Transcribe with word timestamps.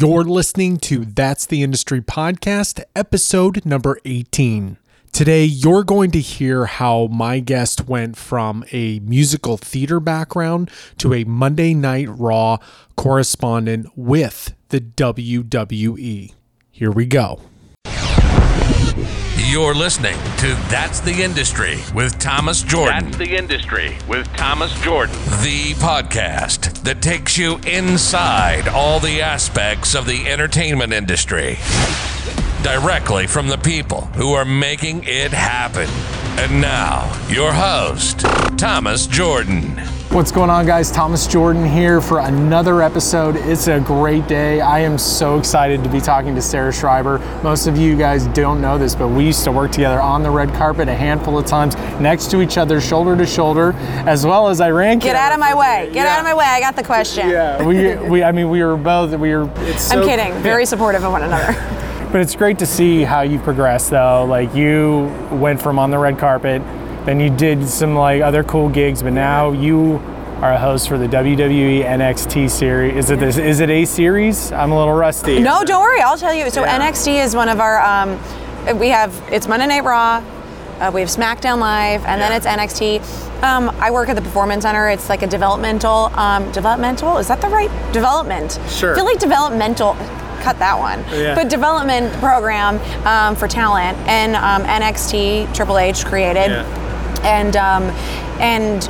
You're 0.00 0.22
listening 0.22 0.76
to 0.76 1.04
That's 1.04 1.44
the 1.44 1.64
Industry 1.64 2.00
podcast, 2.00 2.80
episode 2.94 3.66
number 3.66 3.98
18. 4.04 4.76
Today, 5.10 5.44
you're 5.44 5.82
going 5.82 6.12
to 6.12 6.20
hear 6.20 6.66
how 6.66 7.08
my 7.08 7.40
guest 7.40 7.88
went 7.88 8.16
from 8.16 8.64
a 8.70 9.00
musical 9.00 9.56
theater 9.56 9.98
background 9.98 10.70
to 10.98 11.14
a 11.14 11.24
Monday 11.24 11.74
Night 11.74 12.06
Raw 12.08 12.58
correspondent 12.96 13.88
with 13.96 14.54
the 14.68 14.80
WWE. 14.80 16.32
Here 16.70 16.92
we 16.92 17.04
go. 17.04 17.40
You're 19.50 19.74
listening 19.74 20.16
to 20.36 20.48
That's 20.68 21.00
the 21.00 21.24
Industry 21.24 21.78
with 21.92 22.18
Thomas 22.20 22.62
Jordan. 22.62 23.04
That's 23.06 23.16
the 23.16 23.34
industry 23.34 23.96
with 24.06 24.28
Thomas 24.36 24.70
Jordan. 24.82 25.16
the 25.42 25.72
podcast 25.80 26.67
that 26.84 27.02
takes 27.02 27.36
you 27.36 27.58
inside 27.66 28.68
all 28.68 29.00
the 29.00 29.20
aspects 29.20 29.94
of 29.94 30.06
the 30.06 30.28
entertainment 30.28 30.92
industry. 30.92 31.58
Directly 32.62 33.26
from 33.26 33.48
the 33.48 33.56
people 33.56 34.02
who 34.16 34.32
are 34.32 34.44
making 34.44 35.04
it 35.04 35.32
happen. 35.32 35.88
And 36.38 36.60
now, 36.60 37.04
your 37.28 37.52
host, 37.52 38.20
Thomas 38.58 39.06
Jordan. 39.06 39.78
What's 40.10 40.32
going 40.32 40.50
on, 40.50 40.66
guys? 40.66 40.90
Thomas 40.90 41.26
Jordan 41.26 41.64
here 41.64 42.00
for 42.00 42.20
another 42.20 42.82
episode. 42.82 43.36
It's 43.36 43.68
a 43.68 43.78
great 43.80 44.26
day. 44.26 44.60
I 44.60 44.80
am 44.80 44.98
so 44.98 45.38
excited 45.38 45.84
to 45.84 45.88
be 45.90 46.00
talking 46.00 46.34
to 46.34 46.42
Sarah 46.42 46.72
Schreiber. 46.72 47.18
Most 47.42 47.66
of 47.68 47.76
you 47.76 47.96
guys 47.96 48.26
don't 48.28 48.60
know 48.60 48.76
this, 48.76 48.94
but 48.94 49.08
we 49.08 49.24
used 49.26 49.44
to 49.44 49.52
work 49.52 49.70
together 49.70 50.00
on 50.00 50.22
the 50.22 50.30
red 50.30 50.52
carpet 50.54 50.88
a 50.88 50.94
handful 50.94 51.38
of 51.38 51.46
times 51.46 51.76
next 52.00 52.30
to 52.32 52.40
each 52.40 52.58
other, 52.58 52.80
shoulder 52.80 53.16
to 53.16 53.26
shoulder, 53.26 53.72
as 54.06 54.24
well 54.26 54.48
as 54.48 54.60
I 54.60 54.70
ran. 54.70 54.98
Get 54.98 55.14
out 55.16 55.32
of 55.32 55.38
my 55.38 55.54
way. 55.54 55.90
Get 55.92 56.06
out 56.06 56.18
of 56.18 56.24
my 56.24 56.34
way. 56.34 56.44
I 56.44 56.58
got 56.60 56.74
the 56.74 56.84
question. 56.84 57.28
Yeah, 57.28 57.62
we, 57.64 57.96
we, 57.96 58.22
I 58.24 58.32
mean, 58.32 58.48
we 58.50 58.62
were 58.64 58.76
both, 58.76 59.10
we 59.18 59.34
were, 59.34 59.48
it's 59.68 59.90
I'm 59.92 60.00
so- 60.02 60.06
kidding. 60.06 60.32
Very 60.42 60.66
supportive 60.66 61.04
of 61.04 61.12
one 61.12 61.22
another. 61.22 61.54
But 62.10 62.22
it's 62.22 62.34
great 62.34 62.58
to 62.60 62.66
see 62.66 63.02
how 63.02 63.20
you 63.20 63.38
progressed, 63.38 63.90
though. 63.90 64.24
Like 64.24 64.54
you 64.54 65.12
went 65.30 65.60
from 65.60 65.78
on 65.78 65.90
the 65.90 65.98
red 65.98 66.18
carpet, 66.18 66.62
then 67.04 67.20
you 67.20 67.28
did 67.28 67.68
some 67.68 67.94
like 67.94 68.22
other 68.22 68.42
cool 68.42 68.68
gigs, 68.70 69.02
but 69.02 69.12
now 69.12 69.52
you 69.52 69.96
are 70.40 70.52
a 70.52 70.58
host 70.58 70.88
for 70.88 70.96
the 70.96 71.06
WWE 71.06 71.84
NXT 71.84 72.48
series. 72.48 72.96
Is 72.96 73.10
it 73.10 73.20
this? 73.20 73.36
Is 73.36 73.60
it 73.60 73.68
a 73.68 73.84
series? 73.84 74.52
I'm 74.52 74.72
a 74.72 74.78
little 74.78 74.94
rusty. 74.94 75.38
no, 75.40 75.64
don't 75.64 75.82
worry. 75.82 76.00
I'll 76.00 76.16
tell 76.16 76.32
you. 76.32 76.48
So 76.48 76.62
Yeah. 76.64 76.78
NXT 76.78 77.22
is 77.24 77.36
one 77.36 77.48
of 77.50 77.60
our. 77.60 77.82
Um, 77.82 78.18
we 78.78 78.88
have 78.88 79.12
it's 79.30 79.46
Monday 79.46 79.66
Night 79.66 79.84
Raw. 79.84 80.22
Uh, 80.80 80.90
we 80.94 81.00
have 81.00 81.10
SmackDown 81.10 81.58
Live, 81.58 82.04
and 82.04 82.20
then 82.20 82.32
it's 82.32 82.46
NXT. 82.46 83.42
Um, 83.42 83.68
I 83.80 83.90
work 83.90 84.08
at 84.08 84.14
the 84.16 84.22
Performance 84.22 84.62
Center. 84.62 84.88
It's 84.88 85.08
like 85.08 85.22
a 85.22 85.26
developmental. 85.26 86.10
Um, 86.14 86.50
developmental 86.52 87.18
is 87.18 87.28
that 87.28 87.40
the 87.40 87.48
right 87.48 87.70
development? 87.92 88.58
Sure. 88.68 88.92
I 88.92 88.96
feel 88.96 89.04
like 89.04 89.18
developmental. 89.18 89.94
Cut 90.42 90.58
that 90.58 90.78
one. 90.78 91.00
Yeah. 91.18 91.34
But 91.34 91.48
development 91.48 92.12
program 92.14 92.78
um, 93.06 93.36
for 93.36 93.48
talent 93.48 93.98
and 94.08 94.36
um, 94.36 94.62
NXT 94.64 95.54
Triple 95.54 95.78
H 95.78 96.04
created. 96.06 96.50
and 97.24 97.56
um, 97.56 97.82
and 98.40 98.88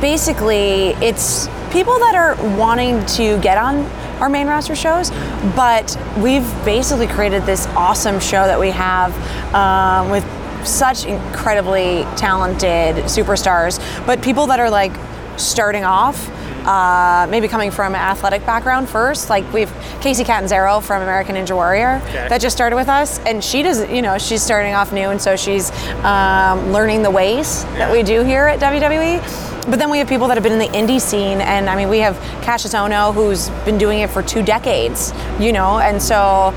basically 0.00 0.90
it's 1.04 1.48
people 1.72 1.98
that 1.98 2.14
are 2.14 2.36
wanting 2.58 3.04
to 3.06 3.38
get 3.40 3.56
on 3.56 3.84
our 4.20 4.28
main 4.28 4.46
roster 4.46 4.76
shows 4.76 5.10
but 5.56 5.96
we've 6.18 6.46
basically 6.64 7.06
created 7.06 7.42
this 7.46 7.66
awesome 7.68 8.20
show 8.20 8.44
that 8.46 8.60
we 8.60 8.70
have 8.70 9.12
um, 9.54 10.10
with 10.10 10.24
such 10.66 11.04
incredibly 11.06 12.02
talented 12.16 12.96
superstars 13.06 13.78
but 14.06 14.20
people 14.22 14.46
that 14.46 14.60
are 14.60 14.70
like 14.70 14.92
starting 15.38 15.84
off 15.84 16.28
uh, 16.66 17.26
maybe 17.30 17.48
coming 17.48 17.70
from 17.70 17.94
an 17.94 18.00
athletic 18.00 18.44
background 18.46 18.88
first. 18.88 19.30
Like 19.30 19.50
we've 19.52 19.70
Kacy 20.00 20.24
Catanzaro 20.24 20.80
from 20.80 21.02
American 21.02 21.36
Ninja 21.36 21.54
Warrior 21.54 22.00
Okay. 22.08 22.28
that 22.28 22.40
just 22.40 22.56
started 22.56 22.76
with 22.76 22.88
us, 22.88 23.18
and 23.20 23.42
she 23.42 23.62
does, 23.62 23.88
you 23.90 24.02
know, 24.02 24.18
she's 24.18 24.42
starting 24.42 24.74
off 24.74 24.92
new, 24.92 25.10
and 25.10 25.20
so 25.20 25.36
she's 25.36 25.70
um, 26.04 26.72
learning 26.72 27.02
the 27.02 27.10
ways 27.10 27.64
that 27.76 27.90
we 27.92 28.02
do 28.02 28.22
here 28.22 28.46
at 28.46 28.60
WWE. 28.60 29.70
But 29.70 29.78
then 29.78 29.88
we 29.90 29.98
have 29.98 30.08
people 30.08 30.28
that 30.28 30.36
have 30.36 30.42
been 30.44 30.52
in 30.52 30.58
the 30.58 30.76
indie 30.76 31.00
scene, 31.00 31.40
and 31.40 31.70
I 31.70 31.76
mean, 31.76 31.88
we 31.88 31.98
have 32.00 32.16
Kassius 32.44 32.74
Ohno, 32.74 33.14
who's 33.14 33.48
been 33.64 33.78
doing 33.78 34.00
it 34.00 34.10
for 34.10 34.22
two 34.22 34.42
decades, 34.42 35.12
you 35.40 35.52
know, 35.52 35.78
and 35.78 36.02
so 36.02 36.52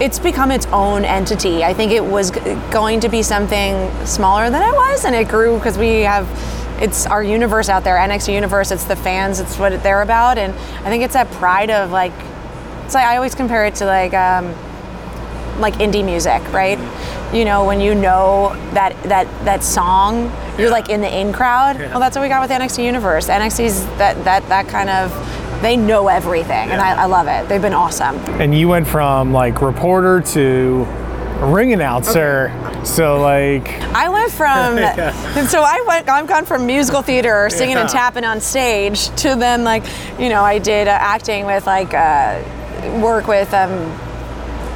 it's 0.00 0.18
become 0.18 0.50
its 0.50 0.64
own 0.68 1.04
entity. 1.04 1.62
I 1.62 1.74
think 1.74 1.92
it 1.92 2.02
was 2.04 2.30
g- 2.30 2.40
going 2.70 3.00
to 3.00 3.08
be 3.10 3.22
something 3.22 3.90
smaller 4.06 4.48
than 4.48 4.62
it 4.62 4.74
was, 4.74 5.04
and 5.04 5.14
it 5.14 5.28
grew 5.28 5.56
because 5.58 5.76
we 5.76 6.00
have 6.00 6.26
it's 6.80 7.06
our 7.06 7.22
universe 7.22 7.68
out 7.68 7.84
there, 7.84 7.96
NXT 7.96 8.34
universe. 8.34 8.70
It's 8.70 8.84
the 8.84 8.96
fans. 8.96 9.40
It's 9.40 9.58
what 9.58 9.82
they're 9.82 10.02
about, 10.02 10.38
and 10.38 10.52
I 10.52 10.88
think 10.90 11.04
it's 11.04 11.14
that 11.14 11.30
pride 11.32 11.70
of 11.70 11.90
like. 11.90 12.12
It's 12.84 12.94
like 12.94 13.06
I 13.06 13.16
always 13.16 13.34
compare 13.34 13.66
it 13.66 13.76
to 13.76 13.86
like. 13.86 14.14
Um, 14.14 14.54
like 15.58 15.74
indie 15.74 16.04
music, 16.04 16.42
right? 16.52 16.78
You 17.32 17.44
know, 17.44 17.64
when 17.64 17.80
you 17.80 17.94
know 17.94 18.54
that 18.72 19.00
that 19.04 19.26
that 19.44 19.62
song, 19.62 20.30
you're 20.58 20.70
like 20.70 20.90
in 20.90 21.00
the 21.00 21.20
in 21.20 21.32
crowd. 21.32 21.78
Well, 21.78 22.00
that's 22.00 22.16
what 22.16 22.22
we 22.22 22.28
got 22.28 22.42
with 22.42 22.50
NXT 22.50 22.84
Universe. 22.84 23.28
NXT's 23.28 23.84
that 23.98 24.22
that 24.24 24.46
that 24.48 24.68
kind 24.68 24.90
of 24.90 25.10
they 25.62 25.76
know 25.76 26.08
everything, 26.08 26.70
and 26.70 26.80
I, 26.80 27.02
I 27.02 27.04
love 27.06 27.28
it. 27.28 27.48
They've 27.48 27.62
been 27.62 27.72
awesome. 27.72 28.16
And 28.40 28.54
you 28.54 28.68
went 28.68 28.86
from 28.86 29.32
like 29.32 29.62
reporter 29.62 30.20
to 30.32 30.86
ring 31.42 31.72
announcer. 31.72 32.50
So 32.84 33.20
like, 33.20 33.68
I 33.94 34.08
went 34.08 34.30
from 34.32 34.78
and 34.78 35.48
so 35.48 35.62
I 35.62 35.84
went 35.86 36.08
I've 36.08 36.26
gone 36.26 36.44
from 36.46 36.66
musical 36.66 37.02
theater 37.02 37.48
singing 37.50 37.76
and 37.76 37.88
tapping 37.88 38.24
on 38.24 38.40
stage 38.40 39.08
to 39.22 39.34
then 39.36 39.64
like 39.64 39.84
you 40.18 40.28
know 40.28 40.42
I 40.42 40.58
did 40.58 40.88
uh, 40.88 40.92
acting 40.92 41.46
with 41.46 41.66
like 41.66 41.94
uh, 41.94 42.40
work 43.00 43.26
with 43.26 43.52
um, 43.54 43.72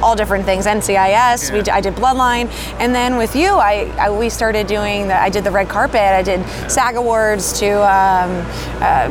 all 0.01 0.15
different 0.15 0.45
things 0.45 0.65
NCIS 0.67 1.51
we 1.51 1.57
Yeah. 1.57 1.63
d- 1.63 1.71
I 1.71 1.81
did 1.81 1.95
Bloodline 1.95 2.47
and 2.79 2.93
then 2.93 3.17
with 3.17 3.35
you 3.35 3.49
I, 3.53 3.91
I 3.97 4.09
we 4.11 4.29
started 4.29 4.67
doing 4.67 5.07
the 5.07 5.19
I 5.19 5.29
did 5.29 5.43
the 5.43 5.51
red 5.51 5.67
carpet 5.69 5.99
I 6.01 6.21
did 6.21 6.45
SAG 6.69 6.95
awards 6.95 7.57
to 7.59 7.67
um, 7.81 8.45
uh, 8.81 9.09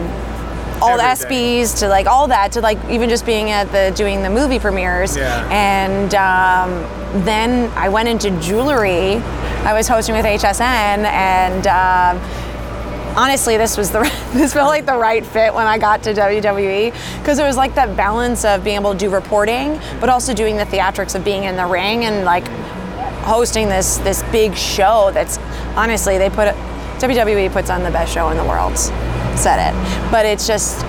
all 0.90 0.96
the. 0.96 1.02
ESPYS 1.02 1.78
to 1.80 1.88
like 1.88 2.06
all 2.06 2.28
that 2.28 2.52
to 2.52 2.60
like 2.60 2.78
even 2.90 3.08
just 3.08 3.24
being 3.26 3.50
at 3.50 3.70
the 3.72 3.92
doing 3.96 4.22
the 4.22 4.30
movie 4.30 4.58
premieres 4.58 5.16
Yeah. 5.16 5.48
and 5.50 6.14
um, 6.14 7.24
then 7.24 7.70
I 7.76 7.88
went 7.88 8.08
into 8.08 8.30
jewelry. 8.40 9.16
I 9.64 9.72
was 9.74 9.88
hosting 9.88 10.14
with 10.14 10.24
HSN, 10.24 10.60
and 11.04 11.66
um, 11.66 13.16
honestly, 13.16 13.56
this 13.56 13.76
was 13.76 13.90
the 13.90 14.00
this 14.32 14.52
felt 14.52 14.68
like 14.68 14.86
the 14.86 14.96
right 14.96 15.24
fit 15.24 15.52
when 15.54 15.66
I 15.66 15.78
got 15.78 16.02
to 16.04 16.12
WWE 16.14 16.92
because 17.18 17.38
it 17.38 17.44
was 17.44 17.56
like 17.56 17.74
that 17.74 17.96
balance 17.96 18.44
of 18.44 18.62
being 18.62 18.76
able 18.76 18.92
to 18.92 18.98
do 18.98 19.10
reporting, 19.10 19.80
but 20.00 20.08
also 20.08 20.34
doing 20.34 20.56
the 20.56 20.64
theatrics 20.64 21.14
of 21.14 21.24
being 21.24 21.44
in 21.44 21.56
the 21.56 21.66
ring 21.66 22.04
and 22.04 22.24
like 22.24 22.46
hosting 23.24 23.68
this 23.68 23.96
this 23.98 24.22
big 24.24 24.54
show. 24.54 25.10
That's 25.12 25.38
honestly 25.76 26.18
they 26.18 26.30
put 26.30 26.54
WWE 27.00 27.50
puts 27.52 27.70
on 27.70 27.82
the 27.82 27.90
best 27.90 28.12
show 28.12 28.30
in 28.30 28.36
the 28.36 28.44
world. 28.44 28.76
Said 29.36 29.70
it, 29.70 30.10
but 30.10 30.24
it's 30.26 30.46
just 30.46 30.84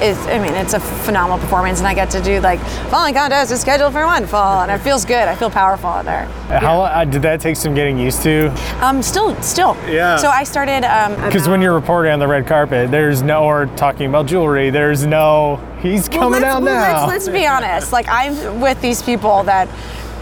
it's, 0.00 0.26
I 0.26 0.38
mean, 0.38 0.54
it's 0.54 0.74
a 0.74 0.80
phenomenal 0.80 1.38
performance, 1.38 1.78
and 1.78 1.88
I 1.88 1.94
get 1.94 2.10
to 2.10 2.22
do 2.22 2.40
like 2.40 2.60
following 2.90 3.14
contest 3.14 3.50
is 3.50 3.60
scheduled 3.60 3.92
for 3.92 4.04
one 4.04 4.26
fall, 4.26 4.62
and 4.62 4.70
it 4.70 4.78
feels 4.78 5.04
good. 5.04 5.28
I 5.28 5.34
feel 5.34 5.50
powerful 5.50 5.88
out 5.88 6.04
there. 6.04 6.26
how 6.60 6.82
uh, 6.82 7.04
did 7.04 7.22
that 7.22 7.40
take 7.40 7.56
some 7.56 7.74
getting 7.74 7.98
used 7.98 8.22
to? 8.22 8.48
Um, 8.80 9.02
still, 9.02 9.40
still. 9.42 9.76
Yeah. 9.88 10.16
So 10.16 10.28
I 10.28 10.44
started. 10.44 10.84
Um, 10.84 11.14
Because 11.24 11.48
when 11.48 11.60
you're 11.60 11.74
reporting 11.74 12.12
on 12.12 12.18
the 12.18 12.28
red 12.28 12.46
carpet, 12.46 12.90
there's 12.90 13.22
no 13.22 13.44
or 13.44 13.66
talking 13.66 14.08
about 14.08 14.26
jewelry. 14.26 14.70
There's 14.70 15.04
no 15.04 15.56
he's 15.80 16.08
Well, 16.08 16.20
coming 16.20 16.42
let's, 16.42 16.54
out 16.54 16.62
well, 16.62 16.74
now. 16.74 17.06
Let's, 17.06 17.26
let's 17.26 17.36
be 17.36 17.46
honest. 17.46 17.92
Like 17.92 18.06
I'm 18.08 18.60
with 18.60 18.80
these 18.80 19.02
people 19.02 19.42
that 19.44 19.68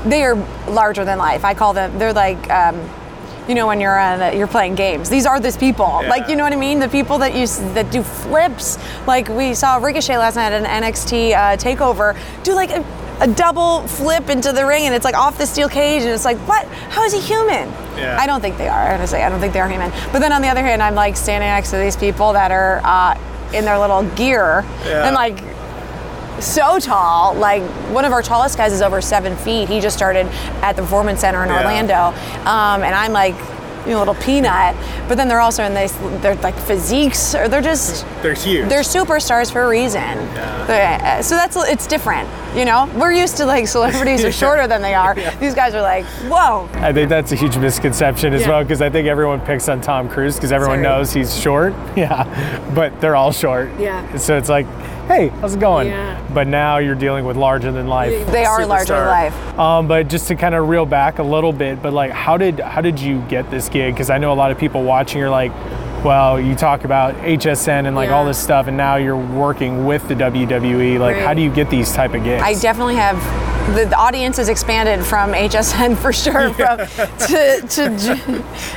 they 0.05 0.23
are 0.25 0.37
larger 0.69 1.05
than 1.05 1.19
life. 1.19 1.45
I 1.45 1.55
call 1.55 1.75
them. 1.75 1.99
They're 1.99 2.13
like. 2.13 2.49
Um, 2.51 2.89
you 3.49 3.55
know 3.55 3.67
when 3.67 3.81
you're 3.81 3.99
uh, 3.99 4.33
you're 4.33 4.47
playing 4.47 4.75
games. 4.75 5.09
These 5.09 5.27
are 5.27 5.39
these 5.41 5.57
people. 5.57 5.87
Like 5.87 6.29
you 6.29 6.37
know 6.37 6.45
what 6.45 6.53
I 6.53 6.57
mean. 6.57 6.79
The 6.81 6.89
people 6.89 7.19
that 7.19 7.35
you 7.35 7.47
that 7.75 7.91
do 7.91 8.03
flips. 8.03 8.79
Like 9.07 9.29
we 9.29 9.55
saw 9.55 9.77
Ricochet 9.77 10.19
last 10.19 10.37
night 10.37 10.53
at 10.53 10.65
an 10.65 10.83
NXT 10.83 11.33
uh, 11.33 11.57
Takeover 11.57 12.17
do 12.43 12.55
like 12.55 12.71
a, 12.71 12.85
a 13.21 13.27
double 13.29 13.87
flip 13.87 14.29
into 14.31 14.53
the 14.53 14.67
ring, 14.67 14.85
and 14.87 14.95
it's 14.95 15.05
like 15.05 15.15
off 15.17 15.39
the 15.39 15.47
steel 15.47 15.69
cage, 15.69 16.03
and 16.03 16.11
it's 16.11 16.25
like 16.25 16.39
what? 16.49 16.67
How 16.91 17.05
is 17.05 17.13
he 17.13 17.21
human? 17.21 17.69
Yeah. 17.97 18.17
I 18.21 18.27
don't 18.27 18.41
think 18.41 18.59
they 18.59 18.69
are. 18.69 18.79
I 18.91 18.95
honestly, 18.95 19.21
I 19.21 19.29
don't 19.29 19.41
think 19.41 19.53
they're 19.53 19.69
human. 19.69 19.91
But 20.13 20.19
then 20.19 20.33
on 20.33 20.43
the 20.43 20.49
other 20.49 20.63
hand, 20.63 20.83
I'm 20.83 20.95
like 20.95 21.17
standing 21.17 21.49
next 21.49 21.71
to 21.71 21.77
these 21.79 21.97
people 21.97 22.33
that 22.35 22.51
are 22.51 22.81
uh, 22.85 23.19
in 23.55 23.65
their 23.65 23.79
little 23.79 24.03
gear 24.17 24.65
Yeah. 24.85 25.07
and 25.07 25.15
like 25.15 25.39
so 26.41 26.79
tall. 26.79 27.35
Like 27.35 27.63
one 27.93 28.05
of 28.05 28.13
our 28.13 28.23
tallest 28.23 28.57
guys 28.57 28.73
is 28.73 28.83
over 28.83 29.01
seven 29.01 29.37
feet. 29.37 29.69
He 29.69 29.81
just 29.81 29.97
started 29.97 30.27
at 30.63 30.77
the 30.77 30.83
Performance 30.83 31.21
Center 31.21 31.43
in 31.43 31.49
Yeah. 31.49 31.59
Orlando, 31.59 31.95
um, 32.49 32.83
and 32.83 32.95
I'm 32.95 33.13
like, 33.13 33.35
you 33.85 33.93
know, 33.93 33.99
a 33.99 34.01
little 34.01 34.15
peanut. 34.17 34.75
But 35.09 35.17
then 35.17 35.29
they're 35.29 35.41
also 35.41 35.63
in 35.63 35.73
this. 35.73 35.93
They're 36.21 36.35
like 36.37 36.57
physiques, 36.59 37.35
or 37.37 37.47
they're 37.49 37.61
just. 37.63 38.05
They're 38.23 38.35
huge. 38.35 38.69
They're 38.69 38.81
superstars 38.81 39.53
for 39.53 39.63
a 39.63 39.69
reason. 39.69 40.01
Uh, 40.03 41.23
So 41.23 41.37
that's 41.37 41.57
it's 41.57 41.87
different. 41.87 42.29
You 42.57 42.65
know, 42.65 42.91
we're 42.97 43.13
used 43.13 43.37
to 43.37 43.47
like 43.47 43.69
celebrities 43.69 44.25
are 44.25 44.33
shorter 44.43 44.67
than 44.67 44.83
they 44.83 44.95
are. 44.95 45.15
These 45.39 45.55
guys 45.55 45.75
are 45.75 45.83
like, 45.83 46.05
whoa. 46.27 46.69
I 46.81 46.93
think 46.93 47.09
that's 47.11 47.31
a 47.31 47.37
huge 47.37 47.57
misconception 47.59 48.33
as 48.35 48.41
Yeah. 48.43 48.49
well 48.49 48.63
because 48.63 48.81
I 48.83 48.91
think 48.91 49.07
everyone 49.09 49.41
picks 49.41 49.69
on 49.69 49.81
Tom 49.83 50.09
Cruise 50.09 50.35
because 50.37 50.51
everyone 50.53 50.83
Sorry. 50.83 50.97
knows 50.99 51.13
he's 51.13 51.39
short. 51.39 51.73
Yeah, 51.97 52.25
but 52.75 52.99
they're 53.01 53.15
all 53.17 53.31
short. 53.31 53.71
Yeah. 53.79 54.17
So 54.17 54.37
it's 54.37 54.49
like 54.49 54.67
hey, 55.07 55.29
how's 55.41 55.55
it 55.55 55.61
going? 55.61 55.89
Yeah. 55.89 56.23
But 56.33 56.47
now 56.47 56.79
you're 56.79 56.95
dealing 56.95 57.25
with 57.25 57.37
larger 57.37 57.73
than 57.73 57.87
life. 57.87 58.27
They 58.29 58.45
are 58.45 58.67
larger 58.67 58.95
than 58.95 59.07
life. 59.07 59.59
Um, 59.59 59.89
but 59.89 60.09
just 60.09 60.29
to 60.29 60.35
kind 60.35 60.55
of 60.55 60.69
reel 60.69 60.87
back 60.87 61.19
a 61.19 61.23
little 61.23 61.53
bit, 61.53 61.83
but 61.83 61.93
like, 61.93 62.11
how 62.11 62.37
did 62.37 62.61
how 62.61 62.81
did 62.81 63.01
you 63.01 63.21
get 63.23 63.51
this 63.51 63.69
gig? 63.69 63.95
Because 63.95 64.11
I 64.11 64.19
know 64.19 64.33
a 64.33 64.35
lot 64.35 64.51
of 64.51 64.59
people 64.59 64.83
watching 64.83 65.23
are 65.23 65.31
like, 65.31 65.53
well, 66.05 66.41
you 66.41 66.55
talk 66.55 66.85
about 66.85 67.15
HSN 67.17 67.87
and 67.87 67.97
like 67.97 68.11
all 68.11 68.25
this 68.25 68.39
stuff, 68.39 68.67
and 68.67 68.77
now 68.77 68.97
you're 68.97 69.17
working 69.17 69.87
with 69.87 70.07
the 70.09 70.15
WWE. 70.15 70.99
Like, 70.99 71.17
how 71.17 71.35
do 71.35 71.43
you 71.43 71.51
get 71.51 71.71
these 71.71 71.93
type 71.93 72.15
of 72.15 72.23
gigs? 72.23 72.43
I 72.43 72.55
definitely 72.55 72.97
have. 72.97 73.56
The, 73.75 73.85
the 73.91 73.97
audience 73.97 74.37
has 74.37 74.49
expanded 74.49 75.05
from 75.05 75.33
HSN 75.33 75.97
for 75.97 76.13
sure, 76.13 76.53
from 76.55 76.79
to 76.79 77.61
to 77.67 77.97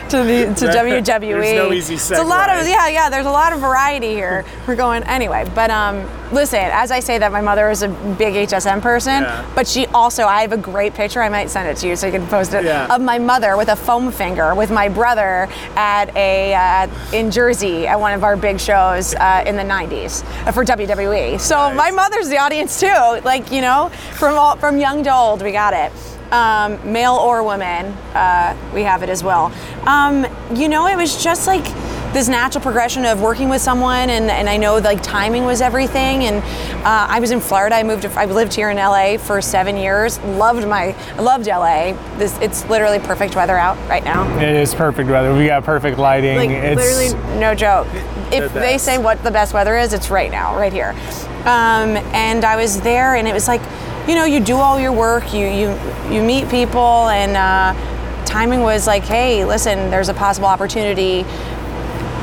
to 0.10 0.24
the 0.24 0.54
to 0.58 0.66
WWE. 0.66 1.20
There's 1.20 1.54
no 1.56 1.72
easy 1.72 1.94
It's 1.94 2.10
a 2.12 2.24
lot 2.24 2.50
of 2.50 2.68
yeah, 2.68 2.88
yeah. 2.90 3.10
There's 3.10 3.28
a 3.28 3.32
lot 3.32 3.54
of 3.54 3.60
variety 3.60 4.10
here. 4.14 4.44
We're 4.68 4.76
going 4.76 5.04
anyway, 5.04 5.50
but 5.54 5.70
um, 5.70 6.10
listen. 6.34 6.60
As 6.60 6.90
I 6.90 7.02
say 7.02 7.20
that, 7.20 7.32
my 7.32 7.40
mother 7.42 7.70
is 7.70 7.84
a 7.84 7.88
big 8.18 8.34
HSN 8.50 8.82
person, 8.82 9.22
Yeah. 9.24 9.46
but 9.54 9.68
she 9.68 9.86
also. 9.88 10.26
I 10.26 10.42
have 10.42 10.54
a 10.54 10.58
great 10.58 10.96
picture. 10.96 11.22
I 11.22 11.30
might 11.30 11.52
send 11.52 11.68
it 11.70 11.78
to 11.78 11.88
you 11.88 11.96
so 11.96 12.08
you 12.08 12.12
can 12.12 12.26
post 12.28 12.54
it 12.56 12.64
Yeah. 12.66 12.94
of 12.94 13.00
my 13.02 13.20
mother 13.20 13.58
with 13.58 13.70
a 13.70 13.76
foam 13.76 14.12
finger 14.12 14.56
with 14.56 14.72
my 14.72 14.90
brother 14.90 15.48
at 15.76 16.14
a 16.16 16.56
uh, 16.56 16.88
in 17.16 17.30
Jersey 17.30 17.86
at 17.86 18.00
one 18.00 18.14
of 18.14 18.24
our 18.24 18.36
big 18.36 18.60
shows 18.60 19.14
uh, 19.14 19.44
in 19.46 19.56
the 19.56 19.64
'90s 19.64 20.24
uh, 20.48 20.52
for 20.52 20.66
WWE. 20.66 21.40
So 21.40 21.72
my 21.76 21.92
mother's 21.92 22.28
the 22.28 22.40
audience 22.40 22.80
too. 22.80 22.88
Like 23.24 23.52
you 23.52 23.62
know, 23.62 23.90
from 24.16 24.36
all, 24.36 24.56
from 24.56 24.79
young 24.80 25.04
to 25.04 25.14
old, 25.14 25.42
we 25.42 25.52
got 25.52 25.74
it. 25.74 25.92
Um, 26.32 26.80
male 26.92 27.16
or 27.16 27.42
woman, 27.44 27.88
uh, 28.14 28.56
we 28.74 28.84
have 28.84 29.02
it 29.02 29.10
as 29.10 29.24
well. 29.24 29.52
Um, 29.88 30.28
you 30.56 30.70
know, 30.70 30.86
it 30.86 30.96
was 30.96 31.22
just 31.24 31.48
like 31.48 31.66
this 32.14 32.28
natural 32.28 32.62
progression 32.62 33.06
of 33.06 33.22
working 33.22 33.50
with 33.50 33.62
someone, 33.62 34.10
and, 34.10 34.30
and 34.30 34.48
I 34.50 34.58
know 34.58 34.78
like 34.78 35.02
timing 35.02 35.46
was 35.46 35.60
everything. 35.62 36.26
And 36.26 36.38
uh, 36.86 37.08
I 37.10 37.20
was 37.20 37.32
in 37.32 37.40
Florida. 37.40 37.76
I 37.76 37.84
moved. 37.84 38.04
To, 38.04 38.12
I 38.20 38.26
lived 38.26 38.54
here 38.54 38.70
in 38.70 38.78
LA 38.78 39.18
for 39.18 39.42
seven 39.42 39.76
years. 39.76 40.20
Loved 40.20 40.68
my. 40.68 40.96
I 41.16 41.22
loved 41.22 41.48
LA. 41.48 41.94
This 42.18 42.38
it's 42.40 42.64
literally 42.70 43.00
perfect 43.00 43.36
weather 43.36 43.58
out 43.58 43.78
right 43.90 44.04
now. 44.04 44.28
it 44.40 44.56
is 44.56 44.74
perfect 44.76 45.10
weather. 45.10 45.36
We 45.36 45.48
got 45.48 45.64
perfect 45.64 45.98
lighting. 45.98 46.38
Like 46.38 46.50
it's 46.52 46.80
literally, 46.80 47.40
no 47.40 47.56
joke. 47.56 47.88
If 48.32 48.54
The 48.54 48.60
they 48.60 48.78
say 48.78 49.00
what 49.00 49.24
the 49.24 49.32
best 49.32 49.54
weather 49.54 49.78
is, 49.78 49.94
it's 49.94 50.10
right 50.12 50.30
now, 50.32 50.56
right 50.56 50.74
here. 50.74 50.96
Um, 51.42 51.98
and 52.14 52.44
I 52.44 52.56
was 52.56 52.82
there, 52.82 53.16
and 53.16 53.28
it 53.28 53.34
was 53.34 53.48
like, 53.48 53.62
you 54.10 54.16
know, 54.16 54.26
you 54.26 54.40
do 54.40 54.58
all 54.58 54.80
your 54.80 54.92
work, 54.92 55.34
you 55.34 55.46
you 55.48 55.80
you 56.12 56.24
meet 56.24 56.50
people, 56.50 57.08
and 57.10 57.38
uh, 57.38 58.26
timing 58.26 58.62
was 58.62 58.88
like, 58.88 59.04
hey, 59.04 59.46
listen, 59.46 59.92
there's 59.92 60.10
a 60.10 60.14
possible 60.16 60.48
opportunity. 60.48 61.22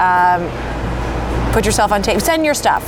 Um, 0.01 0.51
put 1.53 1.65
yourself 1.65 1.93
on 1.93 2.03
tape. 2.03 2.21
Send 2.21 2.45
your 2.45 2.55
stuff. 2.55 2.85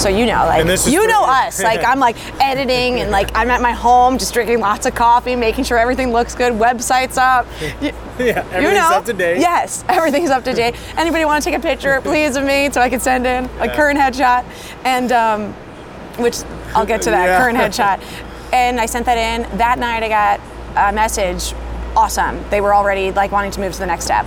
So 0.00 0.08
you 0.08 0.26
know, 0.26 0.44
like 0.46 0.60
And 0.60 0.68
this 0.68 0.86
is 0.86 0.92
you 0.92 1.06
know 1.06 1.22
us. 1.24 1.62
Like 1.62 1.84
I'm 1.86 2.00
like 2.00 2.16
editing 2.42 3.00
and 3.00 3.10
like 3.10 3.30
I'm 3.36 3.50
at 3.50 3.60
my 3.62 3.72
home 3.72 4.18
just 4.18 4.32
drinking 4.34 4.58
lots 4.60 4.86
of 4.86 4.94
coffee, 4.94 5.36
making 5.36 5.64
sure 5.64 5.78
everything 5.78 6.10
looks 6.10 6.34
good. 6.34 6.52
Website's 6.54 7.18
up. 7.18 7.46
You- 7.80 7.92
yeah, 8.16 8.60
you 8.60 8.72
know, 8.72 8.90
up 8.94 9.04
to 9.06 9.12
date. 9.12 9.40
Yes, 9.40 9.84
everything's 9.88 10.30
up 10.30 10.44
to 10.44 10.52
date. 10.52 10.76
Anybody 10.96 11.24
want 11.24 11.42
to 11.42 11.50
take 11.50 11.58
a 11.58 11.62
picture, 11.62 12.00
please, 12.00 12.36
of 12.36 12.44
me 12.44 12.70
so 12.70 12.80
I 12.80 12.88
can 12.88 13.00
send 13.00 13.26
in 13.26 13.46
a 13.58 13.68
current 13.74 13.98
headshot, 13.98 14.44
and 14.84 15.10
um, 15.10 15.52
which 16.18 16.36
I'll 16.74 16.86
get 16.86 17.02
to 17.02 17.10
that 17.10 17.26
Yeah. 17.26 17.38
current 17.38 17.58
headshot. 17.58 18.00
And 18.52 18.80
I 18.80 18.86
sent 18.86 19.06
that 19.06 19.18
in 19.18 19.58
that 19.58 19.80
night. 19.80 20.04
I 20.04 20.08
got 20.08 20.40
a 20.76 20.94
message. 20.94 21.54
Awesome. 21.96 22.40
They 22.50 22.60
were 22.60 22.72
already 22.72 23.10
like 23.10 23.32
wanting 23.32 23.50
to 23.52 23.60
move 23.60 23.72
to 23.72 23.78
the 23.80 23.86
next 23.86 24.04
step. 24.04 24.26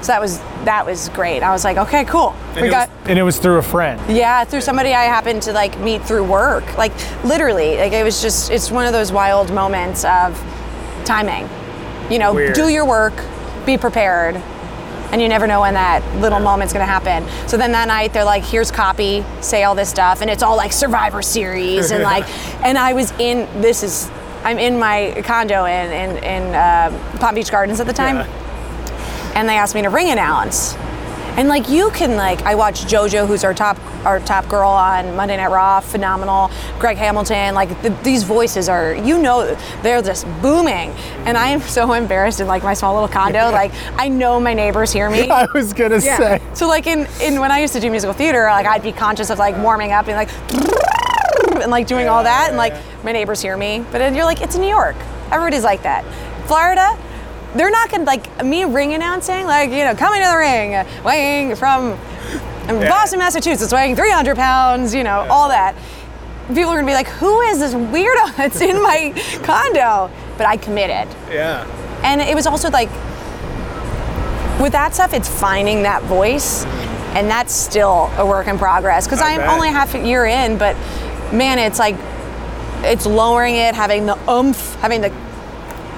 So 0.00 0.06
that 0.12 0.20
was 0.22 0.38
that 0.64 0.86
was 0.86 1.10
great. 1.10 1.42
I 1.42 1.50
was 1.50 1.64
like, 1.64 1.76
okay, 1.76 2.04
cool. 2.06 2.34
And 2.52 2.62
we 2.62 2.68
it 2.68 2.70
got. 2.70 2.88
was, 2.88 3.08
and 3.10 3.18
it 3.18 3.22
was 3.24 3.38
through 3.38 3.58
a 3.58 3.62
friend. 3.62 4.00
Yeah, 4.08 4.44
through 4.44 4.62
somebody 4.62 4.94
I 4.94 5.04
happened 5.04 5.42
to 5.42 5.52
like 5.52 5.78
meet 5.80 6.02
through 6.02 6.24
work. 6.24 6.78
Like 6.78 6.92
literally, 7.24 7.76
like 7.76 7.92
it 7.92 8.04
was 8.04 8.22
just 8.22 8.50
it's 8.50 8.70
one 8.70 8.86
of 8.86 8.92
those 8.94 9.12
wild 9.12 9.52
moments 9.52 10.02
of 10.06 10.34
timing. 11.04 11.46
You 12.10 12.20
know, 12.20 12.32
Weird. 12.32 12.54
do 12.54 12.68
your 12.68 12.86
work, 12.86 13.12
be 13.66 13.76
prepared, 13.76 14.36
and 15.12 15.20
you 15.22 15.28
never 15.28 15.46
know 15.46 15.60
when 15.60 15.74
that 15.74 16.02
little 16.20 16.40
moment's 16.40 16.72
gonna 16.72 16.84
happen. 16.84 17.26
So 17.48 17.56
then 17.56 17.72
that 17.72 17.88
night 17.88 18.12
they're 18.12 18.24
like, 18.24 18.44
here's 18.44 18.70
copy, 18.70 19.24
say 19.40 19.64
all 19.64 19.74
this 19.74 19.88
stuff, 19.88 20.20
and 20.20 20.30
it's 20.30 20.42
all 20.42 20.56
like 20.56 20.72
Survivor 20.72 21.22
Series 21.22 21.90
and 21.90 22.02
like, 22.14 22.28
and 22.64 22.78
I 22.78 22.92
was 22.92 23.12
in 23.18 23.48
this 23.60 23.82
is 23.82 24.10
I'm 24.44 24.58
in 24.58 24.78
my 24.78 25.20
condo 25.24 25.64
in 25.64 25.92
in, 25.92 26.24
in 26.24 26.54
uh, 26.54 27.16
Palm 27.18 27.34
Beach 27.34 27.50
Gardens 27.50 27.80
at 27.80 27.86
the 27.86 27.92
time 27.92 28.26
and 29.38 29.48
they 29.48 29.56
asked 29.56 29.74
me 29.74 29.82
to 29.82 29.88
ring 29.90 30.10
announce. 30.10 30.74
And 31.38 31.46
like 31.48 31.68
you 31.68 31.90
can 31.90 32.16
like 32.16 32.42
I 32.42 32.56
watch 32.56 32.82
JoJo, 32.86 33.28
who's 33.28 33.44
our 33.44 33.54
top 33.54 33.78
our 34.04 34.18
top 34.18 34.48
girl 34.48 34.68
on 34.70 35.14
Monday 35.14 35.36
Night 35.36 35.52
Raw, 35.52 35.78
phenomenal. 35.78 36.50
Greg 36.80 36.96
Hamilton, 36.96 37.54
like 37.54 37.80
the, 37.80 37.90
these 38.02 38.24
voices 38.24 38.68
are 38.68 38.96
you 38.96 39.16
know 39.22 39.56
they're 39.82 40.02
just 40.02 40.26
booming. 40.42 40.90
And 41.26 41.38
I 41.38 41.50
am 41.50 41.60
so 41.60 41.92
embarrassed 41.92 42.40
in 42.40 42.48
like 42.48 42.64
my 42.64 42.74
small 42.74 42.92
little 42.92 43.08
condo. 43.08 43.38
Like 43.58 43.72
I 43.96 44.08
know 44.08 44.38
my 44.40 44.52
neighbors 44.52 44.92
hear 44.92 45.08
me. 45.08 45.30
I 45.30 45.46
was 45.54 45.72
gonna 45.72 46.00
say. 46.00 46.40
So 46.54 46.66
like 46.66 46.88
in, 46.88 47.06
in 47.20 47.40
when 47.40 47.52
I 47.52 47.60
used 47.60 47.72
to 47.74 47.80
do 47.80 47.88
musical 47.88 48.14
theater, 48.14 48.44
like 48.46 48.66
I'd 48.66 48.82
be 48.82 48.92
conscious 48.92 49.30
of 49.30 49.38
like 49.38 49.56
warming 49.58 49.92
up 49.92 50.08
and 50.08 50.16
like 50.16 50.28
and 51.62 51.70
like 51.70 51.86
doing 51.86 52.08
all 52.08 52.24
that, 52.24 52.48
and 52.48 52.56
like 52.56 52.74
my 53.04 53.12
neighbors 53.12 53.40
hear 53.40 53.56
me. 53.56 53.84
But 53.92 53.98
then 53.98 54.16
you're 54.16 54.24
like, 54.24 54.40
it's 54.40 54.56
New 54.56 54.68
York. 54.68 54.96
Everybody's 55.30 55.64
like 55.64 55.82
that. 55.84 56.04
Florida, 56.46 56.98
they're 57.54 57.70
not 57.70 57.90
gonna 57.90 58.04
like 58.04 58.44
me 58.44 58.64
ring 58.64 58.94
announcing, 58.94 59.46
like 59.46 59.70
you 59.70 59.84
know, 59.84 59.94
coming 59.94 60.20
to 60.22 60.28
the 60.28 60.36
ring, 60.36 61.04
weighing 61.04 61.56
from 61.56 61.98
Boston, 62.66 63.18
Massachusetts, 63.18 63.72
weighing 63.72 63.96
300 63.96 64.36
pounds, 64.36 64.94
you 64.94 65.02
know, 65.02 65.26
all 65.30 65.48
that. 65.48 65.74
People 66.48 66.70
are 66.70 66.76
gonna 66.76 66.86
be 66.86 66.94
like, 66.94 67.08
who 67.08 67.40
is 67.42 67.58
this 67.58 67.74
weirdo 67.74 68.36
that's 68.36 68.60
in 68.60 68.82
my 68.82 69.12
condo? 69.42 70.10
But 70.36 70.46
I 70.46 70.56
committed. 70.56 71.08
Yeah. 71.30 71.66
And 72.04 72.20
it 72.20 72.34
was 72.34 72.46
also 72.46 72.70
like, 72.70 72.90
with 74.60 74.72
that 74.72 74.94
stuff, 74.94 75.14
it's 75.14 75.28
finding 75.28 75.82
that 75.82 76.02
voice, 76.04 76.64
and 77.14 77.28
that's 77.28 77.52
still 77.54 78.10
a 78.16 78.26
work 78.26 78.46
in 78.46 78.58
progress. 78.58 79.06
Because 79.06 79.20
I'm 79.20 79.38
bet. 79.38 79.48
only 79.48 79.68
half 79.68 79.94
a 79.94 80.06
year 80.06 80.26
in, 80.26 80.58
but 80.58 80.76
man, 81.32 81.58
it's 81.58 81.78
like, 81.78 81.96
it's 82.82 83.06
lowering 83.06 83.56
it, 83.56 83.74
having 83.74 84.06
the 84.06 84.16
oomph, 84.30 84.74
having 84.76 85.00
the, 85.00 85.12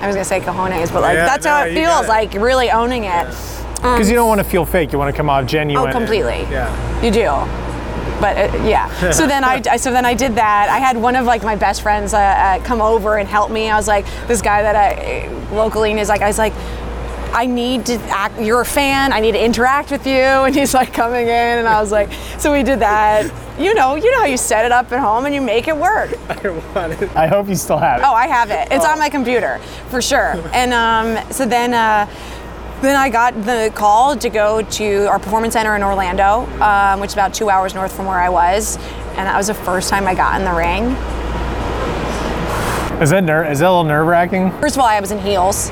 I 0.00 0.06
was 0.06 0.16
gonna 0.16 0.24
say 0.24 0.40
cojones, 0.40 0.92
but 0.92 1.02
like 1.02 1.16
Yeah, 1.16 1.26
that's 1.26 1.44
no, 1.44 1.50
how 1.50 1.64
it 1.64 1.74
feels, 1.74 2.08
like 2.08 2.32
really 2.34 2.70
owning 2.70 3.04
it. 3.04 3.26
Because 3.76 4.08
you 4.08 4.14
don't 4.14 4.28
want 4.28 4.40
to 4.40 4.44
feel 4.44 4.66
fake. 4.66 4.92
You 4.92 4.98
want 4.98 5.14
to 5.14 5.16
come 5.16 5.30
off 5.30 5.46
genuine. 5.46 5.88
Oh, 5.88 5.92
completely. 5.92 6.42
Yeah. 6.50 7.02
You 7.02 7.10
do. 7.10 7.30
But 8.20 8.36
uh, 8.36 8.64
yeah, 8.64 9.10
so 9.12 9.26
then 9.26 9.44
I 9.44 9.76
so 9.76 9.90
then 9.90 10.04
I 10.04 10.14
did 10.14 10.34
that. 10.34 10.68
I 10.70 10.78
had 10.78 10.96
one 10.96 11.16
of 11.16 11.24
like 11.24 11.42
my 11.42 11.56
best 11.56 11.82
friends 11.82 12.12
uh, 12.12 12.18
uh, 12.18 12.64
come 12.64 12.82
over 12.82 13.16
and 13.16 13.28
help 13.28 13.50
me. 13.50 13.70
I 13.70 13.76
was 13.76 13.88
like 13.88 14.06
this 14.26 14.42
guy 14.42 14.62
that 14.62 14.76
I 14.76 15.28
locally 15.54 15.90
and 15.90 15.98
he's 15.98 16.08
like 16.08 16.20
I 16.20 16.28
was 16.28 16.38
like 16.38 16.52
I 17.32 17.46
need 17.46 17.86
to 17.86 17.94
act. 18.10 18.40
You're 18.40 18.60
a 18.60 18.66
fan. 18.66 19.12
I 19.12 19.20
need 19.20 19.32
to 19.32 19.44
interact 19.44 19.90
with 19.90 20.06
you. 20.06 20.14
And 20.50 20.54
he's 20.54 20.74
like 20.74 20.92
coming 20.92 21.28
in, 21.28 21.58
and 21.58 21.68
I 21.68 21.80
was 21.80 21.92
like, 21.92 22.10
so 22.38 22.52
we 22.52 22.62
did 22.62 22.80
that. 22.80 23.30
You 23.60 23.74
know, 23.74 23.94
you 23.94 24.10
know 24.10 24.20
how 24.20 24.26
you 24.26 24.38
set 24.38 24.64
it 24.64 24.72
up 24.72 24.90
at 24.90 25.00
home 25.00 25.26
and 25.26 25.34
you 25.34 25.42
make 25.42 25.68
it 25.68 25.76
work. 25.76 26.10
I 26.30 26.48
want 26.74 27.02
it. 27.02 27.14
I 27.14 27.26
hope 27.26 27.46
you 27.46 27.54
still 27.54 27.76
have 27.76 28.00
it. 28.00 28.04
Oh, 28.06 28.14
I 28.14 28.26
have 28.26 28.50
it. 28.50 28.68
It's 28.70 28.86
on 28.86 28.98
my 28.98 29.10
computer 29.10 29.58
for 29.90 30.00
sure. 30.00 30.40
And 30.54 30.72
um, 30.72 31.30
so 31.30 31.44
then, 31.44 31.74
uh, 31.74 32.08
then 32.80 32.96
I 32.96 33.10
got 33.10 33.34
the 33.44 33.70
call 33.74 34.16
to 34.16 34.30
go 34.30 34.62
to 34.62 35.04
our 35.10 35.18
performance 35.18 35.52
center 35.52 35.76
in 35.76 35.82
Orlando, 35.82 36.46
um, 36.62 37.00
which 37.00 37.08
is 37.08 37.14
about 37.14 37.34
two 37.34 37.50
hours 37.50 37.74
north 37.74 37.94
from 37.94 38.06
where 38.06 38.18
I 38.18 38.30
was. 38.30 38.78
And 39.16 39.26
that 39.26 39.36
was 39.36 39.48
the 39.48 39.54
first 39.54 39.90
time 39.90 40.06
I 40.06 40.14
got 40.14 40.40
in 40.40 40.46
the 40.46 40.54
ring. 40.54 40.96
Is 43.02 43.10
that 43.10 43.24
ner- 43.24 43.44
is 43.44 43.58
that 43.58 43.66
a 43.66 43.70
little 43.70 43.84
nerve 43.84 44.06
wracking? 44.06 44.50
First 44.60 44.76
of 44.76 44.80
all, 44.80 44.86
I 44.88 45.00
was 45.00 45.10
in 45.10 45.18
heels. 45.18 45.70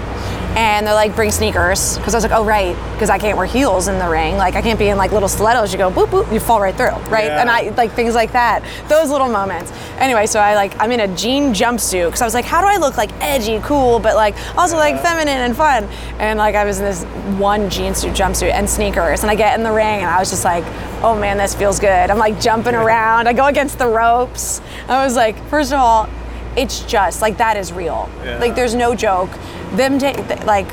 And 0.58 0.84
they're 0.84 0.92
like, 0.92 1.14
bring 1.14 1.30
sneakers. 1.30 1.96
Because 1.98 2.14
I 2.14 2.16
was 2.16 2.24
like, 2.24 2.32
oh, 2.32 2.44
right. 2.44 2.74
Because 2.94 3.10
I 3.10 3.18
can't 3.18 3.38
wear 3.38 3.46
heels 3.46 3.86
in 3.86 4.00
the 4.00 4.08
ring. 4.08 4.36
Like, 4.36 4.56
I 4.56 4.60
can't 4.60 4.76
be 4.76 4.88
in 4.88 4.98
like 4.98 5.12
little 5.12 5.28
stilettos. 5.28 5.72
You 5.72 5.78
go, 5.78 5.88
boop, 5.88 6.08
boop, 6.08 6.32
you 6.32 6.40
fall 6.40 6.60
right 6.60 6.74
through, 6.74 6.96
right? 7.08 7.26
Yeah. 7.26 7.40
And 7.40 7.48
I, 7.48 7.68
like, 7.76 7.92
things 7.92 8.16
like 8.16 8.32
that. 8.32 8.64
Those 8.88 9.08
little 9.08 9.28
moments. 9.28 9.70
Anyway, 9.98 10.26
so 10.26 10.40
I 10.40 10.56
like, 10.56 10.76
I'm 10.80 10.90
in 10.90 10.98
a 10.98 11.14
jean 11.14 11.54
jumpsuit. 11.54 12.06
Because 12.06 12.22
I 12.22 12.24
was 12.24 12.34
like, 12.34 12.44
how 12.44 12.60
do 12.60 12.66
I 12.66 12.76
look 12.76 12.96
like 12.96 13.12
edgy, 13.22 13.60
cool, 13.60 14.00
but 14.00 14.16
like 14.16 14.34
also 14.58 14.76
like 14.76 15.00
feminine 15.00 15.38
and 15.38 15.56
fun? 15.56 15.84
And 16.18 16.40
like, 16.40 16.56
I 16.56 16.64
was 16.64 16.80
in 16.80 16.86
this 16.86 17.04
one 17.38 17.70
jean 17.70 17.94
suit 17.94 18.14
jumpsuit 18.14 18.50
and 18.50 18.68
sneakers. 18.68 19.22
And 19.22 19.30
I 19.30 19.36
get 19.36 19.56
in 19.56 19.62
the 19.62 19.70
ring 19.70 20.00
and 20.00 20.06
I 20.06 20.18
was 20.18 20.28
just 20.28 20.44
like, 20.44 20.64
oh 21.04 21.16
man, 21.16 21.38
this 21.38 21.54
feels 21.54 21.78
good. 21.78 22.10
I'm 22.10 22.18
like 22.18 22.40
jumping 22.40 22.74
around. 22.74 23.28
I 23.28 23.32
go 23.32 23.46
against 23.46 23.78
the 23.78 23.86
ropes. 23.86 24.60
I 24.88 25.04
was 25.04 25.14
like, 25.14 25.40
first 25.50 25.72
of 25.72 25.78
all, 25.78 26.08
it's 26.56 26.80
just 26.80 27.22
like 27.22 27.38
that 27.38 27.56
is 27.56 27.72
real. 27.72 28.08
Like 28.24 28.54
there's 28.54 28.74
no 28.74 28.94
joke. 28.94 29.30
Them 29.72 29.98
ta- 29.98 30.12
th- 30.12 30.44
like 30.44 30.68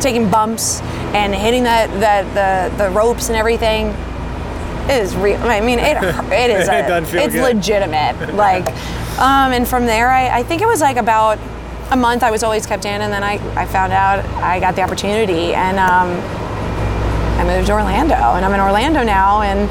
taking 0.00 0.28
bumps 0.30 0.80
and 1.14 1.34
hitting 1.34 1.64
that 1.64 1.88
the, 1.94 2.28
the 2.34 2.84
the 2.84 2.90
ropes 2.90 3.28
and 3.28 3.36
everything 3.36 3.88
is 4.90 5.14
real. 5.16 5.38
I 5.42 5.60
mean, 5.60 5.78
it 5.78 5.96
it 6.32 6.50
is 6.50 6.68
a, 6.68 7.02
feel 7.06 7.22
it's 7.22 7.34
good. 7.34 7.56
legitimate. 7.56 8.34
Like, 8.34 8.66
um, 9.18 9.52
and 9.52 9.66
from 9.66 9.86
there, 9.86 10.10
I, 10.10 10.38
I 10.40 10.42
think 10.42 10.60
it 10.60 10.66
was 10.66 10.80
like 10.80 10.96
about 10.96 11.38
a 11.90 11.96
month. 11.96 12.22
I 12.22 12.30
was 12.30 12.42
always 12.42 12.66
kept 12.66 12.84
in, 12.84 13.00
and 13.00 13.12
then 13.12 13.22
I 13.22 13.34
I 13.56 13.64
found 13.66 13.92
out 13.92 14.24
I 14.42 14.58
got 14.60 14.74
the 14.76 14.82
opportunity 14.82 15.54
and. 15.54 15.78
Um, 15.78 16.40
I 17.34 17.44
moved 17.56 17.66
to 17.66 17.72
Orlando, 17.74 18.14
and 18.14 18.44
I'm 18.44 18.54
in 18.54 18.60
Orlando 18.60 19.02
now, 19.02 19.42
and 19.42 19.68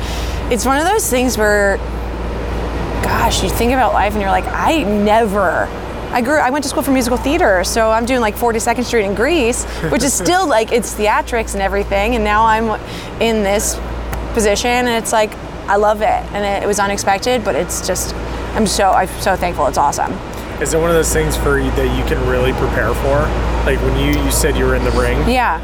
it's 0.52 0.66
one 0.66 0.78
of 0.78 0.86
those 0.86 1.10
things 1.10 1.38
where, 1.38 1.78
gosh, 3.04 3.44
you 3.44 3.50
think 3.50 3.72
about 3.72 3.94
life 3.94 4.14
and 4.14 4.22
you're 4.22 4.32
like, 4.32 4.48
I 4.48 4.84
never. 4.84 5.68
I 6.12 6.22
grew. 6.22 6.38
I 6.38 6.52
went 6.52 6.64
to 6.64 6.70
school 6.70 6.84
for 6.84 6.92
musical 6.92 7.18
theater, 7.18 7.64
so 7.64 7.90
I'm 7.90 8.06
doing 8.06 8.22
like 8.22 8.36
42nd 8.36 8.84
Street 8.84 9.06
in 9.06 9.16
Grease, 9.16 9.66
which 9.90 10.04
is 10.04 10.14
still 10.24 10.48
like 10.48 10.72
it's 10.72 10.94
theatrics 10.94 11.54
and 11.54 11.62
everything. 11.62 12.16
And 12.16 12.24
now 12.24 12.46
I'm 12.46 12.80
in 13.20 13.44
this 13.44 13.80
position, 14.34 14.70
and 14.70 14.90
it's 14.90 15.12
like 15.12 15.34
I 15.68 15.78
love 15.78 16.02
it, 16.02 16.06
and 16.34 16.46
it, 16.46 16.64
it 16.64 16.68
was 16.68 16.80
unexpected, 16.80 17.44
but 17.44 17.56
it's 17.56 17.86
just 17.88 18.14
I'm 18.54 18.68
so 18.68 18.92
I'm 18.92 19.08
so 19.22 19.36
thankful. 19.36 19.66
It's 19.66 19.80
awesome. 19.80 20.12
Is 20.62 20.76
it 20.76 20.78
one 20.80 20.92
of 20.92 20.96
those 20.96 21.12
things 21.12 21.36
for 21.36 21.58
you 21.58 21.72
that 21.72 21.98
you 21.98 22.06
can 22.06 22.24
really 22.30 22.54
prepare 22.54 22.94
for? 22.94 23.22
Like 23.66 23.80
when 23.82 23.98
you 23.98 24.24
you 24.24 24.32
said 24.32 24.56
you 24.56 24.66
were 24.66 24.76
in 24.76 24.84
the 24.84 24.92
ring. 24.92 25.18
Yeah. 25.28 25.60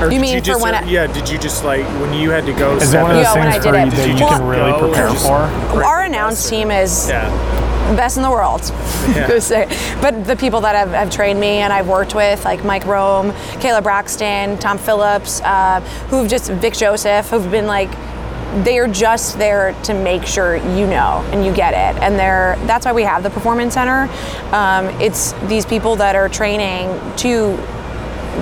Or 0.00 0.04
You 0.06 0.18
did 0.18 0.20
mean 0.20 0.38
for 0.38 0.44
just, 0.44 0.62
when 0.62 0.74
uh, 0.74 0.78
I- 0.82 0.84
yeah? 0.84 1.06
Did 1.06 1.28
you 1.28 1.38
just 1.38 1.64
like 1.64 1.84
when 2.00 2.12
you 2.12 2.30
had 2.30 2.44
to 2.46 2.52
go? 2.52 2.76
Is 2.76 2.92
it 2.92 3.00
one 3.02 3.16
of 3.16 3.16
seven- 3.16 3.16
those 3.16 3.24
Yeah, 3.24 3.34
when 3.34 3.52
things 3.52 3.66
I 3.66 3.68
for 3.68 3.72
did 3.72 3.80
you 3.80 3.86
it. 3.86 3.90
that 3.96 4.18
you 4.20 4.24
Well, 4.26 4.38
can 4.38 4.46
really 4.46 4.72
go 4.72 4.78
prepare 4.88 5.08
just- 5.08 5.26
for? 5.26 5.82
Our 5.84 6.02
announce 6.02 6.48
team 6.48 6.70
is 6.70 7.08
Yeah. 7.08 7.30
the 7.90 7.96
best 7.96 8.16
in 8.16 8.22
the 8.22 8.30
world. 8.30 8.70
Yeah. 9.14 9.26
But 10.02 10.24
the 10.26 10.36
people 10.36 10.60
that 10.62 10.74
have, 10.74 10.90
have 10.90 11.10
trained 11.10 11.40
me 11.40 11.58
and 11.58 11.72
I've 11.72 11.88
worked 11.88 12.14
with, 12.14 12.44
like 12.44 12.64
Mike 12.64 12.84
Rome, 12.86 13.32
Kayla 13.60 13.82
Braxton, 13.82 14.58
Tom 14.58 14.76
Phillips, 14.78 15.40
uh, 15.42 15.80
who've 16.10 16.28
just 16.28 16.50
Vic 16.50 16.74
Joseph, 16.74 17.30
who've 17.30 17.50
been 17.50 17.66
like, 17.66 17.88
they 18.64 18.78
are 18.78 18.88
just 18.88 19.38
there 19.38 19.74
to 19.82 19.92
make 19.94 20.24
sure 20.24 20.56
you 20.56 20.86
know 20.86 21.24
and 21.32 21.44
you 21.44 21.52
get 21.52 21.72
it. 21.74 22.00
And 22.02 22.18
they're 22.18 22.56
that's 22.66 22.86
why 22.86 22.92
we 22.92 23.02
have 23.02 23.22
the 23.22 23.30
performance 23.30 23.74
center. 23.74 24.08
Um, 24.52 24.86
it's 25.00 25.32
these 25.46 25.66
people 25.66 25.96
that 25.96 26.14
are 26.16 26.28
training 26.28 26.88
to 27.18 27.58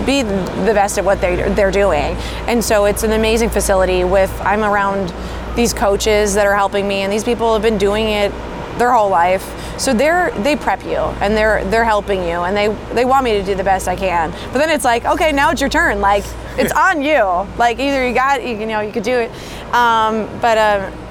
be 0.07 0.23
the 0.23 0.73
best 0.75 0.99
at 0.99 1.05
what 1.05 1.21
they, 1.21 1.37
they're 1.53 1.71
doing. 1.71 2.17
And 2.47 2.63
so 2.63 2.85
it's 2.85 3.03
an 3.03 3.13
amazing 3.13 3.51
facility 3.51 4.05
with, 4.05 4.31
I'm 4.41 4.63
around 4.63 5.13
these 5.57 5.73
coaches 5.73 6.35
that 6.35 6.47
are 6.47 6.55
helping 6.55 6.89
me 6.89 7.03
and 7.03 7.13
these 7.13 7.25
people 7.25 7.53
have 7.53 7.63
been 7.63 7.79
doing 7.79 8.09
it 8.09 8.33
their 8.79 8.93
whole 8.93 9.11
life. 9.11 9.45
So 9.79 9.93
they're, 9.93 10.31
they 10.43 10.57
prep 10.57 10.85
you 10.85 10.97
and 10.97 11.37
they're, 11.37 11.65
they're 11.67 11.85
helping 11.85 12.23
you 12.23 12.43
and 12.43 12.57
they, 12.57 12.69
they 12.95 13.05
want 13.05 13.25
me 13.25 13.33
to 13.33 13.45
do 13.45 13.55
the 13.55 13.65
best 13.65 13.89
I 13.89 13.97
can. 13.97 14.31
But 14.53 14.59
then 14.59 14.71
it's 14.71 14.85
like, 14.85 15.05
okay, 15.05 15.33
now 15.33 15.51
it's 15.51 15.61
your 15.61 15.71
turn. 15.71 16.01
Like 16.01 16.25
it's 16.57 16.73
on 16.77 17.03
you. 17.03 17.23
Like 17.59 17.79
either 17.79 18.07
you 18.07 18.15
got, 18.15 18.45
you 18.45 18.67
know, 18.67 18.81
you 18.81 18.93
could 18.93 19.03
do 19.03 19.19
it. 19.19 19.31
Um, 19.73 20.29
but, 20.41 20.59
um, 20.59 21.03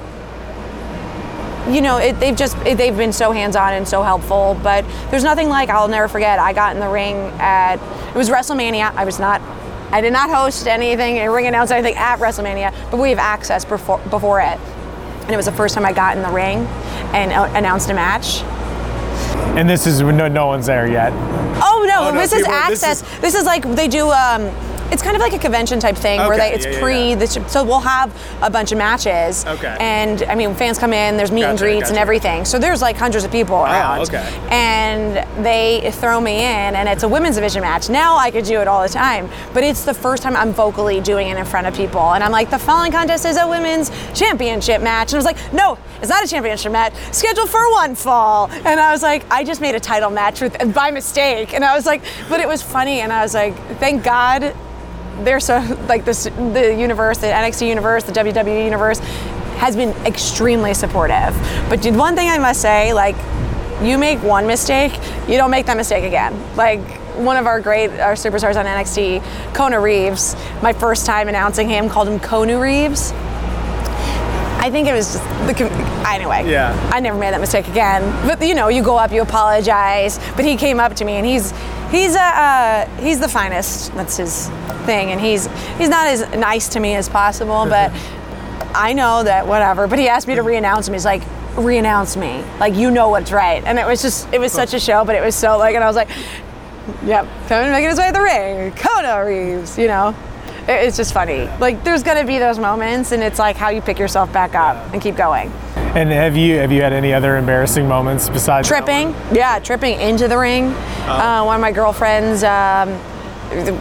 you 1.69 1.81
know, 1.81 1.97
it, 1.97 2.19
they've 2.19 2.35
just 2.35 2.57
it, 2.65 2.77
they've 2.77 2.95
been 2.95 3.13
so 3.13 3.31
hands-on 3.31 3.73
and 3.73 3.87
so 3.87 4.03
helpful. 4.03 4.57
But 4.63 4.85
there's 5.11 5.23
nothing 5.23 5.49
like 5.49 5.69
I'll 5.69 5.87
never 5.87 6.07
forget. 6.07 6.39
I 6.39 6.53
got 6.53 6.75
in 6.75 6.79
the 6.81 6.89
ring 6.89 7.15
at 7.39 7.75
it 8.09 8.15
was 8.15 8.29
WrestleMania. 8.29 8.93
I 8.95 9.05
was 9.05 9.19
not. 9.19 9.41
I 9.91 10.01
did 10.01 10.11
not 10.11 10.29
host 10.31 10.65
anything, 10.67 11.17
a 11.19 11.31
ring 11.31 11.45
announce 11.45 11.69
anything 11.69 11.95
at 11.95 12.17
WrestleMania, 12.19 12.73
but 12.89 12.97
we 12.99 13.09
have 13.11 13.19
access 13.19 13.63
before 13.63 13.99
before 14.09 14.41
it, 14.41 14.57
and 15.21 15.29
it 15.31 15.37
was 15.37 15.45
the 15.45 15.51
first 15.51 15.75
time 15.75 15.85
I 15.85 15.93
got 15.93 16.17
in 16.17 16.23
the 16.23 16.31
ring 16.31 16.59
and 17.13 17.31
uh, 17.31 17.43
announced 17.53 17.89
a 17.91 17.93
match. 17.93 18.41
And 19.55 19.69
this 19.69 19.85
is 19.85 20.01
when 20.03 20.17
no, 20.17 20.27
no 20.27 20.47
one's 20.47 20.65
there 20.65 20.87
yet. 20.87 21.11
Oh 21.13 21.85
no, 21.87 22.07
Oh, 22.07 22.11
no, 22.11 22.19
this 22.19 22.33
is 22.33 22.39
people- 22.39 22.53
this 22.69 22.83
access. 22.83 23.03
is- 23.03 23.19
This 23.19 23.35
is, 23.35 23.45
like 23.45 23.63
they 23.75 23.87
do. 23.87 24.09
Um, 24.09 24.49
it's 24.93 25.01
kind 25.01 25.15
of 25.15 25.21
like 25.21 25.33
a 25.33 25.39
convention 25.39 25.79
type 25.79 25.97
thing 25.97 26.19
where 26.19 26.37
they 26.37 26.53
it's 26.53 26.65
yeah, 26.65 26.79
pre. 26.79 27.09
yeah. 27.09 27.15
The, 27.15 27.27
so 27.27 27.63
we'll 27.63 27.79
have 27.79 28.15
a 28.43 28.49
bunch 28.49 28.71
of 28.71 28.77
matches. 28.77 29.43
Okay. 29.45 29.75
And 29.79 30.21
I 30.23 30.35
mean, 30.35 30.53
fans 30.53 30.77
come 30.77 30.93
in. 30.93 31.17
There's 31.17 31.31
meet 31.31 31.43
and 31.45 31.57
Gotcha, 31.57 31.71
greets 31.71 31.89
and 31.89 31.97
everything. 31.97 32.45
So 32.45 32.59
there's 32.59 32.81
like 32.81 32.95
hundreds 32.95 33.25
of 33.25 33.31
people 33.31 33.55
around. 33.55 34.01
okay. 34.01 34.23
And 34.51 35.43
they 35.43 35.89
throw 35.95 36.21
me 36.21 36.35
in, 36.35 36.75
and 36.75 36.87
it's 36.87 37.01
a 37.01 37.07
women's 37.07 37.35
division 37.35 37.61
match. 37.61 37.89
Now 37.89 38.15
I 38.17 38.29
could 38.29 38.45
do 38.45 38.61
it 38.61 38.67
all 38.67 38.83
the 38.83 38.93
time, 38.93 39.29
but 39.53 39.63
it's 39.63 39.83
the 39.83 39.95
first 39.95 40.21
time 40.21 40.35
I'm 40.35 40.53
vocally 40.53 41.01
doing 41.01 41.27
it 41.29 41.37
in 41.37 41.45
front 41.45 41.65
of 41.65 41.73
people. 41.73 42.13
And 42.13 42.23
I'm 42.23 42.31
like, 42.31 42.51
the 42.51 42.59
following 42.59 42.91
contest 42.91 43.25
is 43.25 43.37
a 43.37 43.47
women's 43.47 43.89
championship 44.13 44.81
match. 44.81 45.11
And 45.11 45.15
I 45.15 45.17
was 45.17 45.25
like, 45.25 45.53
no, 45.53 45.79
it's 46.01 46.09
not 46.09 46.23
a 46.23 46.27
championship 46.27 46.71
match. 46.71 46.93
Scheduled 47.11 47.49
for 47.49 47.71
one 47.71 47.95
fall. 47.95 48.49
And 48.51 48.79
I 48.79 48.91
was 48.91 49.01
like, 49.01 49.25
I 49.31 49.43
just 49.43 49.59
made 49.59 49.73
a 49.73 49.79
title 49.79 50.11
match 50.11 50.39
with 50.39 50.73
by 50.73 50.91
mistake. 50.91 51.53
And 51.55 51.65
I 51.65 51.75
was 51.75 51.87
like, 51.87 52.03
but 52.29 52.39
it 52.39 52.47
was 52.47 52.61
funny. 52.61 52.99
And 52.99 53.11
I 53.11 53.23
was 53.23 53.33
like, 53.33 53.55
thank 53.79 54.03
God 54.03 54.53
they're 55.21 55.39
so 55.39 55.59
like 55.87 56.05
this 56.05 56.23
the 56.23 56.75
universe, 56.77 57.19
the 57.19 57.27
NXT 57.27 57.67
universe, 57.67 58.03
the 58.03 58.11
WWE 58.11 58.63
universe 58.65 58.99
has 59.57 59.75
been 59.75 59.89
extremely 60.05 60.73
supportive. 60.73 61.33
But 61.69 61.85
one 61.85 62.15
thing 62.15 62.29
I 62.29 62.37
must 62.37 62.61
say, 62.61 62.93
like 62.93 63.15
you 63.81 63.97
make 63.97 64.21
one 64.23 64.47
mistake, 64.47 64.93
you 65.27 65.37
don't 65.37 65.51
make 65.51 65.65
that 65.67 65.77
mistake 65.77 66.03
again. 66.03 66.33
Like 66.55 66.81
one 67.15 67.37
of 67.37 67.45
our 67.45 67.61
great 67.61 67.91
our 67.99 68.13
superstars 68.13 68.55
on 68.55 68.65
NXT, 68.65 69.53
Kona 69.53 69.79
Reeves, 69.79 70.35
my 70.61 70.73
first 70.73 71.05
time 71.05 71.27
announcing 71.27 71.69
him 71.69 71.89
called 71.89 72.07
him 72.07 72.19
Konu 72.19 72.59
Reeves. 72.59 73.13
I 74.59 74.69
think 74.69 74.87
it 74.87 74.93
was 74.93 75.13
just 75.13 75.47
the 75.47 75.53
com- 75.53 76.05
anyway. 76.05 76.49
Yeah. 76.49 76.73
I 76.93 76.99
never 76.99 77.17
made 77.17 77.33
that 77.33 77.41
mistake 77.41 77.67
again. 77.67 78.01
But 78.27 78.45
you 78.45 78.55
know, 78.55 78.69
you 78.69 78.83
go 78.83 78.97
up, 78.97 79.11
you 79.11 79.21
apologize. 79.21 80.19
But 80.35 80.45
he 80.45 80.55
came 80.55 80.79
up 80.79 80.93
to 80.95 81.05
me 81.05 81.13
and 81.13 81.25
he's 81.25 81.51
he's 81.91 82.15
a 82.15 82.21
uh, 82.21 82.85
he's 82.97 83.19
the 83.19 83.27
finest. 83.27 83.93
That's 83.93 84.17
his 84.17 84.49
thing, 84.85 85.11
and 85.11 85.19
he's 85.19 85.47
he's 85.77 85.89
not 85.89 86.07
as 86.07 86.21
nice 86.35 86.69
to 86.69 86.79
me 86.79 86.95
as 86.95 87.09
possible. 87.09 87.65
But 87.67 87.91
I 88.75 88.93
know 88.93 89.23
that 89.23 89.45
whatever. 89.47 89.87
But 89.87 89.99
he 89.99 90.07
asked 90.07 90.27
me 90.27 90.35
to 90.35 90.43
re-announce 90.43 90.87
him. 90.87 90.93
He's 90.93 91.05
like, 91.05 91.21
re-announce 91.57 92.17
me, 92.17 92.43
like 92.59 92.75
you 92.75 92.89
know 92.89 93.09
what's 93.09 93.31
right. 93.31 93.63
And 93.63 93.77
it 93.77 93.85
was 93.85 94.01
just 94.01 94.31
it 94.33 94.39
was 94.39 94.51
such 94.51 94.73
a 94.73 94.79
show, 94.79 95.05
but 95.05 95.15
it 95.15 95.23
was 95.23 95.35
so 95.35 95.57
like, 95.57 95.75
and 95.75 95.83
I 95.83 95.87
was 95.87 95.95
like, 95.95 96.09
yep, 97.05 97.27
coming 97.47 97.71
making 97.71 97.89
his 97.89 97.99
way 97.99 98.07
to 98.07 98.13
the 98.13 98.21
ring, 98.21 98.71
Kona 98.71 99.23
Reeves, 99.25 99.77
you 99.77 99.87
know. 99.87 100.15
It- 100.67 100.85
It's 100.87 100.97
just 100.97 101.13
funny. 101.13 101.49
Like 101.59 101.83
there's 101.83 102.03
gonna 102.03 102.23
be 102.23 102.39
those 102.39 102.59
moments, 102.59 103.11
and 103.11 103.21
it's 103.23 103.39
like 103.39 103.57
how 103.57 103.69
you 103.69 103.81
pick 103.81 103.99
yourself 103.99 104.31
back 104.31 104.55
up 104.55 104.77
and 104.93 105.01
keep 105.01 105.15
going. 105.15 105.51
And 105.95 106.11
have 106.11 106.35
you 106.35 106.57
have 106.57 106.71
you 106.71 106.81
had 106.81 106.93
any 106.93 107.13
other 107.13 107.37
embarrassing 107.37 107.87
moments 107.87 108.29
besides 108.29 108.67
Tripping, 108.67 109.13
yeah, 109.31 109.59
tripping 109.59 109.99
into 109.99 110.27
the 110.27 110.37
ring. 110.37 110.73
Uh, 111.05 111.43
one 111.43 111.55
of 111.55 111.61
my 111.61 111.71
girlfriends, 111.71 112.43
um, 112.43 112.97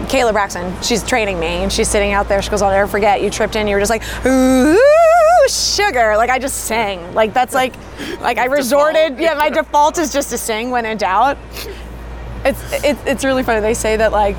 Kayla 0.08 0.32
Braxton, 0.32 0.74
she's 0.82 1.02
training 1.02 1.40
me, 1.40 1.62
and 1.62 1.72
she's 1.72 1.88
sitting 1.88 2.12
out 2.12 2.28
there. 2.28 2.42
She 2.42 2.50
goes, 2.50 2.60
"I'll 2.60 2.70
never 2.70 2.86
forget. 2.88 3.22
You 3.22 3.30
tripped 3.30 3.56
in. 3.56 3.66
You 3.66 3.76
were 3.76 3.80
just 3.80 3.90
like, 3.90 4.02
ooh, 4.26 4.78
sugar." 5.48 6.16
Like 6.18 6.28
I 6.30 6.38
just 6.38 6.64
sang. 6.64 7.14
Like 7.14 7.32
that's 7.32 7.54
like, 7.54 7.72
like 8.20 8.36
I 8.38 8.44
resorted. 8.60 9.18
Yeah, 9.18 9.34
my 9.34 9.48
default 9.48 9.96
is 9.98 10.12
just 10.12 10.28
to 10.30 10.36
sing 10.38 10.70
when 10.70 10.84
in 10.84 10.98
doubt. 10.98 11.38
It's 12.44 12.60
it, 12.84 12.98
it's 13.06 13.24
really 13.24 13.42
funny. 13.44 13.60
They 13.60 13.74
say 13.74 13.96
that 13.96 14.12
like. 14.12 14.36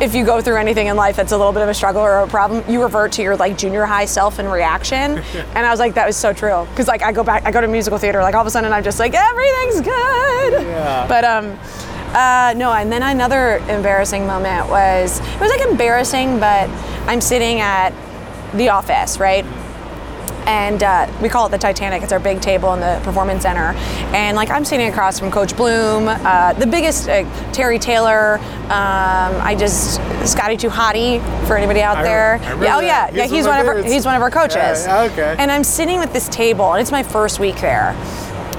If 0.00 0.14
you 0.14 0.24
go 0.24 0.40
through 0.40 0.56
anything 0.56 0.88
in 0.88 0.96
life 0.96 1.14
that's 1.14 1.32
a 1.32 1.36
little 1.36 1.52
bit 1.52 1.62
of 1.62 1.68
a 1.68 1.74
struggle 1.74 2.02
or 2.02 2.18
a 2.18 2.26
problem, 2.26 2.64
you 2.68 2.82
revert 2.82 3.12
to 3.12 3.22
your 3.22 3.36
like 3.36 3.56
junior 3.56 3.84
high 3.84 4.06
self 4.06 4.38
and 4.38 4.50
reaction. 4.50 5.18
and 5.54 5.58
I 5.58 5.70
was 5.70 5.78
like, 5.78 5.94
that 5.94 6.06
was 6.06 6.16
so 6.16 6.32
true. 6.32 6.66
Because 6.70 6.88
like 6.88 7.02
I 7.02 7.12
go 7.12 7.22
back, 7.22 7.44
I 7.44 7.52
go 7.52 7.60
to 7.60 7.68
musical 7.68 7.98
theater, 7.98 8.20
like 8.20 8.34
all 8.34 8.40
of 8.40 8.46
a 8.46 8.50
sudden 8.50 8.72
I'm 8.72 8.82
just 8.82 8.98
like, 8.98 9.14
everything's 9.14 9.80
good. 9.80 10.62
Yeah. 10.64 11.06
But 11.08 11.24
um, 11.24 11.58
uh, 12.14 12.54
no, 12.56 12.72
and 12.72 12.90
then 12.90 13.02
another 13.02 13.58
embarrassing 13.68 14.26
moment 14.26 14.68
was 14.68 15.20
it 15.20 15.40
was 15.40 15.50
like 15.50 15.68
embarrassing, 15.68 16.40
but 16.40 16.68
I'm 17.06 17.20
sitting 17.20 17.60
at 17.60 17.92
the 18.54 18.70
office, 18.70 19.18
right? 19.18 19.44
And 20.46 20.82
uh, 20.82 21.10
we 21.22 21.28
call 21.28 21.46
it 21.46 21.50
the 21.50 21.58
Titanic. 21.58 22.02
It's 22.02 22.12
our 22.12 22.18
big 22.20 22.40
table 22.40 22.74
in 22.74 22.80
the 22.80 23.00
performance 23.02 23.42
center. 23.42 23.72
And 24.14 24.36
like 24.36 24.50
I'm 24.50 24.64
sitting 24.64 24.88
across 24.88 25.18
from 25.18 25.30
Coach 25.30 25.56
Bloom, 25.56 26.06
uh, 26.08 26.52
the 26.54 26.66
biggest 26.66 27.08
uh, 27.08 27.24
Terry 27.52 27.78
Taylor. 27.78 28.38
Um, 28.64 28.70
I 29.40 29.56
just 29.58 29.94
Scotty 30.30 30.56
2 30.56 30.68
Hotty 30.68 31.46
for 31.46 31.56
anybody 31.56 31.80
out 31.80 31.98
I 31.98 32.02
there. 32.02 32.36
Yeah, 32.62 32.76
oh 32.76 32.80
yeah, 32.80 33.06
that. 33.06 33.14
yeah. 33.14 33.22
He's 33.22 33.32
He's 33.32 33.46
one 33.46 33.56
one 33.58 33.66
of 33.66 33.76
of 33.78 33.84
our 33.84 33.90
he's 33.92 34.04
one 34.06 34.14
of 34.16 34.22
our 34.22 34.30
coaches. 34.30 34.86
Yeah, 34.86 35.02
okay. 35.12 35.36
And 35.38 35.50
I'm 35.50 35.64
sitting 35.64 35.98
with 35.98 36.12
this 36.12 36.28
table, 36.28 36.72
and 36.72 36.80
it's 36.80 36.92
my 36.92 37.02
first 37.02 37.40
week 37.40 37.56
there. 37.60 37.96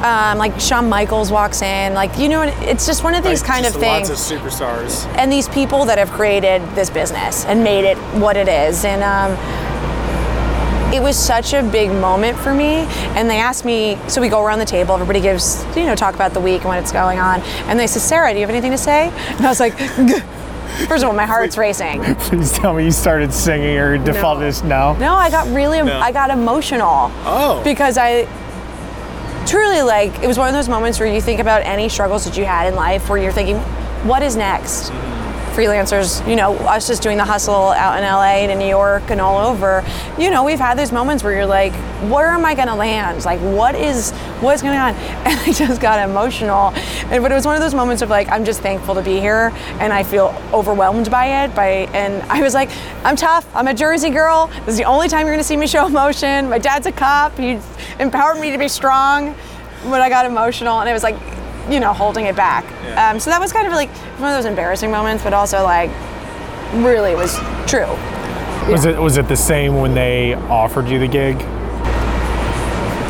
Um, 0.03 0.37
like 0.37 0.59
Shawn 0.59 0.89
Michaels 0.89 1.31
walks 1.31 1.61
in, 1.61 1.93
like 1.93 2.17
you 2.19 2.29
know, 2.29 2.41
it's 2.43 2.85
just 2.85 3.03
one 3.03 3.15
of 3.15 3.23
these 3.23 3.41
Like, 3.41 3.49
kind 3.49 3.65
of 3.65 3.73
things 3.73 4.09
Lots 4.09 4.31
of 4.31 4.39
superstars. 4.39 5.05
and 5.17 5.31
these 5.31 5.47
people 5.49 5.85
that 5.85 5.97
have 5.97 6.11
created 6.11 6.61
this 6.75 6.89
business 6.89 7.45
and 7.45 7.63
made 7.63 7.85
it 7.85 7.97
what 8.19 8.35
it 8.37 8.47
is. 8.49 8.83
And 8.85 9.01
um, 9.03 9.31
it 10.95 11.01
was 11.01 11.17
such 11.17 11.53
a 11.53 11.61
big 11.61 11.89
moment 11.91 12.37
for 12.37 12.53
me. 12.53 12.85
And 13.15 13.29
they 13.29 13.37
asked 13.39 13.65
me, 13.65 13.97
so 14.07 14.21
we 14.21 14.29
go 14.29 14.43
around 14.43 14.59
the 14.59 14.65
table, 14.65 14.93
everybody 14.93 15.19
gives, 15.19 15.63
you 15.75 15.85
know, 15.85 15.95
talk 15.95 16.15
about 16.15 16.33
the 16.33 16.39
week 16.39 16.61
and 16.61 16.69
what 16.69 16.79
it's 16.79 16.91
going 16.91 17.19
on. 17.19 17.41
And 17.67 17.79
they 17.79 17.87
said, 17.87 18.01
Sarah, 18.01 18.31
do 18.31 18.39
you 18.39 18.41
have 18.41 18.49
anything 18.49 18.71
to 18.71 18.77
say? 18.77 19.09
And 19.09 19.45
I 19.45 19.49
was 19.49 19.59
like, 19.59 19.77
first 20.87 21.03
of 21.03 21.09
all, 21.09 21.13
my 21.13 21.25
heart's 21.25 21.57
racing. 21.57 22.03
Please 22.19 22.51
tell 22.53 22.73
me 22.73 22.85
you 22.85 22.91
started 22.91 23.33
singing 23.33 23.77
or 23.77 23.97
defaulted. 23.97 24.63
No. 24.63 24.95
No, 24.97 25.15
I 25.15 25.29
got 25.29 25.47
really, 25.53 25.81
No. 25.81 25.99
I 25.99 26.11
got 26.11 26.29
emotional. 26.29 27.11
Oh. 27.25 27.61
Because 27.63 27.97
I 27.97 28.23
truly 29.45 29.81
like, 29.81 30.17
it 30.23 30.27
was 30.27 30.37
one 30.37 30.47
of 30.47 30.53
those 30.53 30.69
moments 30.69 30.99
where 30.99 31.13
you 31.13 31.21
think 31.21 31.39
about 31.39 31.61
any 31.63 31.89
struggles 31.89 32.25
that 32.25 32.37
you 32.37 32.45
had 32.45 32.67
in 32.67 32.75
life 32.75 33.09
where 33.09 33.17
you're 33.17 33.31
thinking, 33.31 33.57
what 34.07 34.23
is 34.23 34.35
next? 34.35 34.89
Mm-hmm. 34.89 35.14
Freelancers, 35.55 36.27
you 36.27 36.35
know, 36.35 36.53
us 36.57 36.85
just 36.85 37.01
doing 37.01 37.17
the 37.17 37.23
hustle 37.23 37.69
out 37.69 37.97
in 37.97 38.03
LA 38.03 38.43
and 38.43 38.51
in 38.51 38.59
New 38.59 38.67
York 38.67 39.09
and 39.09 39.21
all 39.21 39.37
over, 39.37 39.85
you 40.19 40.29
know, 40.29 40.43
we've 40.43 40.59
had 40.59 40.77
those 40.77 40.91
moments 40.91 41.23
where 41.23 41.33
you're 41.33 41.45
like, 41.45 41.73
where 42.11 42.27
am 42.27 42.45
I 42.45 42.53
to 42.55 42.75
land? 42.75 43.23
Like, 43.23 43.39
what 43.39 43.73
is 43.73 44.11
what's 44.41 44.61
going 44.61 44.77
on? 44.77 44.95
And 45.25 45.39
I 45.39 45.51
just 45.53 45.81
got 45.81 46.07
emotional. 46.07 46.71
And 47.09 47.23
but 47.23 47.31
it 47.31 47.35
was 47.35 47.45
one 47.45 47.55
of 47.55 47.61
those 47.61 47.73
moments 47.73 48.01
of 48.01 48.09
like, 48.09 48.29
I'm 48.29 48.45
just 48.45 48.61
thankful 48.61 48.93
to 48.95 49.01
be 49.01 49.19
here, 49.19 49.51
and 49.79 49.91
I 49.91 50.03
feel 50.03 50.35
overwhelmed 50.53 51.09
by 51.09 51.43
it. 51.43 51.55
By 51.55 51.87
and 51.93 52.21
I 52.29 52.41
was 52.43 52.53
like, 52.53 52.69
I'm 53.03 53.15
tough. 53.15 53.47
I'm 53.55 53.67
a 53.67 53.73
Jersey 53.73 54.09
girl. 54.09 54.47
This 54.65 54.69
is 54.69 54.77
the 54.77 54.83
only 54.83 55.07
time 55.07 55.25
you're 55.25 55.37
to 55.37 55.43
see 55.43 55.57
me 55.57 55.67
show 55.67 55.87
emotion. 55.87 56.49
My 56.49 56.59
dad's 56.59 56.85
a 56.85 56.91
cop. 56.91 57.37
He 57.37 57.59
empowered 57.99 58.39
me 58.39 58.51
to 58.51 58.57
be 58.57 58.67
strong. 58.67 59.35
But 59.83 60.01
I 60.01 60.09
got 60.09 60.25
emotional, 60.25 60.79
and 60.79 60.89
it 60.89 60.93
was 60.93 61.03
like, 61.03 61.15
you 61.69 61.79
know, 61.79 61.93
holding 61.93 62.25
it 62.25 62.35
back. 62.35 62.63
Yeah. 62.83 63.09
Um, 63.09 63.19
so 63.19 63.29
that 63.29 63.39
was 63.39 63.51
kind 63.51 63.67
of 63.67 63.73
like 63.73 63.89
one 64.19 64.31
of 64.31 64.37
those 64.37 64.45
embarrassing 64.45 64.91
moments, 64.91 65.23
but 65.23 65.33
also 65.33 65.63
like 65.63 65.89
really 66.73 67.15
was 67.15 67.35
true. 67.67 67.87
Was 68.69 68.85
yeah. 68.85 68.91
it 68.91 68.99
was 68.99 69.17
it 69.17 69.27
the 69.27 69.35
same 69.35 69.79
when 69.79 69.93
they 69.93 70.33
offered 70.33 70.87
you 70.87 70.99
the 70.99 71.07
gig? 71.07 71.37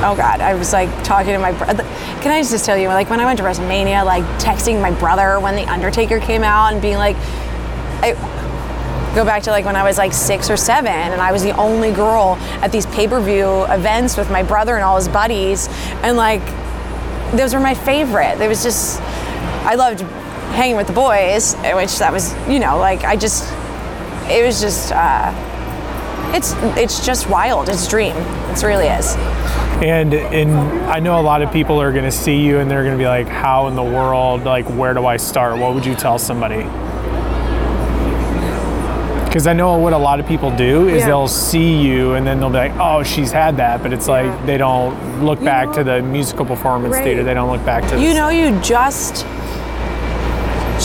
Oh 0.04 0.14
God, 0.16 0.40
I 0.42 0.54
was 0.54 0.74
like 0.74 0.90
talking 1.04 1.34
to 1.34 1.40
my 1.40 1.52
brother. 1.52 1.84
Can 2.22 2.32
I 2.32 2.42
just 2.42 2.66
tell 2.66 2.78
you, 2.78 2.90
like 2.90 3.10
when 3.10 3.20
I 3.20 3.26
went 3.26 3.38
to 3.40 3.44
WrestleMania, 3.44 4.06
like 4.06 4.24
texting 4.40 4.82
my 4.82 4.92
brother 4.92 5.40
when 5.40 5.56
the 5.56 5.64
Undertaker 5.64 6.20
came 6.20 6.44
out 6.44 6.74
and 6.74 6.82
being 6.82 6.98
like, 6.98 7.16
I 8.02 8.14
go 9.16 9.24
back 9.24 9.44
to 9.44 9.52
like 9.52 9.66
when 9.66 9.76
I 9.76 9.84
was 9.84 9.98
like 9.98 10.14
six 10.14 10.50
or 10.50 10.58
seven, 10.58 10.92
and 10.92 11.22
I 11.22 11.32
was 11.32 11.42
the 11.44 11.56
only 11.58 11.92
girl 11.92 12.38
at 12.62 12.72
these 12.72 12.86
pay-per-view 12.88 13.66
events 13.66 14.18
with 14.18 14.30
my 14.30 14.44
brother 14.44 14.76
and 14.76 14.84
all 14.84 14.98
his 14.98 15.08
buddies, 15.08 15.70
and 16.04 16.18
like 16.18 16.44
those 17.34 17.54
were 17.54 17.60
my 17.60 17.74
favorite. 17.74 18.40
It 18.42 18.48
was 18.48 18.64
just, 18.64 19.02
I 19.66 19.76
loved 19.76 20.02
hanging 20.54 20.78
with 20.78 20.88
the 20.88 20.94
boys, 20.94 21.56
which 21.56 21.98
that 22.00 22.12
was, 22.12 22.34
you 22.48 22.60
know, 22.60 22.78
like 22.78 23.04
I 23.04 23.16
just, 23.16 23.52
it 24.30 24.46
was 24.46 24.62
just, 24.62 24.92
uh, 24.92 25.34
it's 26.34 26.54
it's 26.78 27.06
just 27.06 27.30
wild. 27.30 27.70
It's 27.70 27.88
dream. 27.88 28.16
It 28.16 28.62
really 28.64 28.88
is. 28.88 29.16
And 29.82 30.14
and 30.14 30.52
I 30.90 31.00
know 31.00 31.20
a 31.20 31.22
lot 31.22 31.42
of 31.42 31.52
people 31.52 31.82
are 31.82 31.92
going 31.92 32.04
to 32.04 32.12
see 32.12 32.44
you 32.44 32.60
and 32.60 32.70
they're 32.70 32.84
going 32.84 32.98
to 32.98 33.02
be 33.02 33.08
like, 33.08 33.28
how 33.28 33.68
in 33.68 33.76
the 33.76 33.84
world? 33.84 34.44
Like, 34.44 34.66
where 34.66 34.94
do 34.94 35.06
I 35.06 35.18
start? 35.18 35.58
What 35.60 35.74
would 35.74 35.86
you 35.86 35.96
tell 35.96 36.18
somebody? 36.18 36.64
Because 39.36 39.48
I 39.48 39.52
know 39.54 39.78
what 39.78 39.92
a 39.92 39.98
lot 39.98 40.22
of 40.22 40.28
people 40.28 40.50
do 40.56 40.88
is 40.88 41.02
yeah. 41.02 41.08
they'll 41.08 41.28
see 41.28 41.82
you 41.82 42.14
and 42.14 42.26
then 42.26 42.40
they'll 42.40 42.50
be 42.50 42.56
like, 42.56 42.72
oh, 42.78 43.04
she's 43.04 43.34
had 43.34 43.58
that, 43.58 43.84
but 43.84 43.92
it's 43.92 44.08
like 44.08 44.46
they 44.46 44.58
don't 44.58 45.26
look 45.26 45.40
you 45.40 45.46
back 45.46 45.68
know, 45.68 45.74
to 45.74 45.84
the 45.84 46.02
musical 46.02 46.46
performance 46.46 46.94
right. 46.94 47.04
theater. 47.04 47.22
They 47.22 47.34
don't 47.34 47.52
look 47.52 47.66
back 47.66 47.84
to. 47.90 48.02
You 48.02 48.14
know, 48.14 48.30
you 48.30 48.58
just 48.62 49.26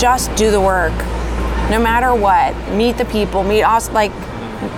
just 0.00 0.34
do 0.34 0.50
the 0.50 0.60
work, 0.60 0.90
no 1.70 1.78
matter 1.80 2.12
what. 2.12 2.56
Meet 2.72 2.98
the 2.98 3.04
people. 3.04 3.44
Meet 3.44 3.62
us. 3.62 3.88
Like 3.90 4.10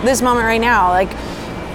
this 0.05 0.21
moment 0.21 0.45
right 0.45 0.61
now. 0.61 0.91
Like, 0.91 1.09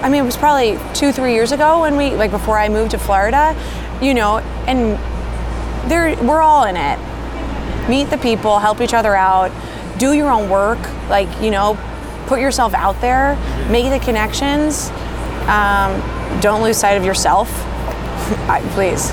I 0.00 0.08
mean, 0.08 0.22
it 0.22 0.24
was 0.24 0.36
probably 0.36 0.78
two, 0.94 1.10
three 1.10 1.34
years 1.34 1.50
ago 1.50 1.80
when 1.80 1.96
we 1.96 2.10
like 2.10 2.30
before 2.30 2.60
I 2.60 2.68
moved 2.68 2.92
to 2.92 2.98
Florida. 2.98 3.56
You 4.00 4.14
know, 4.14 4.38
and 4.68 4.96
there 5.90 6.16
we're 6.22 6.42
all 6.42 6.62
in 6.62 6.76
it. 6.76 7.88
Meet 7.88 8.10
the 8.10 8.18
people, 8.18 8.60
help 8.60 8.80
each 8.80 8.94
other 8.94 9.16
out, 9.16 9.50
do 9.98 10.12
your 10.12 10.30
own 10.30 10.48
work. 10.48 10.78
Like 11.08 11.28
you 11.42 11.50
know, 11.50 11.76
put 12.28 12.40
yourself 12.40 12.74
out 12.74 13.00
there, 13.00 13.36
make 13.70 13.90
the 13.90 13.98
connections. 14.04 14.90
Um, 15.48 16.00
don't 16.40 16.62
lose 16.62 16.76
sight 16.76 16.92
of 16.92 17.04
yourself. 17.04 17.48
I, 18.48 18.60
please. 18.74 19.10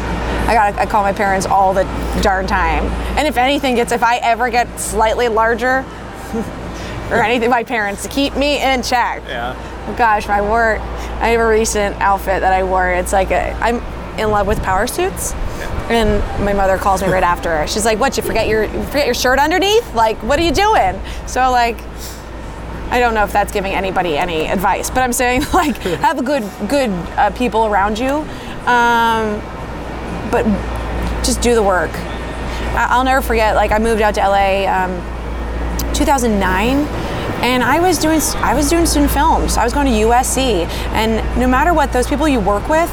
I 0.48 0.53
got 0.53 0.75
I 0.75 0.86
call 0.86 1.01
my 1.01 1.13
parents 1.13 1.45
all 1.45 1.74
the 1.74 1.84
darn 2.22 2.45
time. 2.45 2.84
And 3.17 3.27
if 3.27 3.38
anything 3.38 3.75
gets 3.75 3.91
if 3.91 4.03
I 4.03 4.17
ever 4.17 4.50
get 4.50 4.79
slightly 4.79 5.27
larger 5.27 5.79
or 7.10 7.24
anything 7.24 7.50
my 7.50 7.63
parents 7.63 8.03
to 8.03 8.10
keep 8.10 8.36
me 8.36 8.62
in 8.62 8.84
check. 8.84 9.24
Yeah. 9.25 9.55
Gosh, 9.98 10.27
my 10.27 10.41
work. 10.41 10.81
I 11.22 11.29
have 11.29 11.39
a 11.39 11.48
recent 11.48 11.95
outfit 12.01 12.41
that 12.41 12.51
I 12.51 12.63
wore. 12.63 12.91
It's 12.91 13.13
like 13.13 13.31
a, 13.31 13.53
I'm 13.62 13.77
in 14.19 14.29
love 14.29 14.48
with 14.48 14.62
power 14.62 14.88
suits. 14.88 15.31
Yeah. 15.34 15.88
And 15.89 16.43
my 16.43 16.53
mother 16.53 16.77
calls 16.77 17.01
me 17.01 17.07
right 17.07 17.24
after. 17.24 17.65
She's 17.67 17.86
like, 17.86 18.00
"What? 18.00 18.17
You 18.17 18.24
forget 18.24 18.48
your 18.48 18.63
you 18.65 18.84
forget 18.86 19.05
your 19.05 19.15
shirt 19.15 19.39
underneath? 19.39 19.93
Like, 19.95 20.17
what 20.24 20.39
are 20.39 20.43
you 20.43 20.51
doing?" 20.51 21.00
So 21.27 21.51
like, 21.51 21.77
I 22.89 23.00
don't 23.00 23.13
know 23.13 23.24
if 23.24 23.32
that's 23.32 23.51
giving 23.51 23.74
anybody 23.74 24.18
any 24.18 24.48
advice, 24.48 24.89
but 24.89 25.00
I'm 25.00 25.13
saying 25.13 25.44
like 25.54 25.77
have 25.77 26.20
a 26.20 26.24
good 26.24 26.44
good 26.70 26.89
uh, 27.18 27.32
people 27.32 27.65
around 27.65 27.98
you, 28.00 28.25
um, 28.68 29.42
but 30.32 30.46
just 31.24 31.42
do 31.42 31.56
the 31.56 31.63
work. 31.63 31.92
I'll 32.77 33.04
never 33.04 33.22
forget. 33.22 33.56
Like 33.56 33.72
I 33.72 33.79
moved 33.79 34.01
out 34.01 34.16
to 34.16 34.22
LA, 34.22 34.68
um, 34.68 35.94
2009, 35.94 36.77
and 37.44 37.64
I 37.64 37.79
was 37.79 37.98
doing 37.98 38.20
I 38.38 38.53
was 38.53 38.70
doing 38.70 38.86
student 38.86 39.12
films. 39.12 39.57
I 39.57 39.64
was 39.64 39.74
going 39.74 39.88
to 39.88 39.94
USC, 40.07 40.68
and 40.94 41.40
no 41.40 41.48
matter 41.48 41.74
what, 41.74 41.92
those 41.94 42.07
people 42.07 42.27
you 42.27 42.40
work 42.40 42.68
with, 42.70 42.90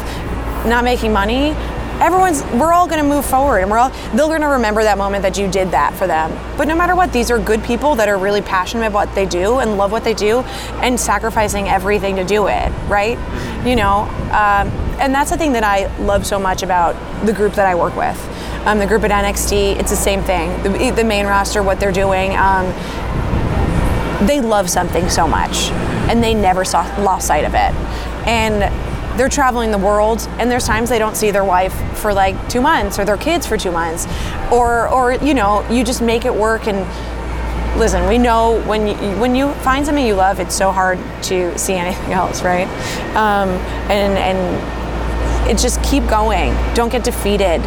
not 0.67 0.85
making 0.85 1.13
money, 1.13 1.55
everyone's 2.03 2.43
we're 2.55 2.73
all 2.73 2.87
going 2.89 3.01
to 3.01 3.09
move 3.09 3.25
forward 3.25 3.61
and 3.61 3.71
we're 3.71 3.79
all 3.79 3.91
they're 4.15 4.27
going 4.27 4.41
to 4.41 4.49
remember 4.49 4.83
that 4.83 4.99
moment 4.99 5.23
that 5.23 5.39
you 5.39 5.49
did 5.49 5.71
that 5.71 5.95
for 5.95 6.07
them. 6.07 6.31
But 6.59 6.67
no 6.67 6.75
matter 6.75 6.97
what 6.97 7.13
these 7.13 7.31
are 7.31 7.39
good 7.39 7.63
people 7.63 7.95
that 7.95 8.09
are 8.09 8.19
really 8.19 8.43
passionate 8.43 8.87
about 8.87 9.07
what 9.07 9.15
they 9.15 9.25
do 9.25 9.61
and 9.61 9.77
love 9.77 9.93
what 9.93 10.03
they 10.03 10.15
do 10.15 10.41
and 10.83 10.99
sacrificing 10.99 11.69
everything 11.69 12.17
to 12.17 12.25
do 12.25 12.49
it 12.49 12.71
right? 12.89 13.17
You 13.65 13.77
know 13.77 14.01
um, 14.33 14.69
and 14.99 15.15
that's 15.15 15.31
the 15.31 15.37
thing 15.37 15.53
that 15.53 15.65
i 15.65 15.87
love 15.99 16.27
so 16.27 16.39
much 16.39 16.63
about 16.63 16.95
the 17.25 17.33
group 17.33 17.55
that 17.55 17.67
i 17.67 17.75
work 17.75 17.97
with. 17.97 18.19
Um, 18.67 18.79
the 18.79 18.87
group 18.87 19.05
at 19.05 19.11
nxt 19.11 19.77
it's 19.77 19.91
the 19.91 19.97
same 19.97 20.23
thing. 20.23 20.51
The, 20.63 20.91
the 20.91 21.05
main 21.05 21.27
roster 21.27 21.63
what 21.63 21.79
they're 21.79 21.93
doing 21.93 22.37
um, 22.37 22.67
they 24.27 24.41
love 24.41 24.69
something 24.69 25.09
so 25.09 25.27
much 25.29 25.71
and 26.11 26.23
they 26.23 26.35
never 26.35 26.65
saw, 26.65 26.83
lost 26.99 27.27
sight 27.27 27.45
of 27.45 27.55
it. 27.55 27.75
And 28.27 28.92
they're 29.17 29.29
traveling 29.29 29.71
the 29.71 29.79
world 29.79 30.27
and 30.39 30.51
there's 30.51 30.67
times 30.67 30.89
they 30.89 30.99
don't 30.99 31.17
see 31.17 31.31
their 31.31 31.45
wife 31.45 31.75
for 31.99 32.13
like 32.15 32.49
two 32.49 32.61
months 32.61 32.99
or 32.99 33.05
their 33.05 33.17
kids 33.17 33.47
for 33.47 33.57
two 33.57 33.73
months. 33.73 34.07
Or 34.53 34.89
or 34.89 35.13
you 35.15 35.35
know 35.35 35.69
you 35.71 35.85
just 35.85 36.03
make 36.03 36.25
it 36.25 36.35
work 36.35 36.67
and 36.67 36.87
listen 37.79 38.07
we 38.07 38.19
know 38.19 38.61
when 38.67 38.87
you 38.87 38.95
when 39.19 39.35
you 39.35 39.53
find 39.55 39.87
something 39.87 40.05
you 40.05 40.15
love 40.15 40.39
it's 40.41 40.55
so 40.55 40.71
hard 40.71 40.99
to 41.23 41.59
see 41.59 41.75
anything 41.75 42.13
else 42.21 42.43
right? 42.43 42.69
Um, 43.17 43.49
and 43.91 44.19
and 44.19 44.83
it 45.51 45.59
just 45.59 45.83
keep 45.83 46.07
going. 46.07 46.55
Don't 46.75 46.91
get 46.91 47.05
defeated 47.05 47.61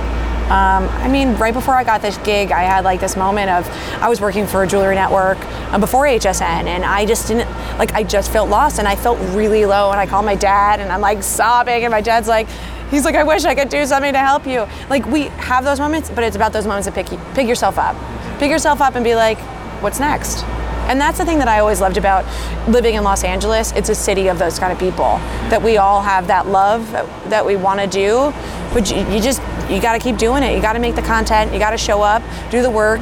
um, 0.46 0.88
I 0.90 1.08
mean, 1.08 1.34
right 1.38 1.54
before 1.56 1.74
I 1.74 1.84
got 1.84 2.04
this 2.04 2.20
gig, 2.20 2.52
I 2.52 2.62
had 2.62 2.84
like 2.84 3.00
this 3.00 3.18
moment 3.18 3.50
of 3.50 3.68
I 4.00 4.08
was 4.08 4.22
working 4.22 4.46
for 4.46 4.62
a 4.62 4.68
jewelry 4.68 4.94
network 4.94 5.40
um, 5.74 5.82
before 5.82 6.06
HSN, 6.06 6.66
and 6.68 6.86
I 6.86 7.04
just 7.04 7.28
didn't 7.28 7.50
like 7.80 7.94
I 7.94 8.04
just 8.04 8.32
felt 8.32 8.48
lost, 8.48 8.78
and 8.78 8.88
I 8.88 8.96
felt 8.96 9.18
really 9.36 9.66
low, 9.66 9.90
and 9.90 10.00
I 10.00 10.06
called 10.06 10.24
my 10.24 10.36
dad, 10.36 10.80
and 10.80 10.92
I'm 10.92 11.02
like 11.02 11.24
sobbing, 11.24 11.84
and 11.84 11.92
my 11.92 12.02
dad's 12.02 12.28
like. 12.28 12.48
He's 12.92 13.04
like, 13.04 13.16
I 13.16 13.24
wish 13.24 13.46
I 13.46 13.56
could 13.56 13.70
do 13.70 13.84
something 13.88 14.14
to 14.14 14.20
help 14.20 14.46
you. 14.46 14.68
Like 14.92 15.08
we 15.08 15.24
have 15.24 15.66
those 15.66 15.80
moments, 15.80 16.12
but 16.12 16.24
it's 16.24 16.36
about 16.36 16.54
those 16.54 16.68
moments 16.68 16.88
to 16.88 16.94
pick 16.94 17.08
pick 17.34 17.48
yourself 17.48 17.80
up, 17.80 17.96
pick 18.38 18.52
yourself 18.52 18.80
up, 18.80 18.94
and 18.94 19.04
be 19.04 19.16
like, 19.16 19.40
what's 19.82 20.00
next? 20.00 20.44
And 20.88 21.02
that's 21.02 21.18
the 21.18 21.26
thing 21.26 21.40
that 21.40 21.48
I 21.48 21.60
always 21.60 21.82
loved 21.82 21.98
about 21.98 22.26
living 22.70 22.94
in 22.94 23.04
Los 23.04 23.24
Angeles. 23.24 23.72
It's 23.72 23.90
a 23.90 23.96
city 23.96 24.28
of 24.28 24.38
those 24.38 24.60
kind 24.60 24.72
of 24.72 24.78
people 24.78 25.18
that 25.50 25.64
we 25.64 25.78
all 25.78 26.04
have 26.04 26.28
that 26.28 26.46
love 26.46 26.92
that 26.92 27.44
we 27.44 27.56
want 27.56 27.80
to 27.80 27.88
do, 27.88 28.32
but 28.72 28.92
you, 28.92 28.98
you 29.12 29.20
just 29.20 29.42
you 29.70 29.82
got 29.82 29.94
to 29.94 30.00
keep 30.00 30.18
doing 30.18 30.44
it. 30.44 30.56
You 30.56 30.62
got 30.62 30.74
to 30.74 30.80
make 30.80 30.96
the 30.96 31.02
content. 31.02 31.54
You 31.54 31.60
got 31.60 31.72
to 31.72 31.78
show 31.78 32.02
up, 32.02 32.22
do 32.52 32.62
the 32.62 32.70
work, 32.70 33.02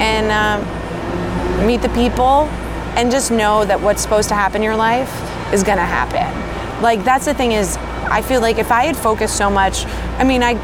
and 0.00 0.30
um, 0.30 1.66
meet 1.66 1.82
the 1.82 1.88
people, 1.90 2.48
and 2.96 3.10
just 3.10 3.30
know 3.30 3.64
that 3.64 3.80
what's 3.80 4.02
supposed 4.02 4.28
to 4.28 4.34
happen 4.34 4.56
in 4.56 4.62
your 4.62 4.76
life 4.76 5.10
is 5.52 5.62
gonna 5.62 5.84
happen. 5.84 6.82
Like 6.82 7.04
that's 7.04 7.24
the 7.24 7.34
thing 7.34 7.52
is, 7.52 7.76
I 8.10 8.22
feel 8.22 8.40
like 8.40 8.58
if 8.58 8.70
I 8.70 8.84
had 8.84 8.96
focused 8.96 9.36
so 9.36 9.50
much, 9.50 9.84
I 10.18 10.24
mean, 10.24 10.42
I 10.42 10.54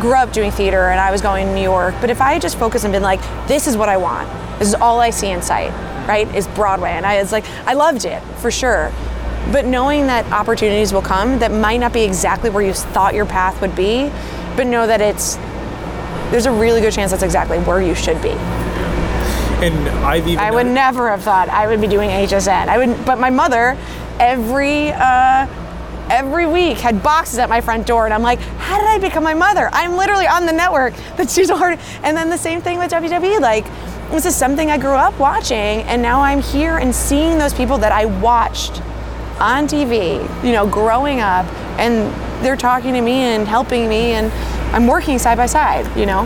grew 0.00 0.14
up 0.14 0.32
doing 0.32 0.50
theater 0.50 0.88
and 0.88 1.00
I 1.00 1.10
was 1.10 1.20
going 1.20 1.46
to 1.46 1.54
New 1.54 1.62
York, 1.62 1.94
but 2.00 2.10
if 2.10 2.20
I 2.20 2.34
had 2.34 2.42
just 2.42 2.58
focused 2.58 2.84
and 2.84 2.92
been 2.92 3.02
like, 3.02 3.20
this 3.48 3.66
is 3.66 3.76
what 3.76 3.88
I 3.88 3.96
want, 3.96 4.28
this 4.58 4.68
is 4.68 4.74
all 4.74 5.00
I 5.00 5.10
see 5.10 5.30
in 5.30 5.42
sight, 5.42 5.70
right? 6.06 6.32
Is 6.34 6.46
Broadway, 6.48 6.90
and 6.90 7.06
I 7.06 7.20
was 7.20 7.32
like, 7.32 7.44
I 7.66 7.74
loved 7.74 8.04
it 8.04 8.22
for 8.38 8.50
sure. 8.50 8.92
But 9.50 9.64
knowing 9.64 10.06
that 10.08 10.30
opportunities 10.30 10.92
will 10.92 11.02
come 11.02 11.38
that 11.38 11.50
might 11.50 11.78
not 11.78 11.92
be 11.92 12.02
exactly 12.02 12.50
where 12.50 12.62
you 12.62 12.74
thought 12.74 13.14
your 13.14 13.26
path 13.26 13.60
would 13.60 13.74
be, 13.74 14.10
but 14.58 14.66
know 14.66 14.88
that 14.88 15.00
it's 15.00 15.36
there's 16.32 16.46
a 16.46 16.52
really 16.52 16.80
good 16.80 16.92
chance 16.92 17.12
that's 17.12 17.22
exactly 17.22 17.58
where 17.60 17.80
you 17.80 17.94
should 17.94 18.20
be. 18.20 18.30
And 19.60 19.88
I've 20.04 20.26
even 20.26 20.38
I 20.38 20.50
would 20.50 20.66
never 20.66 21.08
have 21.08 21.22
thought 21.22 21.48
I 21.48 21.68
would 21.68 21.80
be 21.80 21.86
doing 21.86 22.10
HSN. 22.10 22.68
I 22.68 22.76
would, 22.76 23.04
but 23.06 23.18
my 23.18 23.30
mother 23.30 23.78
every 24.18 24.90
uh, 24.90 25.46
every 26.10 26.46
week 26.46 26.78
had 26.78 27.02
boxes 27.04 27.38
at 27.38 27.48
my 27.48 27.60
front 27.60 27.86
door, 27.86 28.04
and 28.04 28.12
I'm 28.12 28.22
like, 28.22 28.40
how 28.40 28.78
did 28.78 28.88
I 28.88 28.98
become 28.98 29.22
my 29.22 29.32
mother? 29.32 29.70
I'm 29.72 29.96
literally 29.96 30.26
on 30.26 30.44
the 30.44 30.52
network 30.52 30.92
that 31.16 31.30
she's 31.30 31.50
already. 31.50 31.80
And 32.02 32.16
then 32.16 32.28
the 32.28 32.36
same 32.36 32.60
thing 32.60 32.78
with 32.78 32.90
WWE, 32.90 33.40
like. 33.40 33.64
This 34.08 34.24
is 34.24 34.34
something 34.34 34.70
I 34.70 34.78
grew 34.78 34.94
up 34.94 35.18
watching, 35.18 35.82
and 35.82 36.00
now 36.00 36.22
I'm 36.22 36.40
here 36.40 36.78
and 36.78 36.94
seeing 36.94 37.36
those 37.36 37.52
people 37.52 37.76
that 37.76 37.92
I 37.92 38.06
watched 38.06 38.80
on 39.38 39.68
TV, 39.68 40.22
you 40.42 40.52
know, 40.52 40.66
growing 40.66 41.20
up, 41.20 41.44
and 41.78 42.10
they're 42.42 42.56
talking 42.56 42.94
to 42.94 43.00
me 43.00 43.20
and 43.34 43.46
helping 43.46 43.88
me 43.88 44.12
and 44.12 44.32
I'm 44.74 44.86
working 44.86 45.18
side 45.18 45.36
by 45.38 45.46
side, 45.46 45.86
you 45.96 46.06
know? 46.06 46.22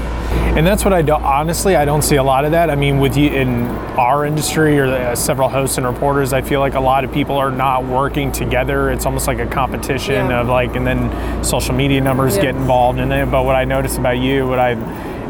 And 0.56 0.66
that's 0.66 0.84
what 0.84 0.92
I 0.92 1.00
do. 1.00 1.12
Honestly, 1.14 1.76
I 1.76 1.84
don't 1.84 2.02
see 2.02 2.16
a 2.16 2.22
lot 2.22 2.44
of 2.44 2.50
that. 2.50 2.68
I 2.70 2.74
mean, 2.74 2.98
with 2.98 3.16
you 3.16 3.30
in 3.30 3.66
our 3.96 4.26
industry 4.26 4.78
or 4.78 4.86
uh, 4.86 5.14
several 5.14 5.48
hosts 5.48 5.78
and 5.78 5.86
reporters, 5.86 6.32
I 6.32 6.42
feel 6.42 6.60
like 6.60 6.74
a 6.74 6.80
lot 6.80 7.04
of 7.04 7.12
people 7.12 7.36
are 7.36 7.50
not 7.50 7.84
working 7.84 8.32
together. 8.32 8.90
It's 8.90 9.06
almost 9.06 9.26
like 9.26 9.38
a 9.38 9.46
competition 9.46 10.28
Yeah. 10.30 10.40
of 10.40 10.48
like, 10.48 10.74
and 10.76 10.86
then 10.86 11.42
social 11.44 11.74
media 11.74 12.00
numbers 12.00 12.36
Yeah. 12.36 12.42
get 12.42 12.54
involved 12.56 12.98
in 12.98 13.12
it. 13.12 13.30
But 13.30 13.44
what 13.44 13.56
I 13.56 13.64
notice 13.64 13.96
about 13.96 14.18
you, 14.18 14.46
what 14.48 14.58
I 14.58 14.74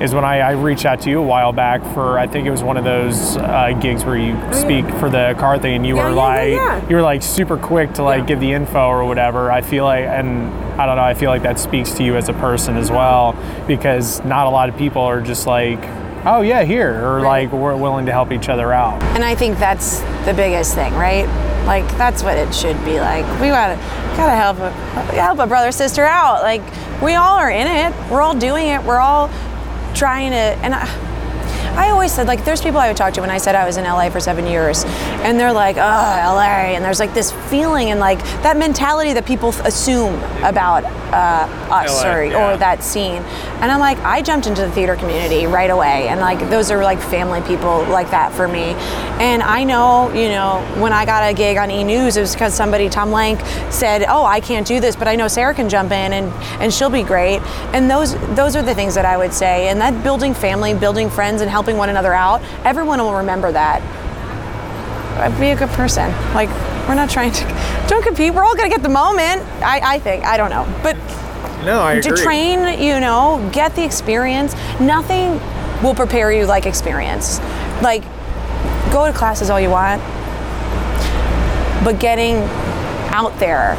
is 0.02 0.12
when 0.14 0.24
I, 0.24 0.40
I 0.40 0.50
reached 0.52 0.84
out 0.84 1.00
to 1.02 1.10
you 1.10 1.20
a 1.20 1.22
while 1.22 1.52
back 1.52 1.80
for 1.94 2.18
I 2.18 2.26
think 2.26 2.46
it 2.46 2.50
was 2.50 2.62
one 2.62 2.76
of 2.76 2.84
those 2.84 3.36
uh, 3.36 3.72
gigs 3.80 4.04
where 4.04 4.16
you 4.16 4.36
speak 4.52 4.84
for 4.98 5.08
the 5.08 5.34
car 5.38 5.58
thing, 5.58 5.74
and 5.76 5.86
you 5.86 5.94
Oh, 5.94 5.98
Yeah, 5.98 6.04
were 6.04 6.10
yeah, 6.10 6.16
like 6.16 6.52
yeah. 6.52 6.88
you 6.88 6.96
were 6.96 7.02
like 7.02 7.22
super 7.22 7.56
quick 7.56 7.92
to 7.94 8.02
like 8.02 8.26
give 8.26 8.40
the 8.40 8.52
info 8.52 8.88
or 8.88 9.04
whatever. 9.04 9.50
I 9.52 9.60
feel 9.60 9.84
like, 9.84 10.04
and 10.04 10.52
I 10.80 10.86
don't 10.86 10.96
know, 10.96 11.02
I 11.04 11.14
feel 11.14 11.30
like 11.30 11.42
that 11.42 11.58
speaks 11.60 11.92
to 11.94 12.02
you 12.04 12.16
as 12.16 12.28
a 12.28 12.32
person 12.34 12.76
as 12.76 12.90
well, 12.90 13.34
because 13.68 14.24
not 14.24 14.46
a 14.46 14.50
lot 14.50 14.68
of 14.68 14.76
people 14.76 15.02
are 15.02 15.20
just 15.20 15.46
like, 15.46 15.78
oh 16.24 16.40
yeah, 16.40 16.64
here, 16.64 17.04
or 17.04 17.16
Right. 17.20 17.48
like 17.48 17.52
we're 17.52 17.76
willing 17.76 18.06
to 18.06 18.12
help 18.12 18.32
each 18.32 18.48
other 18.48 18.72
out. 18.72 19.02
And 19.14 19.24
I 19.24 19.34
think 19.34 19.58
that's 19.58 20.00
the 20.24 20.32
biggest 20.34 20.74
thing, 20.74 20.92
right? 20.94 21.26
Like 21.66 21.86
that's 21.96 22.24
what 22.24 22.36
it 22.36 22.52
should 22.52 22.82
be 22.84 22.98
like. 22.98 23.24
We 23.40 23.48
gotta 23.48 23.76
gotta 24.16 24.32
help 24.34 24.58
a 24.58 24.70
help 25.14 25.38
a 25.38 25.46
brother 25.46 25.70
sister 25.70 26.04
out. 26.04 26.42
Like 26.42 26.62
we 27.00 27.14
all 27.14 27.36
are 27.38 27.50
in 27.50 27.68
it. 27.68 28.10
We're 28.10 28.20
all 28.20 28.34
doing 28.34 28.66
it. 28.68 28.82
We're 28.82 28.98
all 28.98 29.28
trying 29.94 30.30
to. 30.30 30.36
And 30.36 30.74
I, 30.74 31.11
I 31.74 31.90
always 31.90 32.12
said 32.12 32.26
like 32.26 32.44
there's 32.44 32.60
people 32.60 32.78
I 32.78 32.88
would 32.88 32.96
talk 32.96 33.14
to 33.14 33.20
when 33.20 33.30
I 33.30 33.38
said 33.38 33.54
I 33.54 33.64
was 33.64 33.76
in 33.76 33.84
LA 33.84 34.10
for 34.10 34.20
seven 34.20 34.46
years, 34.46 34.84
and 35.24 35.38
they're 35.38 35.52
like, 35.52 35.76
oh 35.76 35.80
LA, 35.80 36.74
and 36.74 36.84
there's 36.84 37.00
like 37.00 37.14
this 37.14 37.32
feeling 37.50 37.90
and 37.90 38.00
like 38.00 38.18
that 38.42 38.56
mentality 38.56 39.12
that 39.12 39.26
people 39.26 39.50
assume 39.64 40.14
about 40.42 40.84
uh, 41.12 41.46
us 41.70 42.02
LA, 42.02 42.10
or, 42.10 42.24
yeah. 42.24 42.54
or 42.54 42.56
that 42.56 42.82
scene. 42.82 43.22
And 43.62 43.70
I'm 43.70 43.80
like, 43.80 43.98
I 43.98 44.22
jumped 44.22 44.46
into 44.46 44.62
the 44.62 44.70
theater 44.72 44.96
community 44.96 45.46
right 45.46 45.70
away. 45.70 46.08
And 46.08 46.20
like, 46.20 46.38
those 46.50 46.70
are 46.70 46.82
like 46.82 47.00
family 47.00 47.40
people 47.42 47.84
like 47.84 48.10
that 48.10 48.32
for 48.32 48.48
me. 48.48 48.74
And 49.22 49.42
I 49.42 49.62
know, 49.62 50.12
you 50.12 50.28
know, 50.28 50.66
when 50.80 50.92
I 50.92 51.04
got 51.04 51.30
a 51.30 51.34
gig 51.34 51.58
on 51.58 51.70
E! 51.70 51.84
News, 51.84 52.16
it 52.16 52.22
was 52.22 52.32
because 52.32 52.54
somebody, 52.54 52.88
Tom 52.88 53.12
Lank, 53.12 53.40
said, 53.70 54.04
oh, 54.08 54.24
I 54.24 54.40
can't 54.40 54.66
do 54.66 54.80
this, 54.80 54.96
but 54.96 55.06
I 55.06 55.14
know 55.14 55.28
Sarah 55.28 55.54
can 55.54 55.68
jump 55.68 55.92
in 55.92 56.12
and, 56.12 56.32
and 56.60 56.72
she'll 56.72 56.90
be 56.90 57.02
great. 57.02 57.40
And 57.72 57.88
those, 57.88 58.14
those 58.34 58.56
are 58.56 58.62
the 58.62 58.74
things 58.74 58.94
that 58.94 59.04
I 59.04 59.16
would 59.16 59.32
say. 59.32 59.68
And 59.68 59.80
that 59.80 60.02
building 60.02 60.34
family, 60.34 60.74
building 60.74 61.08
friends, 61.08 61.40
and 61.40 61.50
helping 61.50 61.61
one 61.66 61.88
another 61.88 62.12
out, 62.12 62.42
everyone 62.64 62.98
will 63.00 63.14
remember 63.14 63.52
that. 63.52 63.80
Uh, 65.18 65.38
Be 65.40 65.50
a 65.50 65.56
good 65.56 65.68
person. 65.70 66.10
Like, 66.34 66.48
we're 66.88 66.94
not 66.94 67.08
trying 67.10 67.32
to, 67.32 67.44
don't 67.88 68.02
compete. 68.04 68.34
We're 68.34 68.44
all 68.44 68.56
gonna 68.56 68.68
get 68.68 68.82
the 68.82 68.88
moment. 68.88 69.42
I, 69.62 69.94
I 69.94 69.98
think. 69.98 70.24
I 70.24 70.36
don't 70.36 70.50
know. 70.50 70.64
But 70.82 70.96
No, 71.64 71.80
I 71.82 71.94
agree. 71.94 72.16
to 72.16 72.22
train, 72.22 72.80
you 72.80 72.98
know, 73.00 73.48
get 73.52 73.74
the 73.76 73.84
experience. 73.84 74.54
Nothing 74.80 75.40
will 75.82 75.94
prepare 75.94 76.32
you 76.32 76.46
like 76.46 76.66
experience. 76.66 77.38
Like, 77.82 78.02
go 78.92 79.06
to 79.06 79.12
classes 79.12 79.50
all 79.50 79.60
you 79.60 79.70
want, 79.70 80.00
but 81.84 81.98
getting 81.98 82.36
out 83.14 83.38
there, 83.38 83.76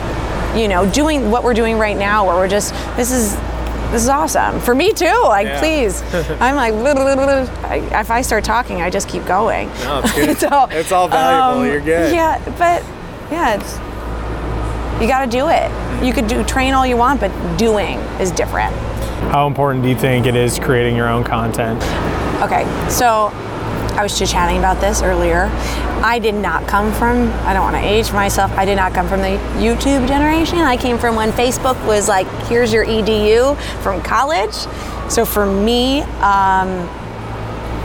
you 0.58 0.68
know, 0.68 0.90
doing 0.92 1.32
what 1.32 1.44
we're 1.44 1.54
doing 1.54 1.78
right 1.78 1.98
now, 1.98 2.26
where 2.26 2.36
we're 2.36 2.48
just, 2.48 2.74
this 2.96 3.12
is. 3.12 3.36
This 3.94 4.02
is 4.02 4.10
awesome 4.10 4.60
for 4.60 4.74
me 4.74 4.92
too. 4.92 5.22
Like, 5.26 5.46
Yeah. 5.46 5.60
please, 5.60 6.02
I'm 6.42 6.56
like, 6.56 6.74
I, 6.74 7.76
if 8.02 8.10
I 8.10 8.22
start 8.24 8.44
talking, 8.44 8.82
I 8.82 8.90
just 8.90 9.08
keep 9.08 9.24
going. 9.28 9.68
No, 9.84 10.00
it's 10.04 10.14
good. 10.14 10.38
So, 10.50 10.68
It's 10.72 10.92
all 10.92 11.08
valuable. 11.08 11.62
um, 11.62 11.68
You're 11.68 11.80
good. 11.80 12.12
Yeah, 12.12 12.40
but 12.58 12.84
yeah, 13.32 13.54
it's 13.54 13.78
you 15.00 15.08
got 15.08 15.26
to 15.26 15.30
do 15.30 15.48
it. 15.50 15.70
You 16.04 16.12
could 16.12 16.28
do 16.28 16.44
train 16.44 16.74
all 16.74 16.88
you 16.88 16.98
want, 16.98 17.20
but 17.20 17.30
doing 17.58 18.00
is 18.20 18.32
different. 18.32 18.74
How 19.32 19.46
important 19.46 19.84
do 19.84 19.90
you 19.90 19.96
think 19.96 20.26
it 20.26 20.36
is 20.36 20.58
creating 20.58 20.96
your 20.96 21.08
own 21.08 21.24
content? 21.24 21.80
Okay, 22.42 22.64
so 22.90 23.30
I 23.92 24.04
was 24.04 24.18
just 24.18 24.32
chatting 24.32 24.58
about 24.58 24.82
this 24.82 25.02
earlier. 25.02 25.50
I 26.04 26.20
did 26.20 26.36
not 26.36 26.68
come 26.68 26.92
from, 26.94 27.32
I 27.46 27.54
don't 27.54 27.64
want 27.64 27.76
to 27.76 27.82
age 27.82 28.12
myself, 28.12 28.52
I 28.54 28.66
did 28.66 28.76
not 28.76 28.94
come 28.94 29.08
from 29.08 29.22
the 29.22 29.38
YouTube 29.58 30.08
generation. 30.08 30.58
I 30.60 30.78
came 30.78 30.98
from 30.98 31.16
when 31.16 31.32
Facebook 31.32 31.84
was 31.86 32.08
like, 32.08 32.28
here's 32.48 32.74
your 32.74 32.86
EDU 32.86 33.58
from 33.82 34.02
college. 34.02 34.54
So 35.10 35.26
for 35.26 35.46
me, 35.46 36.02
um, 36.22 36.90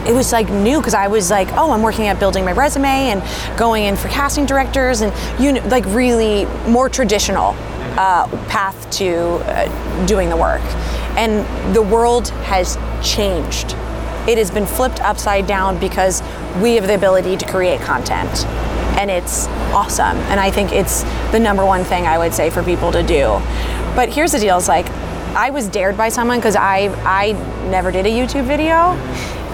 it 0.07 0.13
was 0.13 0.33
like 0.33 0.49
new 0.49 0.79
because 0.79 0.95
I 0.95 1.09
was 1.09 1.31
like, 1.31 1.49
oh, 1.53 1.71
I'm 1.73 1.83
working 1.83 2.07
at 2.07 2.19
building 2.19 2.45
my 2.45 2.53
resume 2.53 2.87
and 2.87 3.59
going 3.59 3.85
in 3.85 3.97
for 3.97 4.09
casting 4.09 4.47
directors 4.47 5.03
and 5.03 5.13
you 5.41 5.53
know, 5.53 5.67
like 5.69 5.85
really 5.87 6.47
more 6.69 6.89
traditional 6.89 7.55
uh, 7.99 8.27
path 8.49 8.91
to 8.93 9.17
uh, 9.17 10.07
doing 10.07 10.31
the 10.31 10.37
work. 10.37 10.63
And 11.17 11.45
the 11.75 11.83
world 11.83 12.29
has 12.47 12.79
changed. 13.07 13.77
It 14.29 14.37
has 14.37 14.51
been 14.51 14.67
flipped 14.67 15.01
upside 15.01 15.47
down 15.47 15.81
because 15.81 16.23
we 16.61 16.75
have 16.75 16.87
the 16.87 16.95
ability 16.95 17.39
to 17.39 17.47
create 17.47 17.81
content. 17.81 18.45
And 18.99 19.11
it's 19.11 19.47
awesome. 19.73 20.19
And 20.29 20.39
I 20.39 20.51
think 20.51 20.71
it's 20.71 21.03
the 21.33 21.41
number 21.41 21.65
one 21.65 21.83
thing 21.83 22.07
I 22.07 22.19
would 22.19 22.35
say 22.35 22.51
for 22.51 22.63
people 22.63 22.93
to 22.93 23.03
do. 23.03 23.41
But 23.97 24.11
here's 24.11 24.33
the 24.33 24.39
deal: 24.39 24.59
it's 24.59 24.69
like 24.69 24.87
I 25.35 25.49
was 25.49 25.67
dared 25.69 25.97
by 25.97 26.11
someone 26.11 26.39
because 26.39 26.57
I 26.57 26.91
I 27.05 27.33
never 27.71 27.91
did 27.91 28.05
a 28.05 28.11
YouTube 28.11 28.45
video, 28.45 28.95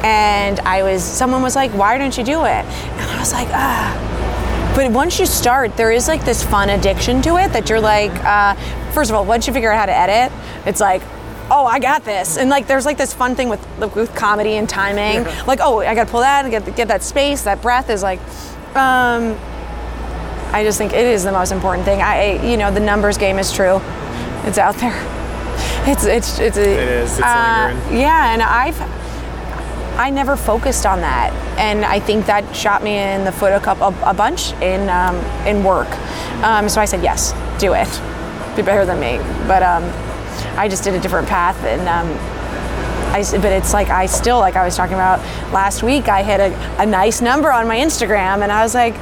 and 0.02 0.58
I 0.60 0.82
was 0.82 1.04
someone 1.04 1.40
was 1.40 1.54
like, 1.54 1.70
"Why 1.72 1.96
don't 1.96 2.16
you 2.18 2.24
do 2.24 2.44
it?" 2.44 2.64
And 2.64 3.10
I 3.10 3.20
was 3.20 3.32
like, 3.32 3.48
"Ah." 3.52 4.14
But 4.74 4.90
once 4.90 5.20
you 5.20 5.26
start, 5.26 5.76
there 5.76 5.92
is 5.92 6.08
like 6.08 6.24
this 6.24 6.42
fun 6.42 6.68
addiction 6.70 7.22
to 7.22 7.36
it 7.36 7.52
that 7.52 7.68
you're 7.70 7.78
like, 7.78 8.10
uh, 8.24 8.54
first 8.90 9.08
of 9.08 9.14
all, 9.14 9.24
once 9.24 9.46
you 9.46 9.52
figure 9.52 9.70
out 9.70 9.78
how 9.78 9.86
to 9.86 9.96
edit, 9.96 10.32
it's 10.66 10.80
like, 10.80 11.00
oh, 11.50 11.66
I 11.66 11.78
got 11.78 12.04
this. 12.04 12.36
And 12.36 12.50
like, 12.50 12.66
there's 12.66 12.86
like 12.86 12.98
this 12.98 13.12
fun 13.14 13.34
thing 13.34 13.48
with 13.48 13.64
with 13.94 14.14
comedy 14.14 14.54
and 14.54 14.68
timing. 14.68 15.24
Like, 15.46 15.60
oh, 15.62 15.80
I 15.80 15.94
got 15.94 16.06
to 16.06 16.10
pull 16.10 16.20
that, 16.20 16.44
and 16.44 16.50
get 16.50 16.76
get 16.76 16.88
that 16.88 17.02
space, 17.02 17.42
that 17.42 17.62
breath 17.62 17.90
is 17.90 18.02
like. 18.02 18.20
Um, 18.76 19.38
I 20.52 20.62
just 20.62 20.78
think 20.78 20.92
it 20.92 21.04
is 21.04 21.24
the 21.24 21.32
most 21.32 21.50
important 21.50 21.84
thing. 21.84 22.00
I, 22.00 22.40
you 22.48 22.56
know, 22.56 22.72
the 22.72 22.78
numbers 22.78 23.18
game 23.18 23.38
is 23.40 23.52
true. 23.52 23.80
It's 24.44 24.58
out 24.58 24.76
there. 24.76 25.10
It's 25.86 26.04
it's 26.06 26.38
it's. 26.38 26.56
A, 26.56 26.62
It 26.62 26.88
is. 26.88 27.12
It's 27.12 27.20
uh, 27.20 27.88
yeah, 27.92 28.32
and 28.32 28.42
I've 28.42 28.80
I 29.98 30.08
never 30.10 30.34
focused 30.34 30.86
on 30.86 31.02
that, 31.02 31.30
and 31.58 31.84
I 31.84 32.00
think 32.00 32.26
that 32.26 32.56
shot 32.56 32.82
me 32.82 32.96
in 32.96 33.24
the 33.24 33.30
foot 33.30 33.52
a 33.52 33.60
couple 33.60 33.94
a, 34.02 34.14
bunch 34.14 34.52
in 34.54 34.88
um, 34.88 35.16
in 35.46 35.62
work. 35.62 35.88
Um, 36.42 36.68
so 36.70 36.80
I 36.80 36.86
said 36.86 37.02
yes, 37.02 37.32
do 37.60 37.74
it. 37.74 37.88
Be 38.56 38.62
better 38.62 38.84
than 38.84 38.98
me, 38.98 39.18
but 39.46 39.62
um, 39.62 39.84
I 40.56 40.68
just 40.68 40.84
did 40.84 40.94
a 40.94 41.00
different 41.00 41.28
path, 41.28 41.62
and 41.64 41.82
um, 41.88 42.08
I 43.14 43.22
but 43.38 43.52
it's 43.52 43.72
like 43.72 43.88
I 43.88 44.06
still 44.06 44.38
like 44.38 44.56
I 44.56 44.64
was 44.64 44.76
talking 44.76 44.94
about 44.94 45.20
last 45.52 45.82
week. 45.82 46.08
I 46.08 46.22
hit 46.22 46.40
a, 46.40 46.82
a 46.82 46.86
nice 46.86 47.20
number 47.20 47.52
on 47.52 47.68
my 47.68 47.76
Instagram, 47.76 48.42
and 48.42 48.50
I 48.50 48.62
was 48.62 48.74
like, 48.74 48.94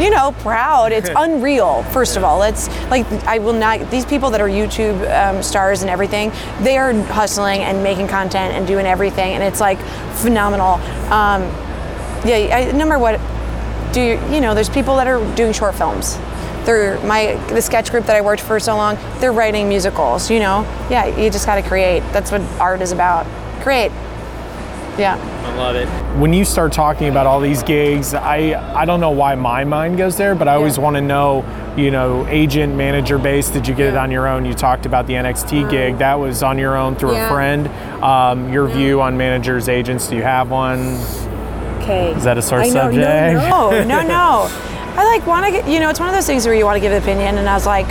you 0.00 0.10
know, 0.10 0.32
proud. 0.40 0.92
It's 0.92 1.10
unreal. 1.16 1.82
First 1.84 2.16
of 2.16 2.24
all, 2.24 2.42
it's 2.42 2.68
like 2.90 3.06
I 3.24 3.38
will 3.38 3.52
not. 3.52 3.90
These 3.90 4.04
people 4.04 4.30
that 4.30 4.40
are 4.40 4.48
YouTube 4.48 4.98
um, 5.10 5.42
stars 5.42 5.82
and 5.82 5.90
everything, 5.90 6.30
they 6.60 6.76
are 6.78 6.92
hustling 6.92 7.60
and 7.60 7.82
making 7.82 8.08
content 8.08 8.54
and 8.54 8.66
doing 8.66 8.86
everything, 8.86 9.34
and 9.34 9.42
it's 9.42 9.60
like 9.60 9.78
phenomenal. 10.16 10.74
Um, 11.10 11.42
yeah, 12.24 12.68
I, 12.68 12.72
number 12.72 12.98
what? 12.98 13.20
Do 13.92 14.00
you, 14.00 14.20
you 14.32 14.40
know? 14.40 14.54
There's 14.54 14.68
people 14.68 14.96
that 14.96 15.06
are 15.06 15.18
doing 15.34 15.52
short 15.52 15.74
films. 15.74 16.18
They're 16.70 17.00
my 17.00 17.34
the 17.48 17.60
sketch 17.60 17.90
group 17.90 18.06
that 18.06 18.14
I 18.14 18.20
worked 18.20 18.42
for 18.42 18.60
so 18.60 18.76
long. 18.76 18.96
They're 19.18 19.32
writing 19.32 19.68
musicals. 19.68 20.30
You 20.30 20.38
know, 20.38 20.62
yeah. 20.88 21.06
You 21.06 21.28
just 21.28 21.44
got 21.44 21.56
to 21.56 21.62
create. 21.62 22.00
That's 22.12 22.30
what 22.30 22.42
art 22.60 22.80
is 22.80 22.92
about. 22.92 23.26
Create. 23.60 23.90
Yeah. 24.96 25.16
I 25.16 25.56
love 25.56 25.74
it. 25.74 25.88
When 26.20 26.32
you 26.32 26.44
start 26.44 26.72
talking 26.72 27.08
about 27.08 27.26
all 27.26 27.40
these 27.40 27.64
gigs, 27.64 28.14
I 28.14 28.54
I 28.72 28.84
don't 28.84 29.00
know 29.00 29.10
why 29.10 29.34
my 29.34 29.64
mind 29.64 29.98
goes 29.98 30.16
there, 30.16 30.36
but 30.36 30.46
I 30.46 30.54
always 30.54 30.78
want 30.78 30.94
to 30.94 31.00
know, 31.00 31.44
you 31.76 31.90
know, 31.90 32.24
agent 32.28 32.76
manager 32.76 33.18
base. 33.18 33.50
Did 33.50 33.66
you 33.66 33.74
get 33.74 33.88
it 33.88 33.96
on 33.96 34.12
your 34.12 34.28
own? 34.28 34.44
You 34.44 34.54
talked 34.54 34.86
about 34.86 35.08
the 35.08 35.14
NXT 35.14 35.68
gig. 35.70 35.98
That 35.98 36.20
was 36.20 36.44
on 36.44 36.56
your 36.56 36.76
own 36.76 36.94
through 36.94 37.16
a 37.16 37.28
friend. 37.28 37.66
Um, 38.00 38.52
your 38.52 38.68
view 38.68 39.00
on 39.00 39.16
managers, 39.16 39.68
agents. 39.68 40.06
Do 40.06 40.14
you 40.14 40.22
have 40.22 40.52
one? 40.52 40.78
Okay. 41.82 42.14
Is 42.14 42.22
that 42.22 42.38
a 42.38 42.42
sore 42.42 42.60
I 42.60 42.66
know, 42.66 42.72
subject? 42.72 43.34
No, 43.34 43.70
no, 43.70 43.84
no, 43.84 44.06
no. 44.06 44.66
I 44.96 45.04
like 45.04 45.26
want 45.26 45.46
to 45.46 45.52
get. 45.52 45.68
You 45.68 45.80
know, 45.80 45.88
it's 45.90 46.00
one 46.00 46.08
of 46.08 46.14
those 46.14 46.26
things 46.26 46.46
where 46.46 46.54
you 46.54 46.64
want 46.64 46.76
to 46.76 46.80
give 46.80 46.92
an 46.92 47.02
opinion, 47.02 47.38
and 47.38 47.48
I 47.48 47.54
was 47.54 47.66
like. 47.66 47.86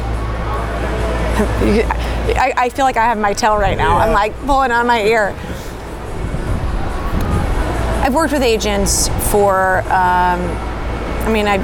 I, 2.30 2.54
I 2.56 2.70
feel 2.70 2.84
like 2.86 2.98
I 2.98 3.06
have 3.06 3.18
my 3.18 3.34
tail 3.34 3.58
right 3.58 3.78
now. 3.78 3.98
I'm 3.98 4.12
like 4.12 4.36
pulling 4.46 4.72
on 4.72 4.86
my 4.86 5.02
ear. 5.04 5.34
I've 8.04 8.14
worked 8.14 8.34
with 8.34 8.42
agents 8.42 9.08
for, 9.32 9.80
um, 9.84 10.42
I 10.42 11.30
mean, 11.32 11.48
I 11.48 11.58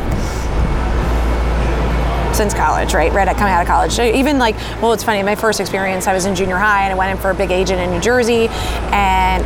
since 2.36 2.54
college, 2.54 2.93
right? 2.93 3.12
Right 3.13 3.28
at 3.28 3.38
coming 3.38 3.54
out 3.54 3.62
of 3.62 3.67
college. 3.67 3.93
So 3.93 4.04
even 4.04 4.38
like, 4.38 4.56
well, 4.82 4.91
it's 4.91 5.04
funny. 5.04 5.24
My 5.24 5.36
first 5.36 5.60
experience, 5.60 6.06
I 6.06 6.13
was 6.13 6.26
in 6.26 6.36
junior 6.36 6.58
high, 6.58 6.84
and 6.84 6.91
I 6.91 6.95
went 6.95 7.12
in 7.12 7.17
for 7.17 7.30
a 7.30 7.34
big 7.34 7.50
agent 7.52 7.80
in 7.80 7.91
New 7.91 8.02
Jersey, 8.02 8.48
and 8.91 9.43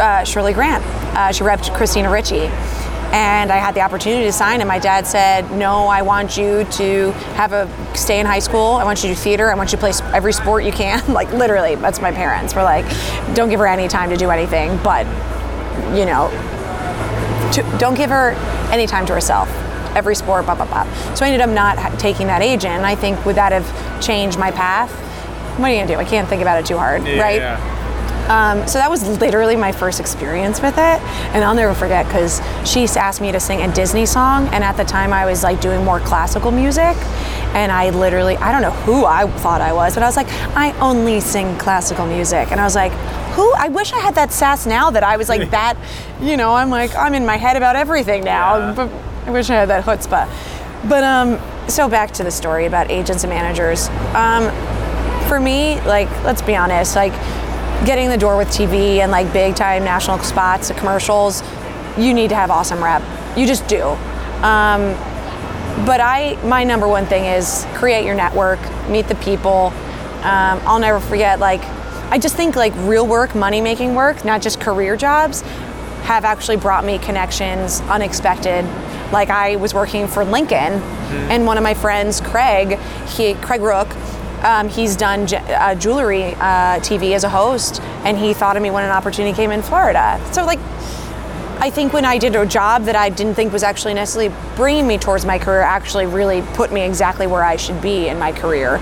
uh, 0.00 0.24
Shirley 0.24 0.54
Grant. 0.54 0.84
Uh, 1.14 1.32
she 1.32 1.44
repped 1.44 1.74
Christina 1.74 2.10
Ricci, 2.10 2.48
and 3.12 3.50
I 3.50 3.56
had 3.56 3.74
the 3.74 3.80
opportunity 3.80 4.24
to 4.24 4.32
sign. 4.32 4.60
And 4.60 4.68
my 4.68 4.78
dad 4.78 5.06
said, 5.06 5.50
"No, 5.52 5.86
I 5.86 6.02
want 6.02 6.36
you 6.36 6.64
to 6.64 7.10
have 7.34 7.52
a 7.52 7.68
stay 7.96 8.20
in 8.20 8.26
high 8.26 8.38
school. 8.38 8.74
I 8.74 8.84
want 8.84 9.02
you 9.02 9.08
to 9.08 9.14
do 9.14 9.20
theater. 9.20 9.50
I 9.50 9.54
want 9.54 9.72
you 9.72 9.78
to 9.78 9.80
play 9.80 9.92
every 10.14 10.32
sport 10.32 10.64
you 10.64 10.72
can." 10.72 11.02
like 11.12 11.32
literally, 11.32 11.74
that's 11.74 12.00
my 12.00 12.12
parents 12.12 12.54
were 12.54 12.62
like, 12.62 12.84
"Don't 13.34 13.48
give 13.48 13.60
her 13.60 13.66
any 13.66 13.88
time 13.88 14.10
to 14.10 14.16
do 14.16 14.30
anything, 14.30 14.78
but 14.82 15.06
you 15.96 16.04
know, 16.04 16.30
to, 17.52 17.78
don't 17.78 17.94
give 17.96 18.10
her 18.10 18.32
any 18.70 18.86
time 18.86 19.06
to 19.06 19.12
herself. 19.12 19.48
Every 19.96 20.14
sport, 20.14 20.44
blah 20.44 20.54
blah 20.54 20.66
blah." 20.66 21.14
So 21.14 21.24
I 21.24 21.28
ended 21.28 21.40
up 21.40 21.50
not 21.50 21.98
taking 21.98 22.28
that 22.28 22.42
agent. 22.42 22.84
I 22.84 22.94
think 22.94 23.24
would 23.26 23.36
that 23.36 23.52
have 23.52 24.00
changed 24.02 24.38
my 24.38 24.50
path? 24.50 24.90
What 25.58 25.70
are 25.70 25.74
you 25.74 25.80
gonna 25.80 25.94
do? 25.94 25.98
I 26.00 26.04
can't 26.04 26.28
think 26.28 26.42
about 26.42 26.58
it 26.60 26.66
too 26.66 26.78
hard, 26.78 27.02
right? 27.18 27.40
Um, 28.30 28.66
so 28.68 28.78
that 28.78 28.88
was 28.88 29.20
literally 29.20 29.56
my 29.56 29.72
first 29.72 29.98
experience 29.98 30.62
with 30.62 30.74
it, 30.74 31.00
and 31.34 31.42
I'll 31.42 31.54
never 31.54 31.74
forget 31.74 32.06
because 32.06 32.40
she 32.64 32.84
asked 32.84 33.20
me 33.20 33.32
to 33.32 33.40
sing 33.40 33.60
a 33.60 33.74
Disney 33.74 34.06
song, 34.06 34.46
and 34.52 34.62
at 34.62 34.76
the 34.76 34.84
time 34.84 35.12
I 35.12 35.26
was 35.26 35.42
like 35.42 35.60
doing 35.60 35.84
more 35.84 35.98
classical 35.98 36.52
music, 36.52 36.96
and 37.54 37.72
I 37.72 37.90
literally 37.90 38.36
I 38.36 38.52
don't 38.52 38.62
know 38.62 38.70
who 38.70 39.04
I 39.04 39.26
thought 39.40 39.60
I 39.60 39.72
was, 39.72 39.94
but 39.94 40.04
I 40.04 40.06
was 40.06 40.16
like 40.16 40.28
I 40.56 40.70
only 40.78 41.18
sing 41.18 41.58
classical 41.58 42.06
music, 42.06 42.50
and 42.52 42.60
I 42.60 42.64
was 42.64 42.74
like. 42.74 42.92
Who? 43.30 43.54
I 43.56 43.68
wish 43.68 43.92
I 43.92 44.00
had 44.00 44.16
that 44.16 44.32
sass 44.32 44.66
now 44.66 44.90
that 44.90 45.04
I 45.04 45.16
was 45.16 45.28
like 45.28 45.50
that, 45.52 45.76
you 46.20 46.36
know. 46.36 46.52
I'm 46.52 46.68
like 46.68 46.92
I'm 46.96 47.14
in 47.14 47.24
my 47.24 47.36
head 47.36 47.56
about 47.56 47.76
everything 47.76 48.24
now. 48.24 48.74
But 48.74 48.90
I 49.24 49.30
wish 49.30 49.48
I 49.50 49.54
had 49.54 49.68
that 49.68 49.84
chutzpah. 49.84 50.28
But 50.88 51.04
um, 51.04 51.38
so 51.68 51.88
back 51.88 52.10
to 52.14 52.24
the 52.24 52.30
story 52.32 52.66
about 52.66 52.90
agents 52.90 53.22
and 53.22 53.32
managers. 53.32 53.88
Um, 54.14 54.50
for 55.28 55.38
me, 55.38 55.80
like, 55.82 56.10
let's 56.24 56.42
be 56.42 56.56
honest, 56.56 56.96
like, 56.96 57.12
getting 57.84 58.08
the 58.08 58.16
door 58.16 58.36
with 58.36 58.48
TV 58.48 58.98
and 58.98 59.10
like 59.10 59.32
big 59.32 59.56
time 59.56 59.84
national 59.84 60.18
spots, 60.18 60.70
commercials, 60.72 61.42
you 61.96 62.14
need 62.14 62.28
to 62.28 62.34
have 62.34 62.50
awesome 62.50 62.82
rep. 62.82 63.02
You 63.36 63.46
just 63.46 63.66
do. 63.68 63.82
Um, 64.42 64.94
but 65.86 66.00
I, 66.00 66.38
my 66.44 66.64
number 66.64 66.86
one 66.86 67.06
thing 67.06 67.24
is 67.24 67.66
create 67.74 68.04
your 68.04 68.14
network, 68.14 68.58
meet 68.88 69.08
the 69.08 69.14
people. 69.16 69.72
Um, 70.22 70.60
I'll 70.66 70.78
never 70.78 71.00
forget, 71.00 71.38
like, 71.38 71.62
I 72.10 72.18
just 72.18 72.36
think 72.36 72.56
like 72.56 72.74
real 72.78 73.06
work, 73.06 73.34
money 73.34 73.60
making 73.60 73.94
work, 73.94 74.24
not 74.24 74.42
just 74.42 74.60
career 74.60 74.96
jobs, 74.96 75.42
have 76.02 76.24
actually 76.24 76.56
brought 76.56 76.84
me 76.84 76.98
connections 76.98 77.80
unexpected. 77.82 78.64
Like 79.12 79.30
I 79.30 79.56
was 79.56 79.74
working 79.74 80.08
for 80.08 80.24
Lincoln, 80.24 80.82
and 81.30 81.46
one 81.46 81.56
of 81.56 81.62
my 81.62 81.74
friends, 81.74 82.20
Craig, 82.20 82.78
he 83.08 83.34
Craig 83.34 83.60
Rook, 83.60 83.88
um, 84.42 84.68
he's 84.68 84.96
done 84.96 85.26
j- 85.26 85.36
uh, 85.36 85.74
jewelry 85.74 86.34
uh, 86.34 86.80
TV 86.80 87.14
as 87.14 87.24
a 87.24 87.28
host, 87.28 87.80
and 88.04 88.16
he 88.16 88.34
thought 88.34 88.56
of 88.56 88.62
me 88.62 88.70
when 88.70 88.84
an 88.84 88.90
opportunity 88.90 89.34
came 89.34 89.50
in 89.50 89.62
Florida. 89.62 90.20
So 90.32 90.44
like, 90.44 90.58
I 91.62 91.68
think 91.68 91.92
when 91.92 92.06
I 92.06 92.16
did 92.16 92.34
a 92.34 92.46
job 92.46 92.84
that 92.84 92.96
I 92.96 93.10
didn't 93.10 93.34
think 93.34 93.52
was 93.52 93.62
actually 93.62 93.92
necessarily 93.92 94.34
bringing 94.56 94.86
me 94.86 94.96
towards 94.96 95.26
my 95.26 95.38
career, 95.38 95.60
actually 95.60 96.06
really 96.06 96.42
put 96.54 96.72
me 96.72 96.80
exactly 96.82 97.26
where 97.26 97.44
I 97.44 97.56
should 97.56 97.82
be 97.82 98.08
in 98.08 98.18
my 98.18 98.32
career. 98.32 98.76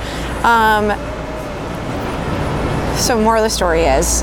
Um, 0.45 0.91
so 2.97 3.21
more 3.21 3.37
of 3.37 3.43
the 3.43 3.51
story 3.51 3.83
is 3.83 4.23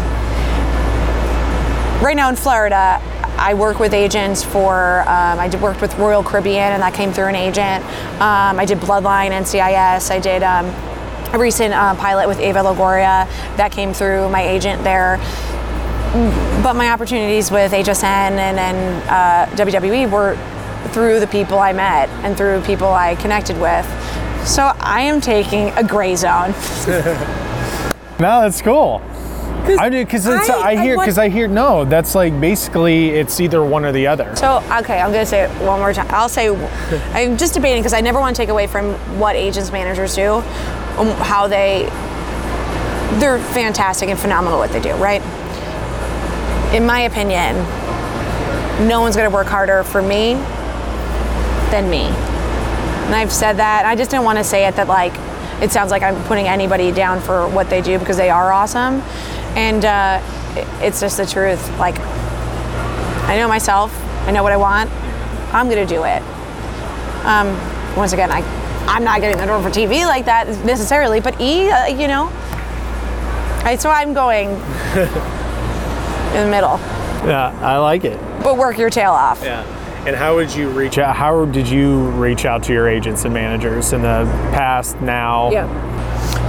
right 2.02 2.16
now 2.16 2.30
in 2.30 2.36
Florida, 2.36 3.02
I 3.38 3.54
work 3.56 3.80
with 3.80 3.94
agents 3.94 4.44
for, 4.44 5.02
um, 5.02 5.40
I 5.40 5.50
did 5.50 5.62
worked 5.62 5.82
with 5.82 5.94
Royal 5.98 6.24
Caribbean 6.24 6.72
and 6.72 6.82
that 6.82 6.94
came 6.94 7.12
through 7.12 7.28
an 7.28 7.36
agent. 7.36 7.84
Um, 8.22 8.60
I 8.60 8.66
did 8.66 8.78
Bloodline, 8.78 9.32
NCIS. 9.32 10.12
I 10.12 10.20
did 10.20 10.44
um, 10.44 10.68
a 11.36 11.38
recent 11.38 11.74
uh, 11.74 11.94
pilot 11.96 12.28
with 12.28 12.40
Eva 12.40 12.60
Longoria 12.60 13.28
that 13.58 13.72
came 13.72 13.94
through 13.94 14.30
my 14.30 14.42
agent 14.42 14.84
there. 14.84 15.18
But 16.64 16.76
my 16.76 16.90
opportunities 16.92 17.52
with 17.52 17.74
HSN 17.74 18.04
and, 18.04 18.58
and 18.58 19.10
uh, 19.10 19.56
WWE 19.58 20.10
were 20.10 20.38
through 20.94 21.20
the 21.20 21.28
people 21.28 21.60
I 21.60 21.74
met 21.74 22.08
and 22.24 22.38
through 22.38 22.62
people 22.62 22.88
I 22.88 23.16
connected 23.16 23.60
with. 23.60 23.86
So 24.48 24.72
I 24.80 25.02
am 25.02 25.20
taking 25.20 25.70
a 25.72 25.84
gray 25.84 26.16
zone. 26.16 26.54
No, 28.18 28.40
that's 28.40 28.62
cool. 28.62 29.02
I 29.78 29.90
do 29.90 30.06
because 30.06 30.26
I- 30.26 30.38
I, 30.38 30.62
I 30.70 30.82
hear 30.82 30.98
because 30.98 31.18
I 31.18 31.28
hear 31.28 31.50
no. 31.50 31.84
That's 31.84 32.16
like 32.16 32.40
basically 32.40 33.10
it's 33.10 33.42
either 33.42 33.62
one 33.62 33.84
or 33.84 33.92
the 33.92 34.08
other. 34.08 34.34
So, 34.38 34.60
okay, 34.80 35.02
I'm 35.02 35.12
gonna 35.12 35.26
say 35.26 35.42
it 35.42 35.50
one 35.68 35.82
more 35.82 35.92
time. 35.92 36.08
I'll 36.12 36.30
say, 36.30 36.48
I'm 37.14 37.36
just 37.36 37.56
debating 37.56 37.82
because 37.82 37.92
I 37.92 38.00
never 38.00 38.22
want 38.22 38.34
to 38.34 38.42
take 38.42 38.48
away 38.48 38.68
from 38.68 38.94
what 39.20 39.36
agents 39.36 39.70
managers 39.70 40.16
do, 40.16 40.42
how 40.96 41.48
they, 41.48 41.86
they're 43.20 43.40
fantastic 43.40 44.10
and 44.10 44.20
phenomenal 44.20 44.62
at 44.62 44.70
what 44.70 44.72
they 44.72 44.82
do, 44.82 44.96
right? 44.96 45.22
In 46.74 46.86
my 46.86 47.02
opinion, 47.02 47.56
no 48.88 49.00
one's 49.00 49.16
gonna 49.16 49.30
work 49.30 49.48
harder 49.48 49.84
for 49.84 50.02
me 50.02 50.34
than 51.72 51.90
me. 51.90 52.08
And 53.06 53.16
I've 53.16 53.32
said 53.32 53.58
that. 53.58 53.86
I 53.86 53.96
just 53.96 54.12
didn't 54.12 54.26
want 54.26 54.40
to 54.40 54.44
say 54.44 54.66
it 54.68 54.76
that 54.76 54.88
like 54.88 55.14
it 55.62 55.72
sounds 55.72 55.92
like 55.92 56.04
I'm 56.04 56.22
putting 56.24 56.48
anybody 56.48 56.92
down 56.92 57.22
for 57.22 57.48
what 57.48 57.70
they 57.70 57.82
do 57.82 57.98
because 58.00 58.18
they 58.18 58.30
are 58.30 58.52
awesome, 58.52 59.02
and 59.56 59.86
uh, 59.86 60.22
it's 60.82 61.00
just 61.00 61.18
the 61.18 61.26
truth. 61.26 61.80
Like 61.80 62.00
I 63.28 63.38
know 63.38 63.48
myself. 63.48 63.94
I 64.28 64.32
know 64.32 64.44
what 64.44 64.52
I 64.52 64.58
want. 64.58 64.90
I'm 65.54 65.70
gonna 65.70 65.86
do 65.86 66.04
it. 66.04 66.22
Um, 67.26 67.56
once 67.96 68.12
again, 68.12 68.32
I 68.32 68.42
I'm 68.88 69.04
not 69.04 69.22
getting 69.22 69.38
the 69.38 69.46
door 69.46 69.62
for 69.62 69.70
TV 69.70 70.06
like 70.06 70.26
that 70.26 70.48
necessarily, 70.66 71.20
but 71.20 71.40
E, 71.42 71.70
uh, 71.70 71.88
you 71.88 72.08
know, 72.08 72.30
I, 73.64 73.78
so 73.80 73.90
I'm 73.90 74.14
going 74.14 74.50
in 76.36 76.44
the 76.44 76.50
middle. 76.50 76.78
Yeah, 77.28 77.58
I 77.62 77.78
like 77.78 78.04
it. 78.06 78.20
But 78.44 78.58
work 78.58 78.78
your 78.78 78.90
tail 78.90 79.12
off. 79.12 79.42
Yeah. 79.44 79.64
And 80.06 80.16
how 80.16 80.36
would 80.36 80.54
you 80.54 80.70
reach 80.70 81.00
out? 81.00 81.16
How 81.16 81.46
did 81.46 81.68
you 81.68 82.10
reach 82.12 82.46
out 82.46 82.62
to 82.64 82.74
your 82.74 82.88
agents 82.88 83.26
and 83.26 83.34
managers 83.34 83.92
in 83.92 84.04
the 84.04 84.26
past? 84.54 85.02
Now, 85.02 85.50
Yeah. 85.52 85.66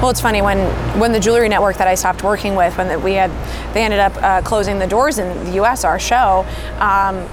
Well, 0.02 0.10
it's 0.10 0.20
funny 0.20 0.42
when 0.42 0.58
when 1.00 1.12
the 1.12 1.20
jewelry 1.20 1.48
network 1.48 1.78
that 1.78 1.88
I 1.88 1.94
stopped 1.94 2.22
working 2.22 2.54
with, 2.54 2.76
when 2.76 2.88
the, 2.88 2.98
we 2.98 3.14
had, 3.14 3.30
they 3.72 3.82
ended 3.82 3.98
up 3.98 4.14
uh, 4.22 4.42
closing 4.42 4.78
the 4.78 4.86
doors 4.86 5.18
in 5.18 5.44
the 5.46 5.52
U.S. 5.52 5.84
Our 5.84 5.98
show. 5.98 6.44
Um, 6.80 7.26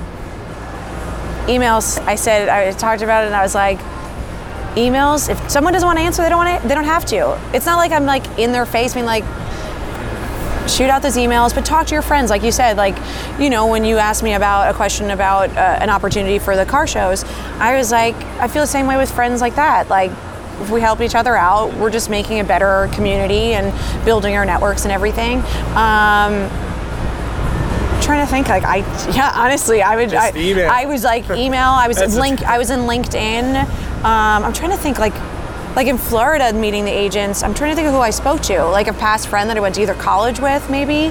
emails. 1.48 2.00
I 2.08 2.16
said 2.16 2.48
I 2.48 2.72
talked 2.72 3.02
about 3.02 3.26
it, 3.26 3.28
and 3.28 3.36
I 3.36 3.42
was 3.44 3.54
like, 3.54 3.80
emails. 4.76 5.30
If 5.30 5.50
someone 5.50 5.74
doesn't 5.74 5.86
want 5.86 6.00
to 6.00 6.04
answer, 6.04 6.22
they 6.22 6.30
don't 6.30 6.46
want 6.46 6.62
to. 6.62 6.68
They 6.68 6.76
don't 6.76 6.84
have 6.86 7.06
to. 7.06 7.40
It's 7.54 7.66
not 7.66 7.78
like 7.78 7.92
I'm 7.92 8.06
like 8.06 8.26
in 8.40 8.52
their 8.52 8.66
face, 8.66 8.94
being 8.94 9.06
like, 9.06 9.24
shoot 10.68 10.90
out 10.90 11.02
those 11.02 11.18
emails, 11.18 11.54
but 11.54 11.66
talk 11.66 11.88
to 11.88 11.94
your 11.94 12.02
friends, 12.02 12.30
like 12.30 12.44
you 12.44 12.52
said. 12.52 12.78
Like, 12.78 12.96
you 13.40 13.50
know, 13.50 13.68
when 13.68 13.84
you 13.86 13.98
asked 13.98 14.24
me 14.24 14.34
about 14.34 14.70
a 14.70 14.74
question 14.74 15.12
about 15.12 15.50
uh, 15.52 15.78
an 15.82 15.90
opportunity 15.90 16.40
for 16.40 16.56
the 16.56 16.66
car 16.66 16.88
shows, 16.88 17.24
I 17.60 17.78
was 17.78 17.92
like, 17.92 18.16
I 18.40 18.48
feel 18.48 18.64
the 18.64 18.68
same 18.68 18.88
way 18.88 18.98
with 18.98 19.12
friends 19.12 19.42
like 19.42 19.56
that. 19.56 19.90
Like, 19.90 20.12
if 20.62 20.70
we 20.70 20.82
help 20.82 21.02
each 21.02 21.16
other 21.16 21.36
out, 21.36 21.74
we're 21.76 21.90
just 21.90 22.10
making 22.10 22.40
a 22.40 22.44
better 22.44 22.90
community 22.94 23.54
and 23.54 23.74
building 24.06 24.36
our 24.36 24.46
networks 24.46 24.84
and 24.84 24.92
everything. 24.92 25.40
Um, 25.76 26.50
trying 28.02 28.26
to 28.26 28.30
think 28.30 28.50
like 28.50 28.64
I 28.66 28.78
yeah 29.16 29.32
honestly 29.34 29.82
I 29.82 29.96
would 29.96 30.10
Just 30.10 30.36
I, 30.36 30.38
email. 30.38 30.70
I 30.70 30.86
was 30.86 31.06
like 31.06 31.24
email 31.38 31.70
I 31.70 31.88
was 31.88 32.18
link 32.18 32.42
I 32.44 32.58
was 32.58 32.70
in 32.70 32.82
LinkedIn 32.82 33.66
um, 34.04 34.44
I'm 34.44 34.54
trying 34.54 34.72
to 34.72 34.78
think 34.78 35.00
like 35.00 35.14
like 35.76 35.88
in 35.88 35.98
Florida 35.98 36.54
meeting 36.54 36.86
the 36.86 36.92
agents 36.92 37.42
I'm 37.42 37.54
trying 37.54 37.72
to 37.72 37.76
think 37.76 37.88
of 37.88 37.94
who 37.94 38.00
I 38.00 38.12
spoke 38.12 38.42
to 38.44 38.64
like 38.66 38.88
a 38.88 38.94
past 38.94 39.28
friend 39.28 39.50
that 39.50 39.58
I 39.58 39.60
went 39.60 39.76
to 39.76 39.82
either 39.82 39.96
college 39.96 40.40
with 40.40 40.70
maybe 40.70 41.08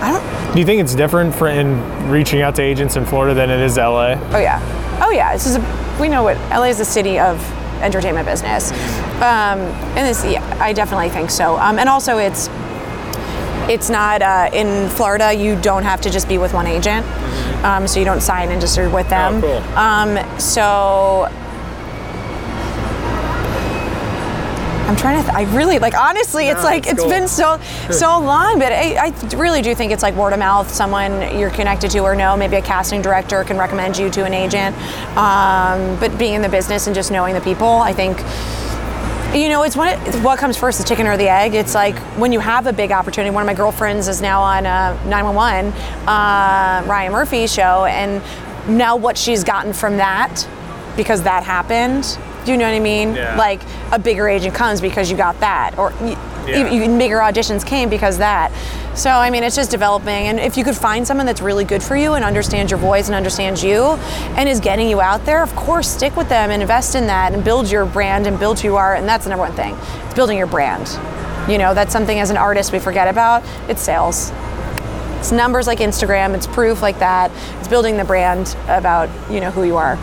I 0.00 0.12
don't 0.12 0.54
do 0.54 0.60
you 0.60 0.64
think 0.64 0.80
it's 0.80 0.94
different 0.94 1.34
for 1.34 1.48
in 1.48 2.08
reaching 2.10 2.40
out 2.40 2.54
to 2.56 2.62
agents 2.62 2.96
in 2.96 3.04
Florida 3.04 3.34
than 3.34 3.50
it 3.50 3.60
is 3.60 3.76
LA? 3.76 4.14
oh 4.32 4.38
yeah 4.38 5.00
oh 5.02 5.10
yeah 5.10 5.32
this 5.32 5.46
is 5.46 5.56
a 5.56 5.96
we 6.00 6.08
know 6.08 6.22
what 6.22 6.36
LA 6.50 6.64
is 6.64 6.78
the 6.78 6.84
city 6.84 7.18
of 7.18 7.38
entertainment 7.82 8.26
business 8.26 8.72
um, 9.16 9.60
and 9.96 10.06
this 10.08 10.24
yeah 10.24 10.58
I 10.60 10.72
definitely 10.72 11.10
think 11.10 11.30
so 11.30 11.58
um, 11.58 11.78
and 11.78 11.88
also 11.88 12.16
it's 12.18 12.48
it's 13.68 13.90
not 13.90 14.22
uh, 14.22 14.48
in 14.52 14.88
Florida. 14.90 15.32
You 15.32 15.60
don't 15.60 15.82
have 15.82 16.00
to 16.02 16.10
just 16.10 16.28
be 16.28 16.38
with 16.38 16.54
one 16.54 16.68
agent, 16.68 17.04
um, 17.64 17.88
so 17.88 17.98
you 17.98 18.04
don't 18.04 18.20
sign 18.20 18.50
and 18.50 18.60
just 18.60 18.78
with 18.78 19.08
them. 19.08 19.38
Oh, 19.38 19.40
cool. 19.40 19.76
Um, 19.76 20.38
so 20.38 21.28
I'm 24.86 24.96
trying 24.96 25.18
to. 25.18 25.22
Th- 25.30 25.34
I 25.34 25.54
really 25.54 25.78
like. 25.78 25.94
Honestly, 25.94 26.48
it's 26.48 26.62
like 26.62 26.84
it's 26.84 26.92
it's 26.92 27.00
cool. 27.00 27.10
been 27.10 27.28
so 27.28 27.60
so 27.90 28.20
long, 28.20 28.58
but 28.58 28.72
I, 28.72 29.06
I 29.08 29.36
really 29.36 29.60
do 29.60 29.74
think 29.74 29.92
it's 29.92 30.02
like 30.02 30.14
word 30.14 30.32
of 30.32 30.38
mouth. 30.38 30.72
Someone 30.72 31.36
you're 31.38 31.50
connected 31.50 31.90
to 31.90 31.98
or 32.00 32.14
know, 32.14 32.36
maybe 32.36 32.56
a 32.56 32.62
casting 32.62 33.02
director 33.02 33.42
can 33.44 33.58
recommend 33.58 33.98
you 33.98 34.10
to 34.10 34.24
an 34.24 34.32
agent. 34.32 34.76
Um, 35.16 35.98
but 35.98 36.16
being 36.18 36.34
in 36.34 36.42
the 36.42 36.48
business 36.48 36.86
and 36.86 36.94
just 36.94 37.10
knowing 37.10 37.34
the 37.34 37.40
people, 37.40 37.66
I 37.66 37.92
think 37.92 38.18
you 39.34 39.48
know, 39.48 39.64
it's 39.64 39.76
what 39.76 39.98
what 40.22 40.38
comes 40.38 40.56
first, 40.56 40.78
the 40.78 40.84
chicken 40.84 41.06
or 41.06 41.16
the 41.16 41.28
egg. 41.28 41.54
It's 41.54 41.74
like 41.74 41.98
when 42.16 42.32
you 42.32 42.40
have 42.40 42.66
a 42.66 42.72
big 42.72 42.92
opportunity. 42.92 43.34
One 43.34 43.42
of 43.42 43.46
my 43.46 43.54
girlfriends 43.54 44.08
is 44.08 44.22
now 44.22 44.40
on 44.40 44.66
uh, 44.66 44.94
911, 45.06 45.72
uh, 46.06 46.84
Ryan 46.86 47.12
Murphy's 47.12 47.52
show, 47.52 47.84
and 47.86 48.22
now 48.68 48.96
what 48.96 49.18
she's 49.18 49.44
gotten 49.44 49.72
from 49.72 49.96
that, 49.96 50.46
because 50.96 51.22
that 51.22 51.42
happened. 51.42 52.18
Do 52.46 52.52
you 52.52 52.58
know 52.58 52.64
what 52.64 52.74
I 52.74 52.80
mean? 52.80 53.14
Yeah. 53.14 53.36
Like 53.36 53.60
a 53.92 53.98
bigger 53.98 54.28
agent 54.28 54.54
comes 54.54 54.80
because 54.80 55.10
you 55.10 55.16
got 55.16 55.38
that, 55.40 55.76
or 55.78 55.92
y- 56.00 56.16
Yeah. 56.46 56.70
even 56.70 56.96
bigger 56.96 57.18
auditions 57.18 57.66
came 57.66 57.88
because 57.88 58.18
that. 58.18 58.52
So, 58.94 59.10
I 59.10 59.30
mean, 59.30 59.42
it's 59.42 59.56
just 59.56 59.70
developing. 59.72 60.28
And 60.28 60.38
if 60.38 60.56
you 60.56 60.62
could 60.62 60.76
find 60.76 61.04
someone 61.06 61.26
that's 61.26 61.42
really 61.42 61.64
good 61.64 61.82
for 61.82 61.96
you 61.96 62.12
and 62.14 62.24
understands 62.24 62.70
your 62.70 62.78
voice 62.78 63.08
and 63.08 63.16
understands 63.16 63.64
you 63.64 63.82
and 64.36 64.48
is 64.48 64.60
getting 64.60 64.88
you 64.88 65.00
out 65.00 65.26
there, 65.26 65.42
of 65.42 65.54
course, 65.56 65.88
stick 65.88 66.16
with 66.16 66.28
them 66.28 66.50
and 66.52 66.62
invest 66.62 66.94
in 66.94 67.08
that 67.08 67.32
and 67.34 67.42
build 67.44 67.68
your 67.68 67.84
brand 67.84 68.28
and 68.28 68.38
build 68.38 68.60
who 68.60 68.68
you 68.68 68.76
are. 68.76 68.94
And 68.94 69.08
that's 69.08 69.24
the 69.24 69.30
number 69.30 69.44
one 69.44 69.54
thing 69.56 69.76
it's 70.04 70.14
building 70.14 70.38
your 70.38 70.46
brand. 70.46 70.88
You 71.50 71.58
know, 71.58 71.74
that's 71.74 71.92
something 71.92 72.18
as 72.20 72.30
an 72.30 72.36
artist 72.36 72.72
we 72.72 72.78
forget 72.78 73.08
about. 73.08 73.42
It's 73.68 73.82
sales. 73.82 74.30
It's 75.18 75.32
numbers 75.32 75.66
like 75.66 75.80
Instagram, 75.80 76.34
it's 76.36 76.46
proof 76.46 76.80
like 76.80 77.00
that. 77.00 77.32
It's 77.58 77.66
building 77.68 77.96
the 77.96 78.04
brand 78.04 78.56
about, 78.68 79.08
you 79.28 79.40
know, 79.40 79.50
who 79.50 79.64
you 79.64 79.76
are. 79.76 79.98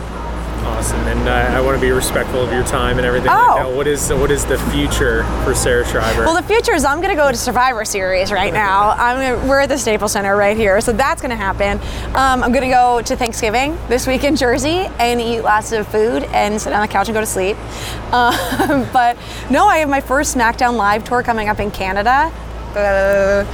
Awesome, 0.64 1.00
and 1.06 1.28
uh, 1.28 1.32
I 1.32 1.60
want 1.60 1.76
to 1.76 1.80
be 1.80 1.90
respectful 1.90 2.40
of 2.42 2.50
your 2.50 2.64
time 2.64 2.96
and 2.98 3.06
everything. 3.06 3.30
Oh. 3.30 3.56
Like. 3.56 3.76
What 3.76 3.86
is 3.86 4.10
what 4.10 4.30
is 4.30 4.44
the 4.46 4.58
future 4.70 5.24
for 5.44 5.54
Sarah 5.54 5.86
Schreiber? 5.86 6.24
Well, 6.24 6.34
the 6.34 6.46
future 6.46 6.72
is 6.72 6.84
I'm 6.84 7.00
going 7.00 7.14
to 7.14 7.22
go 7.22 7.30
to 7.30 7.36
Survivor 7.36 7.84
Series 7.84 8.32
right 8.32 8.52
now. 8.52 8.90
I'm 8.90 9.36
gonna, 9.36 9.48
we're 9.48 9.60
at 9.60 9.68
the 9.68 9.76
Staples 9.78 10.12
Center 10.12 10.36
right 10.36 10.56
here, 10.56 10.80
so 10.80 10.92
that's 10.92 11.20
going 11.20 11.30
to 11.30 11.36
happen. 11.36 11.78
Um, 12.16 12.42
I'm 12.42 12.52
going 12.52 12.62
to 12.62 12.74
go 12.74 13.02
to 13.02 13.16
Thanksgiving 13.16 13.76
this 13.88 14.06
week 14.06 14.24
in 14.24 14.36
Jersey 14.36 14.88
and 14.98 15.20
eat 15.20 15.42
lots 15.42 15.72
of 15.72 15.86
food 15.88 16.24
and 16.24 16.60
sit 16.60 16.72
on 16.72 16.80
the 16.80 16.88
couch 16.88 17.08
and 17.08 17.14
go 17.14 17.20
to 17.20 17.26
sleep. 17.26 17.56
Um, 18.14 18.88
but 18.92 19.16
no, 19.50 19.66
I 19.66 19.78
have 19.78 19.88
my 19.88 20.00
first 20.00 20.36
SmackDown 20.36 20.76
Live 20.76 21.02
tour 21.02 21.24
coming 21.24 21.48
up 21.48 21.58
in 21.58 21.72
Canada. 21.72 22.32
Uh, 22.76 23.44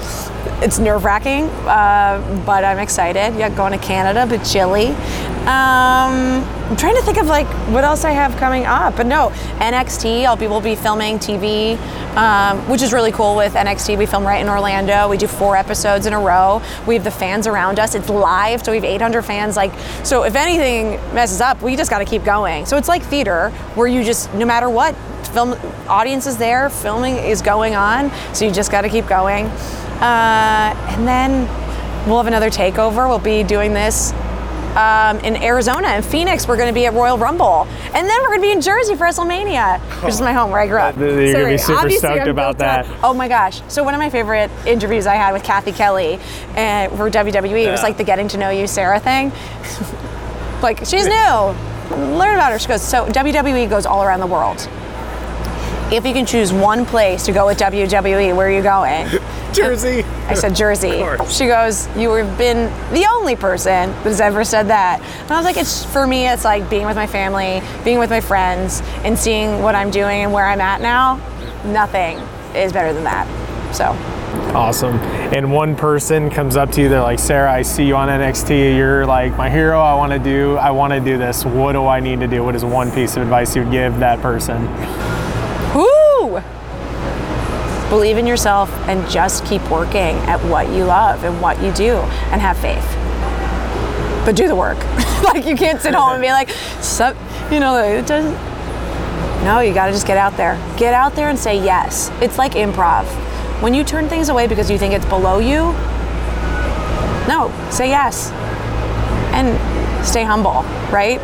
it's 0.62 0.78
nerve 0.78 1.04
wracking, 1.04 1.44
uh, 1.66 2.42
but 2.44 2.64
I'm 2.64 2.78
excited. 2.78 3.34
Yeah, 3.38 3.48
going 3.48 3.72
to 3.72 3.78
Canada, 3.78 4.26
but 4.28 4.44
chilly. 4.44 4.94
Um, 5.40 6.44
I'm 6.70 6.76
trying 6.76 6.94
to 6.96 7.02
think 7.02 7.18
of 7.18 7.26
like 7.26 7.46
what 7.72 7.82
else 7.82 8.04
I 8.04 8.10
have 8.10 8.36
coming 8.36 8.66
up, 8.66 8.96
but 8.96 9.06
no, 9.06 9.30
NXT. 9.58 10.24
I'll 10.24 10.36
be 10.36 10.46
will 10.46 10.60
be 10.60 10.76
filming 10.76 11.18
TV, 11.18 11.78
um, 12.14 12.58
which 12.68 12.82
is 12.82 12.92
really 12.92 13.10
cool. 13.10 13.34
With 13.34 13.54
NXT, 13.54 13.96
we 13.96 14.06
film 14.06 14.24
right 14.24 14.40
in 14.40 14.48
Orlando. 14.48 15.08
We 15.08 15.16
do 15.16 15.26
four 15.26 15.56
episodes 15.56 16.06
in 16.06 16.12
a 16.12 16.20
row. 16.20 16.62
We 16.86 16.94
have 16.94 17.04
the 17.04 17.10
fans 17.10 17.46
around 17.46 17.80
us. 17.80 17.94
It's 17.94 18.08
live, 18.10 18.64
so 18.64 18.70
we 18.70 18.76
have 18.76 18.84
800 18.84 19.22
fans. 19.22 19.56
Like, 19.56 19.72
so 20.04 20.24
if 20.24 20.36
anything 20.36 20.92
messes 21.14 21.40
up, 21.40 21.60
we 21.62 21.74
just 21.74 21.90
got 21.90 21.98
to 21.98 22.04
keep 22.04 22.22
going. 22.22 22.66
So 22.66 22.76
it's 22.76 22.88
like 22.88 23.02
theater, 23.02 23.50
where 23.74 23.88
you 23.88 24.04
just 24.04 24.32
no 24.34 24.44
matter 24.44 24.68
what, 24.68 24.94
film 25.32 25.54
audience 25.88 26.26
is 26.26 26.36
there, 26.36 26.68
filming 26.68 27.16
is 27.16 27.40
going 27.40 27.74
on, 27.74 28.12
so 28.34 28.44
you 28.44 28.52
just 28.52 28.70
got 28.70 28.82
to 28.82 28.88
keep 28.88 29.06
going. 29.06 29.46
Uh, 30.00 30.74
and 30.90 31.08
then 31.08 31.48
we'll 32.06 32.18
have 32.18 32.26
another 32.26 32.50
takeover. 32.50 33.08
We'll 33.08 33.18
be 33.18 33.42
doing 33.42 33.72
this 33.72 34.12
um, 34.76 35.18
in 35.20 35.36
Arizona 35.42 35.94
in 35.96 36.02
Phoenix. 36.02 36.46
We're 36.46 36.56
going 36.56 36.68
to 36.68 36.74
be 36.74 36.86
at 36.86 36.92
Royal 36.92 37.18
Rumble, 37.18 37.66
and 37.94 38.08
then 38.08 38.22
we're 38.22 38.28
going 38.28 38.40
to 38.40 38.46
be 38.46 38.52
in 38.52 38.60
Jersey 38.60 38.94
for 38.94 39.06
WrestleMania, 39.06 39.80
which 40.02 40.14
is 40.14 40.20
my 40.20 40.32
home 40.32 40.50
where 40.50 40.60
I 40.60 40.66
grew 40.66 40.78
up. 40.78 40.96
You're 40.96 41.32
gonna 41.32 41.48
be 41.48 41.58
super 41.58 41.78
obviously 41.78 42.08
stoked 42.08 42.22
I'm 42.22 42.28
about 42.28 42.50
up. 42.50 42.58
that. 42.58 42.86
Oh 43.02 43.14
my 43.14 43.28
gosh! 43.28 43.62
So 43.68 43.82
one 43.82 43.94
of 43.94 43.98
my 44.00 44.10
favorite 44.10 44.50
interviews 44.66 45.06
I 45.06 45.14
had 45.14 45.32
with 45.32 45.42
Cathy 45.42 45.72
Kelley 45.72 46.14
uh, 46.56 46.88
for 46.90 47.10
WWE 47.10 47.66
it 47.66 47.70
was 47.70 47.82
like 47.82 47.96
the 47.96 48.04
getting 48.04 48.28
to 48.28 48.38
know 48.38 48.50
you 48.50 48.66
Sarah 48.66 49.00
thing. 49.00 49.32
like 50.62 50.78
she's 50.78 51.06
new. 51.06 51.54
Learn 51.90 52.34
about 52.34 52.52
her. 52.52 52.58
She 52.58 52.68
goes. 52.68 52.82
So 52.82 53.06
WWE 53.06 53.68
goes 53.68 53.86
all 53.86 54.02
around 54.02 54.20
the 54.20 54.26
world. 54.26 54.68
If 55.92 56.06
you 56.06 56.12
can 56.12 56.24
choose 56.24 56.52
one 56.52 56.86
place 56.86 57.26
to 57.26 57.32
go 57.32 57.46
with 57.46 57.58
WWE, 57.58 58.36
where 58.36 58.46
are 58.46 58.50
you 58.50 58.62
going? 58.62 59.08
Jersey. 59.52 60.04
I 60.28 60.34
said 60.34 60.54
Jersey. 60.54 61.00
Of 61.00 61.18
course. 61.18 61.36
She 61.36 61.46
goes, 61.46 61.88
You 61.96 62.12
have 62.12 62.38
been 62.38 62.72
the 62.92 63.06
only 63.10 63.34
person 63.34 63.90
that 63.90 64.04
has 64.04 64.20
ever 64.20 64.44
said 64.44 64.68
that. 64.68 65.00
And 65.00 65.30
I 65.32 65.36
was 65.36 65.44
like, 65.44 65.56
It's 65.56 65.84
for 65.84 66.06
me, 66.06 66.28
it's 66.28 66.44
like 66.44 66.70
being 66.70 66.86
with 66.86 66.94
my 66.94 67.08
family, 67.08 67.60
being 67.82 67.98
with 67.98 68.10
my 68.10 68.20
friends, 68.20 68.82
and 69.02 69.18
seeing 69.18 69.62
what 69.62 69.74
I'm 69.74 69.90
doing 69.90 70.22
and 70.22 70.32
where 70.32 70.46
I'm 70.46 70.60
at 70.60 70.80
now. 70.80 71.16
Nothing 71.64 72.18
is 72.54 72.72
better 72.72 72.92
than 72.92 73.02
that. 73.02 73.26
So, 73.74 73.86
Awesome. 74.54 74.94
And 75.34 75.52
one 75.52 75.74
person 75.74 76.30
comes 76.30 76.56
up 76.56 76.70
to 76.72 76.82
you, 76.82 76.88
they're 76.88 77.02
like, 77.02 77.18
Sarah, 77.18 77.52
I 77.52 77.62
see 77.62 77.84
you 77.84 77.96
on 77.96 78.08
NXT. 78.08 78.76
You're 78.76 79.06
like 79.06 79.36
my 79.36 79.50
hero. 79.50 79.80
I 79.80 79.94
want 79.94 80.12
to 80.12 80.20
do. 80.20 80.56
I 80.56 80.70
want 80.70 80.92
to 80.92 81.00
do 81.00 81.18
this. 81.18 81.44
What 81.44 81.72
do 81.72 81.86
I 81.86 81.98
need 81.98 82.20
to 82.20 82.28
do? 82.28 82.44
What 82.44 82.54
is 82.54 82.64
one 82.64 82.92
piece 82.92 83.16
of 83.16 83.22
advice 83.22 83.56
you 83.56 83.62
would 83.62 83.72
give 83.72 83.98
that 83.98 84.20
person? 84.20 84.68
Believe 87.90 88.16
in 88.16 88.26
yourself 88.26 88.70
and 88.88 89.06
just 89.10 89.44
keep 89.44 89.60
working 89.70 90.16
at 90.26 90.42
what 90.44 90.68
you 90.68 90.84
love 90.84 91.24
and 91.24 91.40
what 91.42 91.62
you 91.62 91.72
do 91.72 91.96
and 92.30 92.40
have 92.40 92.56
faith. 92.58 92.86
But 94.24 94.36
do 94.36 94.48
the 94.48 94.54
work. 94.54 94.78
like, 95.24 95.44
you 95.44 95.56
can't 95.56 95.80
sit 95.80 95.94
home 95.94 96.12
and 96.12 96.22
be 96.22 96.28
like, 96.30 96.48
so, 96.80 97.14
you 97.50 97.60
know, 97.60 97.76
it 97.76 98.06
doesn't. 98.06 98.34
No, 99.44 99.60
you 99.60 99.74
got 99.74 99.86
to 99.86 99.92
just 99.92 100.06
get 100.06 100.16
out 100.16 100.36
there. 100.36 100.56
Get 100.78 100.94
out 100.94 101.14
there 101.14 101.28
and 101.28 101.38
say 101.38 101.62
yes. 101.62 102.10
It's 102.22 102.38
like 102.38 102.52
improv. 102.52 103.04
When 103.60 103.74
you 103.74 103.84
turn 103.84 104.08
things 104.08 104.28
away 104.28 104.46
because 104.46 104.70
you 104.70 104.78
think 104.78 104.94
it's 104.94 105.04
below 105.06 105.38
you, 105.38 105.72
no, 107.28 107.52
say 107.70 107.88
yes. 107.88 108.30
And 109.32 109.58
stay 110.06 110.24
humble, 110.24 110.62
right? 110.90 111.18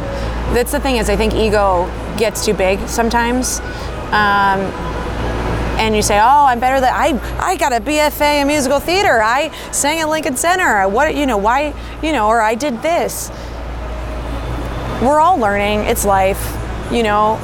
That's 0.54 0.72
the 0.72 0.80
thing 0.80 0.96
is 0.96 1.10
I 1.10 1.16
think 1.16 1.34
ego 1.34 1.90
gets 2.16 2.44
too 2.44 2.54
big 2.54 2.78
sometimes. 2.88 3.60
Um, 4.12 4.60
and 5.76 5.94
you 5.94 6.02
say, 6.02 6.18
"Oh, 6.18 6.46
I'm 6.46 6.60
better 6.60 6.80
than 6.80 6.92
I. 6.92 7.18
I 7.38 7.56
got 7.56 7.72
a 7.72 7.80
BFA 7.80 8.40
in 8.40 8.46
musical 8.46 8.80
theater. 8.80 9.22
I 9.22 9.50
sang 9.72 10.00
at 10.00 10.08
Lincoln 10.08 10.36
Center. 10.36 10.88
What 10.88 11.14
you 11.14 11.26
know? 11.26 11.36
Why 11.36 11.74
you 12.02 12.12
know? 12.12 12.28
Or 12.28 12.40
I 12.40 12.54
did 12.54 12.82
this." 12.82 13.30
We're 15.02 15.20
all 15.20 15.36
learning. 15.36 15.80
It's 15.80 16.04
life. 16.04 16.56
You 16.90 17.02
know, 17.02 17.38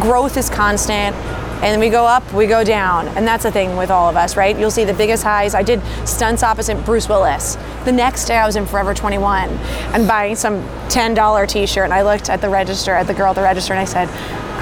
growth 0.00 0.36
is 0.36 0.50
constant 0.50 1.16
and 1.62 1.80
we 1.80 1.88
go 1.88 2.06
up 2.06 2.32
we 2.32 2.46
go 2.46 2.62
down 2.62 3.08
and 3.08 3.26
that's 3.26 3.42
the 3.42 3.50
thing 3.50 3.76
with 3.76 3.90
all 3.90 4.08
of 4.08 4.16
us 4.16 4.36
right 4.36 4.56
you'll 4.58 4.70
see 4.70 4.84
the 4.84 4.94
biggest 4.94 5.24
highs 5.24 5.54
i 5.54 5.62
did 5.62 5.82
stunts 6.06 6.42
opposite 6.42 6.76
bruce 6.84 7.08
willis 7.08 7.56
the 7.84 7.90
next 7.90 8.26
day 8.26 8.36
i 8.36 8.46
was 8.46 8.54
in 8.54 8.64
forever 8.64 8.94
21 8.94 9.48
and 9.48 10.06
buying 10.06 10.36
some 10.36 10.62
$10 10.88 11.48
t-shirt 11.48 11.84
and 11.84 11.92
i 11.92 12.02
looked 12.02 12.30
at 12.30 12.40
the 12.40 12.48
register 12.48 12.92
at 12.92 13.06
the 13.08 13.14
girl 13.14 13.30
at 13.30 13.34
the 13.34 13.42
register 13.42 13.72
and 13.72 13.80
i 13.80 13.84
said 13.84 14.08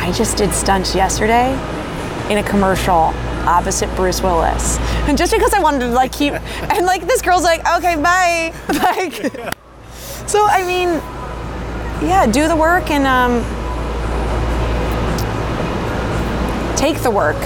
i 0.00 0.10
just 0.12 0.38
did 0.38 0.52
stunts 0.54 0.94
yesterday 0.94 1.52
in 2.30 2.38
a 2.38 2.42
commercial 2.42 3.12
opposite 3.46 3.94
bruce 3.96 4.22
willis 4.22 4.78
and 5.08 5.16
just 5.16 5.32
because 5.32 5.52
i 5.54 5.60
wanted 5.60 5.80
to 5.80 5.88
like 5.88 6.12
keep 6.12 6.32
and 6.72 6.86
like 6.86 7.06
this 7.06 7.22
girl's 7.22 7.44
like 7.44 7.60
okay 7.76 7.94
bye 7.96 8.52
like 8.68 9.14
so 10.28 10.44
i 10.46 10.64
mean 10.66 10.88
yeah 12.06 12.26
do 12.26 12.48
the 12.48 12.56
work 12.56 12.90
and 12.90 13.06
um 13.06 13.44
take 16.76 17.02
the 17.02 17.10
work 17.10 17.36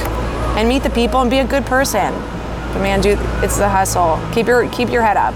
and 0.57 0.69
meet 0.69 0.83
the 0.83 0.91
people 0.91 1.21
and 1.21 1.31
be 1.31 1.39
a 1.39 1.47
good 1.47 1.65
person. 1.65 2.13
But 2.73 2.83
man, 2.83 3.01
dude, 3.01 3.19
it's 3.43 3.57
the 3.57 3.69
hustle. 3.69 4.21
Keep 4.33 4.47
your 4.47 4.69
keep 4.69 4.91
your 4.91 5.03
head 5.03 5.17
up. 5.17 5.35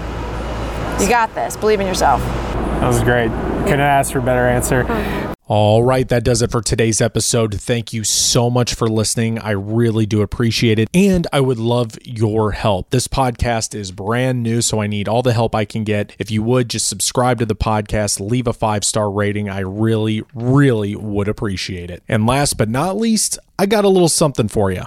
You 1.01 1.09
got 1.09 1.33
this. 1.33 1.57
Believe 1.57 1.79
in 1.79 1.87
yourself. 1.87 2.21
That 2.21 2.87
was 2.87 3.01
great. 3.01 3.29
Couldn't 3.63 3.79
ask 3.79 4.11
for 4.11 4.19
a 4.19 4.21
better 4.21 4.47
answer. 4.47 4.83
All 5.47 5.83
right, 5.83 6.09
that 6.09 6.23
does 6.23 6.41
it 6.41 6.49
for 6.49 6.63
today's 6.63 6.99
episode. 7.01 7.61
Thank 7.61 7.93
you 7.93 8.03
so 8.03 8.49
much 8.49 8.73
for 8.73 8.87
listening. 8.87 9.37
I 9.37 9.51
really 9.51 10.07
do 10.07 10.23
appreciate 10.23 10.79
it. 10.79 10.89
And 10.91 11.27
I 11.31 11.39
would 11.39 11.59
love 11.59 11.99
your 12.03 12.53
help. 12.53 12.89
This 12.89 13.07
podcast 13.07 13.75
is 13.75 13.91
brand 13.91 14.41
new, 14.41 14.63
so 14.63 14.81
I 14.81 14.87
need 14.87 15.07
all 15.07 15.21
the 15.21 15.33
help 15.33 15.53
I 15.53 15.63
can 15.63 15.83
get. 15.83 16.15
If 16.17 16.31
you 16.31 16.41
would 16.41 16.67
just 16.67 16.87
subscribe 16.87 17.37
to 17.37 17.45
the 17.45 17.55
podcast, 17.55 18.19
leave 18.19 18.47
a 18.47 18.53
five 18.53 18.83
star 18.83 19.11
rating. 19.11 19.47
I 19.47 19.59
really, 19.59 20.23
really 20.33 20.95
would 20.95 21.27
appreciate 21.27 21.91
it. 21.91 22.01
And 22.07 22.25
last 22.25 22.57
but 22.57 22.67
not 22.67 22.97
least, 22.97 23.37
I 23.59 23.67
got 23.67 23.85
a 23.85 23.89
little 23.89 24.09
something 24.09 24.47
for 24.47 24.71
you. 24.71 24.81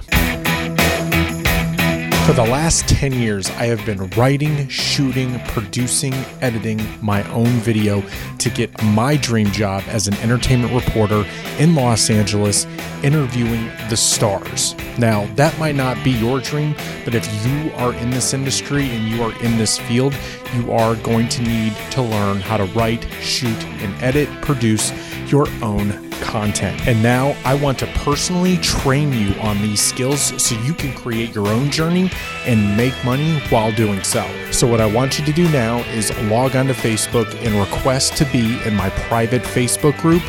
For 2.28 2.34
the 2.34 2.42
last 2.42 2.86
10 2.88 3.14
years, 3.14 3.48
I 3.52 3.64
have 3.64 3.86
been 3.86 4.06
writing, 4.10 4.68
shooting, 4.68 5.40
producing, 5.46 6.12
editing 6.42 6.78
my 7.00 7.26
own 7.30 7.46
video 7.46 8.02
to 8.36 8.50
get 8.50 8.82
my 8.82 9.16
dream 9.16 9.50
job 9.50 9.82
as 9.88 10.08
an 10.08 10.14
entertainment 10.16 10.74
reporter 10.74 11.24
in 11.58 11.74
Los 11.74 12.10
Angeles, 12.10 12.66
interviewing 13.02 13.70
the 13.88 13.96
stars. 13.96 14.74
Now, 14.98 15.24
that 15.36 15.58
might 15.58 15.74
not 15.74 16.04
be 16.04 16.10
your 16.10 16.40
dream, 16.40 16.74
but 17.06 17.14
if 17.14 17.26
you 17.46 17.72
are 17.76 17.94
in 17.94 18.10
this 18.10 18.34
industry 18.34 18.90
and 18.90 19.08
you 19.08 19.22
are 19.22 19.32
in 19.42 19.56
this 19.56 19.78
field, 19.78 20.14
you 20.54 20.70
are 20.70 20.96
going 20.96 21.30
to 21.30 21.42
need 21.42 21.74
to 21.92 22.02
learn 22.02 22.42
how 22.42 22.58
to 22.58 22.64
write, 22.74 23.04
shoot, 23.22 23.64
and 23.80 24.02
edit, 24.02 24.28
produce 24.42 24.92
your 25.32 25.48
own 25.62 26.07
content. 26.20 26.86
And 26.86 27.02
now 27.02 27.36
I 27.44 27.54
want 27.54 27.78
to 27.80 27.86
personally 27.88 28.56
train 28.58 29.12
you 29.12 29.32
on 29.40 29.60
these 29.62 29.80
skills 29.80 30.40
so 30.42 30.54
you 30.62 30.74
can 30.74 30.94
create 30.94 31.34
your 31.34 31.48
own 31.48 31.70
journey 31.70 32.10
and 32.46 32.76
make 32.76 32.94
money 33.04 33.40
while 33.50 33.72
doing 33.72 34.02
so. 34.02 34.26
So, 34.50 34.66
what 34.66 34.80
I 34.80 34.86
want 34.86 35.18
you 35.18 35.24
to 35.24 35.32
do 35.32 35.48
now 35.50 35.78
is 35.90 36.16
log 36.24 36.56
onto 36.56 36.72
Facebook 36.72 37.34
and 37.44 37.54
request 37.54 38.16
to 38.18 38.24
be 38.26 38.60
in 38.64 38.74
my 38.74 38.90
private 38.90 39.42
Facebook 39.42 39.98
group 40.00 40.22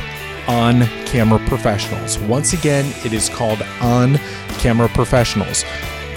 on 0.48 0.82
camera 1.06 1.40
professionals. 1.48 2.18
Once 2.20 2.54
again, 2.54 2.86
it 3.06 3.14
is 3.14 3.30
called 3.30 3.62
on 3.82 4.18
camera 4.58 4.90
professionals. 4.90 5.64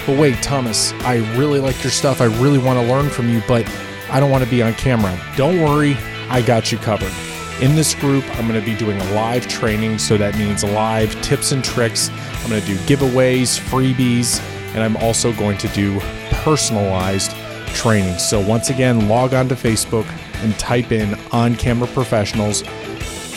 But 0.05 0.19
wait, 0.19 0.41
Thomas, 0.41 0.91
I 1.03 1.17
really 1.37 1.59
like 1.59 1.81
your 1.83 1.91
stuff. 1.91 2.19
I 2.19 2.25
really 2.25 2.57
want 2.57 2.79
to 2.79 2.85
learn 2.85 3.09
from 3.09 3.29
you, 3.29 3.41
but 3.47 3.65
I 4.09 4.19
don't 4.19 4.31
want 4.31 4.43
to 4.43 4.49
be 4.49 4.61
on 4.61 4.73
camera. 4.73 5.17
Don't 5.37 5.61
worry, 5.61 5.95
I 6.29 6.41
got 6.41 6.71
you 6.71 6.77
covered. 6.77 7.13
In 7.61 7.75
this 7.75 7.93
group, 7.95 8.25
I'm 8.35 8.47
going 8.47 8.59
to 8.59 8.65
be 8.65 8.75
doing 8.75 8.99
a 8.99 9.11
live 9.13 9.47
training, 9.47 9.97
so 9.97 10.17
that 10.17 10.37
means 10.37 10.63
live 10.63 11.19
tips 11.21 11.51
and 11.51 11.63
tricks. 11.63 12.09
I'm 12.09 12.49
going 12.49 12.61
to 12.61 12.67
do 12.67 12.75
giveaways, 12.79 13.59
freebies, 13.59 14.41
and 14.73 14.83
I'm 14.83 14.97
also 14.97 15.31
going 15.33 15.57
to 15.59 15.67
do 15.69 15.99
personalized 16.43 17.31
training. 17.67 18.17
So, 18.17 18.41
once 18.41 18.69
again, 18.69 19.07
log 19.07 19.33
on 19.33 19.47
to 19.49 19.55
Facebook 19.55 20.05
and 20.43 20.57
type 20.59 20.91
in 20.91 21.17
on 21.31 21.55
camera 21.55 21.87
professionals, 21.87 22.63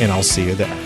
and 0.01 0.11
I'll 0.11 0.23
see 0.23 0.47
you 0.47 0.55
there. 0.55 0.86